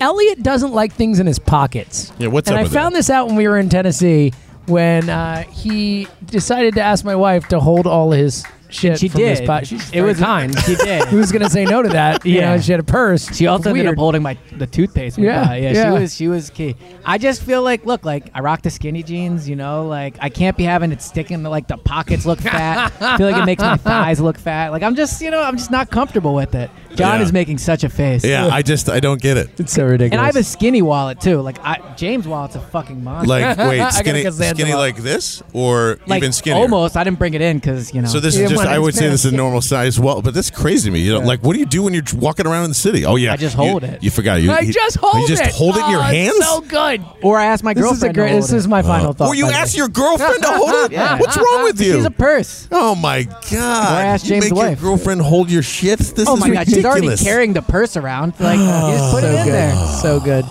Elliot 0.00 0.42
doesn't 0.42 0.72
like 0.72 0.92
things 0.94 1.18
in 1.20 1.26
his 1.26 1.38
pockets. 1.38 2.12
Yeah, 2.18 2.28
what's 2.28 2.48
and 2.48 2.54
up 2.56 2.58
And 2.58 2.60
I 2.60 2.62
with 2.64 2.72
found 2.72 2.94
that? 2.94 2.98
this 3.00 3.10
out 3.10 3.26
when 3.26 3.36
we 3.36 3.48
were 3.48 3.58
in 3.58 3.68
Tennessee 3.68 4.32
when 4.66 5.08
uh, 5.08 5.42
he 5.44 6.06
decided 6.26 6.74
to 6.74 6.82
ask 6.82 7.04
my 7.04 7.16
wife 7.16 7.48
to 7.48 7.58
hold 7.60 7.86
all 7.86 8.10
his 8.10 8.44
shit 8.70 8.98
She 8.98 9.08
from 9.08 9.22
his 9.22 9.38
did. 9.40 9.46
pot. 9.46 9.72
It 9.94 10.02
was- 10.02 10.18
kind. 10.18 10.54
she 10.66 10.74
did. 10.76 11.08
Who 11.08 11.16
was 11.16 11.32
gonna 11.32 11.48
say 11.48 11.64
no 11.64 11.80
to 11.82 11.88
that? 11.88 12.26
You 12.26 12.34
Yeah. 12.34 12.54
know, 12.56 12.60
she 12.60 12.70
had 12.72 12.80
a 12.80 12.84
purse. 12.84 13.34
She 13.34 13.46
also 13.46 13.70
ended 13.70 13.86
up 13.86 13.94
holding 13.96 14.22
my 14.22 14.36
the 14.52 14.66
toothpaste. 14.66 15.16
Yeah, 15.16 15.54
yeah, 15.54 15.70
yeah. 15.72 15.84
She 15.94 16.00
was 16.02 16.14
she 16.16 16.28
was 16.28 16.50
key. 16.50 16.76
I 17.02 17.16
just 17.16 17.42
feel 17.42 17.62
like 17.62 17.86
look 17.86 18.04
like 18.04 18.30
I 18.34 18.40
rock 18.40 18.60
the 18.60 18.68
skinny 18.68 19.02
jeans. 19.02 19.48
You 19.48 19.56
know, 19.56 19.86
like 19.86 20.18
I 20.20 20.28
can't 20.28 20.54
be 20.54 20.64
having 20.64 20.92
it 20.92 21.00
sticking 21.00 21.42
to 21.44 21.48
like 21.48 21.66
the 21.66 21.78
pockets 21.78 22.26
look 22.26 22.40
fat. 22.40 22.92
I 23.00 23.16
feel 23.16 23.30
like 23.30 23.40
it 23.42 23.46
makes 23.46 23.62
my 23.62 23.78
thighs 23.78 24.20
look 24.20 24.36
fat. 24.36 24.68
Like 24.70 24.82
I'm 24.82 24.94
just 24.96 25.22
you 25.22 25.30
know 25.30 25.40
I'm 25.42 25.56
just 25.56 25.70
not 25.70 25.90
comfortable 25.90 26.34
with 26.34 26.54
it. 26.54 26.70
John 26.98 27.18
Yeah. 27.20 27.24
is 27.26 27.32
making 27.32 27.58
such 27.58 27.84
a 27.84 27.88
face. 27.88 28.24
yeah, 28.24 28.46
I 28.48 28.62
just 28.62 28.88
I 28.90 29.00
don't 29.00 29.20
get 29.20 29.36
it. 29.36 29.48
It's 29.58 29.72
so 29.72 29.84
ridiculous. 29.84 30.12
and 30.12 30.20
I 30.20 30.26
have 30.26 30.36
a 30.36 30.42
skinny 30.42 30.82
wallet 30.82 31.20
too. 31.20 31.40
Like 31.40 31.58
I, 31.64 31.94
James' 31.96 32.26
wallet's 32.28 32.56
a 32.56 32.60
fucking 32.60 33.02
monster. 33.02 33.28
Like, 33.28 33.44
I 33.58 33.68
wait, 33.68 33.76
gotta 33.78 33.94
skinny, 33.94 34.22
get 34.22 34.32
Xanadu 34.32 34.56
skinny 34.56 34.72
up. 34.72 34.78
like 34.78 34.96
this, 34.96 35.42
or 35.52 35.98
like 36.06 36.18
even 36.18 36.32
skinnier? 36.32 36.60
almost. 36.60 36.96
I 36.96 37.04
didn't 37.04 37.18
bring 37.18 37.34
it 37.34 37.40
in 37.40 37.58
because 37.58 37.94
you 37.94 38.02
know. 38.02 38.08
So 38.08 38.20
this 38.20 38.36
You 38.36 38.44
is 38.44 38.50
just, 38.50 38.58
want 38.58 38.68
I 38.68 38.78
would 38.78 38.94
say 38.94 39.08
this 39.08 39.24
is 39.24 39.32
a 39.32 39.36
normal 39.36 39.60
size 39.60 39.98
well, 40.00 40.22
but 40.22 40.34
that's 40.34 40.50
crazy 40.50 40.88
to 40.90 40.92
me. 40.92 41.00
You 41.00 41.12
know, 41.14 41.20
like, 41.20 41.40
what 41.42 41.52
do 41.54 41.60
you 41.60 41.66
do 41.66 41.82
when 41.84 41.94
you're 41.94 42.02
walking 42.16 42.46
around 42.46 42.64
in 42.64 42.70
the 42.70 42.74
city? 42.74 43.04
Oh, 43.04 43.16
yeah. 43.16 43.32
I 43.32 43.36
just 43.36 43.56
you- 43.56 43.62
hold 43.62 43.84
it. 43.84 44.02
You 44.02 44.10
forgot. 44.10 44.40
You, 44.42 44.50
I 44.50 44.60
you- 44.60 44.72
just 44.72 44.96
hold 44.96 45.16
it. 45.16 45.20
you 45.30 45.36
just 45.36 45.56
hold 45.56 45.76
it 45.76 45.84
in 45.84 45.90
your 45.90 46.00
Oh, 46.00 46.06
it's 46.08 46.12
hands? 46.36 46.46
So 46.46 46.60
good. 46.62 47.04
or 47.22 47.38
I 47.38 47.46
asked 47.46 47.62
my 47.64 47.74
This 47.74 47.84
is 47.84 48.02
a 48.02 48.12
girlfriend. 48.12 48.14
to 48.16 48.22
hold 48.30 48.42
This 48.42 48.52
it. 48.52 48.56
is 48.56 48.68
my 48.68 48.82
final 48.82 49.10
uh, 49.10 49.12
thought. 49.12 49.28
Or 49.28 49.34
you 49.34 49.44
by 49.44 49.50
the 49.52 49.56
ask 49.56 49.74
way. 49.74 49.78
your 49.78 49.88
girlfriend 49.88 50.42
to 50.42 50.48
hold 50.48 50.70
it? 50.90 50.92
Yeah. 50.98 51.18
What's 51.18 51.36
wrong 51.36 51.62
with 51.64 51.80
you? 51.80 51.94
She's 51.96 52.04
a 52.04 52.10
purse. 52.10 52.66
oh, 52.72 52.94
my 52.94 53.22
God. 53.50 53.52
Or 53.52 54.04
ask 54.06 54.24
you 54.24 54.30
James' 54.30 54.44
make 54.46 54.54
wife. 54.54 54.80
your 54.80 54.90
girlfriend 54.90 55.20
hold 55.22 55.50
your 55.50 55.62
shit? 55.62 55.98
This 55.98 56.26
Oh 56.28 56.34
is 56.34 56.40
my 56.40 56.50
god, 56.50 56.66
she's 56.66 56.82
already 56.88 57.06
ridiculous. 57.08 57.22
carrying 57.22 57.52
the 57.52 57.62
purse 57.62 57.96
around. 57.96 58.34
Like 58.40 58.58
you 58.58 58.64
just 58.66 59.12
put 59.14 59.22
so 59.22 59.28
it 59.30 59.38
in 59.38 59.44
good. 59.44 59.54
there. 59.54 59.86
So 60.02 60.20
good. 60.20 60.44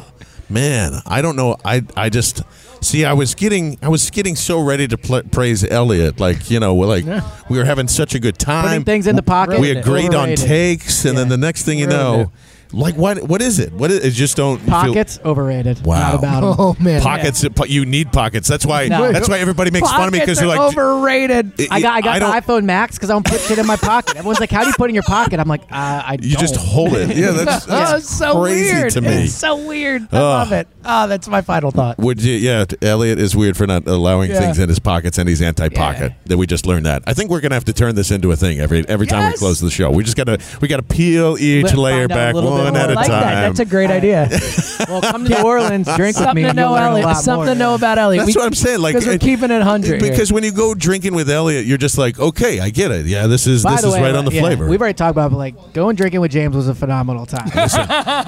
Man, 0.49 0.93
I 1.05 1.21
don't 1.21 1.35
know. 1.35 1.57
I 1.65 1.83
I 1.95 2.09
just 2.09 2.41
See, 2.81 3.05
I 3.05 3.13
was 3.13 3.33
getting, 3.35 3.77
I 3.81 3.89
was 3.89 4.09
getting 4.11 4.35
so 4.35 4.59
ready 4.59 4.87
to 4.87 4.97
pl- 4.97 5.23
praise 5.23 5.63
Elliot. 5.63 6.19
Like, 6.19 6.51
you 6.51 6.59
know, 6.59 6.75
we're 6.75 6.85
like 6.85 7.05
we 7.49 7.57
were 7.57 7.65
having 7.65 7.87
such 7.87 8.13
a 8.13 8.19
good 8.19 8.37
time. 8.37 8.65
Putting 8.67 8.83
things 8.85 9.07
in 9.07 9.15
the 9.15 9.23
pocket. 9.23 9.59
we 9.59 9.71
agreed 9.71 10.13
on 10.13 10.29
Overrated. 10.29 10.45
takes, 10.45 11.05
and 11.05 11.17
then 11.17 11.27
the 11.27 11.37
next 11.37 11.63
thing 11.63 11.79
you 11.79 11.87
know, 11.87 12.31
like 12.73 12.95
what? 12.95 13.23
What 13.23 13.41
is 13.41 13.59
it? 13.59 13.71
What 13.73 13.91
is 13.91 14.03
it? 14.03 14.11
Just 14.11 14.35
don't 14.37 14.57
feel- 14.59 14.69
Pockets 14.69 15.19
overrated. 15.23 15.85
Wow. 15.85 15.99
Not 15.99 16.15
about 16.15 16.43
'em. 16.43 16.55
Oh 16.59 16.75
man, 16.79 17.01
pockets. 17.01 17.45
You 17.67 17.85
need 17.85 18.11
pockets. 18.11 18.47
That's 18.47 18.65
why. 18.65 18.87
No. 18.87 19.11
That's 19.11 19.29
why 19.29 19.39
everybody 19.39 19.71
makes 19.71 19.89
fun 19.91 20.07
of 20.07 20.13
me 20.13 20.19
because 20.19 20.39
Pockets 20.39 20.39
they're 20.39 20.47
like, 20.47 20.59
overrated. 20.77 21.59
it- 21.59 21.71
I 21.71 21.81
got 21.81 21.93
I 21.93 21.97
I 21.97 22.01
got 22.01 22.19
don't- 22.19 22.31
the 22.31 22.41
iPhone 22.41 22.63
Max 22.65 22.95
because 22.97 23.09
I 23.09 23.13
don't 23.13 23.25
put 23.25 23.39
shit 23.41 23.57
in 23.57 23.65
my 23.65 23.75
pocket. 23.77 24.17
Everyone's 24.17 24.39
like, 24.39 24.51
"How 24.51 24.61
do 24.61 24.67
you 24.67 24.73
put 24.77 24.85
it 24.85 24.89
in 24.89 24.95
your 24.95 25.03
pocket?" 25.03 25.39
I'm 25.39 25.47
like, 25.47 25.63
uh, 25.63 25.65
"I 25.71 26.17
you 26.21 26.35
just 26.37 26.55
don't." 26.55 26.65
hold 26.65 26.93
it. 26.93 27.15
Yeah, 27.15 27.31
that's, 27.31 27.65
that's 27.65 27.91
oh, 27.91 27.95
it's 27.97 28.09
so 28.09 28.41
weird. 28.41 28.91
to 28.91 29.01
me. 29.01 29.23
It's 29.25 29.33
so 29.33 29.55
weird. 29.65 30.03
I 30.11 30.17
Ugh. 30.17 30.21
love 30.21 30.51
it. 30.51 30.67
Oh, 30.89 31.05
that's 31.07 31.27
my 31.27 31.41
final 31.41 31.69
thought. 31.71 31.97
Would 31.99 32.21
you? 32.23 32.33
Yeah, 32.35 32.63
Elliot 32.81 33.19
is 33.19 33.35
weird 33.35 33.57
for 33.57 33.67
not 33.67 33.85
allowing 33.87 34.31
Yeah. 34.31 34.39
things 34.39 34.57
in 34.59 34.69
his 34.69 34.79
pockets, 34.79 35.17
and 35.17 35.27
he's 35.27 35.41
anti-pocket. 35.41 36.13
That 36.27 36.37
we 36.37 36.47
just 36.47 36.65
learned 36.65 36.85
that. 36.85 37.03
I 37.05 37.13
think 37.13 37.29
we're 37.29 37.41
gonna 37.41 37.55
have 37.55 37.65
to 37.65 37.73
turn 37.73 37.95
this 37.95 38.09
into 38.11 38.31
a 38.31 38.35
thing 38.35 38.59
every 38.59 38.87
every 38.87 39.05
time 39.07 39.31
we 39.31 39.37
close 39.37 39.59
the 39.59 39.69
show. 39.69 39.91
We 39.91 40.03
just 40.03 40.15
gotta 40.17 40.39
we 40.61 40.67
gotta 40.67 40.83
peel 40.83 41.37
each 41.37 41.65
Let- 41.65 41.75
layer 41.77 42.07
find 42.07 42.11
out 42.11 42.15
a 42.15 42.17
back 42.19 42.33
little 42.35 42.51
bit 42.51 42.63
one 42.63 42.73
more. 42.73 42.81
at 42.81 42.89
I 42.89 42.93
a 42.93 42.95
like 42.95 43.07
time. 43.07 43.21
that. 43.21 43.41
That's 43.47 43.59
a 43.59 43.65
great 43.65 43.89
idea. 43.89 44.29
Well, 44.87 45.01
come 45.01 45.25
to 45.25 45.29
New 45.29 45.41
Orleans, 45.43 45.87
drink 45.97 46.17
with 46.19 46.33
me. 46.35 46.43
to 46.43 46.53
know, 46.53 46.73
a 46.75 46.79
Elliot. 46.81 47.05
lot 47.07 47.17
Something 47.17 47.45
more. 47.47 47.53
to 47.55 47.55
know 47.59 47.73
about 47.75 47.97
Elliot. 47.97 48.25
That's 48.25 48.35
We- 48.37 48.39
what 48.39 48.45
I'm 48.47 48.53
saying. 48.53 48.79
Like, 48.79 48.93
because 48.93 49.07
we're 49.07 49.17
keeping 49.17 49.49
it 49.51 49.61
hundred. 49.63 49.99
because 50.01 50.31
when 50.31 50.43
you 50.43 50.51
go 50.51 50.75
drinking 50.75 51.13
with 51.15 51.29
Elliot, 51.29 51.65
you're 51.65 51.79
just 51.79 51.97
like, 51.97 52.17
okay, 52.19 52.59
I 52.59 52.69
get 52.69 52.91
it. 52.91 53.05
Yeah, 53.07 53.25
this 53.27 53.47
is 53.47 53.63
By 53.63 53.71
this 53.71 53.83
is 53.83 53.93
way, 53.93 54.01
right 54.03 54.15
on 54.15 54.23
the 54.23 54.31
yeah, 54.31 54.41
flavor. 54.41 54.67
We've 54.67 54.79
already 54.79 54.93
talked 54.93 55.11
about, 55.11 55.31
but 55.31 55.37
like 55.37 55.73
going 55.73 55.95
drinking 55.95 56.21
with 56.21 56.31
James 56.31 56.55
was 56.55 56.67
a 56.69 56.75
phenomenal 56.75 57.25
time. 57.25 57.49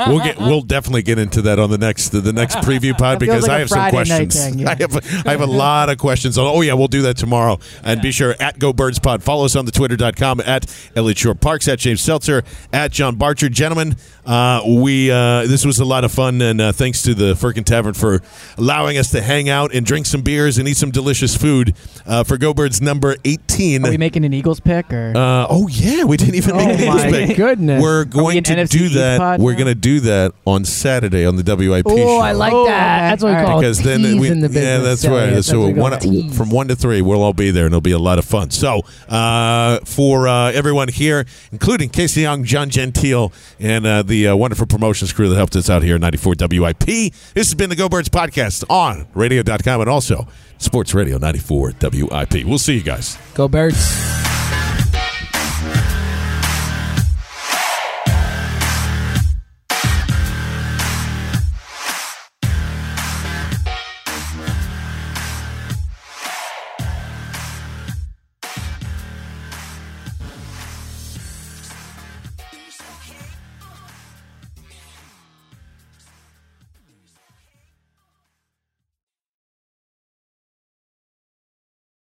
we'll 0.09 0.19
get 0.23 0.37
we'll 0.39 0.61
definitely 0.61 1.03
get 1.03 1.19
into 1.19 1.41
that 1.43 1.59
on 1.59 1.69
the 1.69 1.77
next 1.77 2.09
the 2.09 2.33
next 2.33 2.48
preview 2.55 2.97
pod 2.97 3.19
because 3.19 3.43
like 3.43 3.51
I 3.51 3.59
have 3.59 3.69
some 3.69 3.77
Friday 3.77 3.97
night 3.97 4.05
questions. 4.07 4.45
thing, 4.45 4.59
yeah. 4.59 4.69
I 4.69 4.75
have 4.79 5.27
I 5.27 5.31
have 5.31 5.41
a 5.41 5.45
lot 5.45 5.89
of 5.89 5.97
questions. 5.97 6.37
Oh 6.37 6.61
yeah, 6.61 6.73
we'll 6.73 6.87
do 6.87 7.01
that 7.03 7.17
tomorrow. 7.17 7.59
And 7.83 8.01
be 8.01 8.11
sure 8.11 8.35
at 8.39 8.59
Go 8.59 8.73
Birds 8.73 8.99
Pod. 8.99 9.23
Follow 9.23 9.45
us 9.45 9.55
on 9.55 9.65
the 9.65 9.71
Twitter.com 9.71 10.41
at 10.41 10.65
Elliot 10.95 11.17
Shore 11.17 11.35
Parks 11.35 11.67
at 11.67 11.79
James 11.79 12.01
Seltzer 12.01 12.43
at 12.73 12.91
John 12.91 13.15
Barcher. 13.17 13.49
Gentlemen, 13.51 13.95
uh, 14.25 14.61
we 14.67 15.09
uh, 15.11 15.45
this 15.47 15.65
was 15.65 15.79
a 15.79 15.85
lot 15.85 16.03
of 16.03 16.11
fun 16.11 16.41
and 16.41 16.59
uh, 16.61 16.71
thanks 16.71 17.01
to 17.03 17.13
the 17.13 17.35
Firkin 17.35 17.63
Tavern 17.63 17.93
for 17.93 18.21
allowing 18.57 18.97
us 18.97 19.11
to 19.11 19.21
hang 19.21 19.49
out 19.49 19.73
and 19.73 19.85
drink 19.85 20.05
some 20.05 20.21
beers 20.21 20.57
and 20.57 20.67
eat 20.67 20.77
some 20.77 20.91
delicious 20.91 21.35
food 21.35 21.75
uh, 22.05 22.23
for 22.23 22.37
Go 22.37 22.53
Birds 22.53 22.81
number 22.81 23.15
eighteen. 23.25 23.85
Are 23.85 23.89
we 23.89 23.97
making 23.97 24.25
an 24.25 24.33
Eagles 24.33 24.59
pick 24.59 24.91
or? 24.93 25.13
Uh, 25.15 25.47
oh 25.49 25.67
yeah, 25.69 26.03
we 26.03 26.17
didn't 26.17 26.35
even 26.35 26.51
Oh 26.51 26.57
make 26.57 26.75
an 26.79 26.81
Eagles 26.81 27.03
my 27.05 27.11
pick. 27.11 27.37
goodness. 27.37 27.81
We're 27.81 28.05
going 28.05 28.37
an 28.37 28.43
to 28.45 28.53
NFC 28.55 28.69
do 28.69 28.85
East 28.85 28.95
that. 28.95 29.17
pod 29.19 29.39
We're 29.41 29.53
going 29.53 29.67
to 29.67 29.75
do 29.75 29.99
that 30.01 30.33
on 30.45 30.65
Saturday 30.65 31.25
on 31.25 31.35
the 31.35 31.43
WIP 31.55 31.85
Oh, 31.87 31.95
show. 31.97 32.17
I 32.19 32.31
like 32.39 32.53
Oh, 32.53 32.65
that. 32.65 32.97
okay. 32.97 33.09
That's 33.09 33.23
what 33.23 33.37
we 33.37 33.45
call 33.45 33.59
because 33.61 33.81
then 33.83 34.19
we, 34.19 34.27
in 34.29 34.39
the 34.39 34.47
business. 34.49 34.63
yeah, 34.63 34.77
that's 34.79 35.03
Yeah, 35.03 35.09
right. 35.11 35.33
yeah, 35.33 35.41
so 35.41 35.67
what 35.69 36.03
one, 36.05 36.29
from 36.31 36.49
one 36.49 36.67
to 36.69 36.75
three, 36.75 37.01
we'll 37.01 37.21
all 37.21 37.33
be 37.33 37.51
there, 37.51 37.65
and 37.65 37.73
it'll 37.73 37.81
be 37.81 37.91
a 37.91 37.99
lot 37.99 38.17
of 38.19 38.25
fun. 38.25 38.49
So 38.51 38.81
uh, 39.07 39.79
for 39.85 40.27
uh, 40.27 40.51
everyone 40.51 40.87
here, 40.87 41.25
including 41.51 41.89
Casey 41.89 42.21
Young, 42.21 42.43
John 42.43 42.69
Gentile, 42.69 43.31
and 43.59 43.85
uh, 43.85 44.01
the 44.03 44.29
uh, 44.29 44.35
wonderful 44.35 44.65
promotions 44.65 45.13
crew 45.13 45.29
that 45.29 45.35
helped 45.35 45.55
us 45.55 45.69
out 45.69 45.83
here 45.83 45.95
at 45.95 46.01
94 46.01 46.35
WIP, 46.39 46.79
this 46.85 47.11
has 47.35 47.55
been 47.55 47.69
the 47.69 47.75
Go 47.75 47.89
Birds 47.89 48.09
podcast 48.09 48.63
on 48.69 49.07
radio.com 49.13 49.81
and 49.81 49.89
also 49.89 50.27
Sports 50.57 50.93
Radio 50.93 51.17
94 51.17 51.73
WIP. 51.81 52.45
We'll 52.45 52.57
see 52.57 52.75
you 52.75 52.83
guys. 52.83 53.17
Go 53.33 53.47
Birds. 53.47 54.28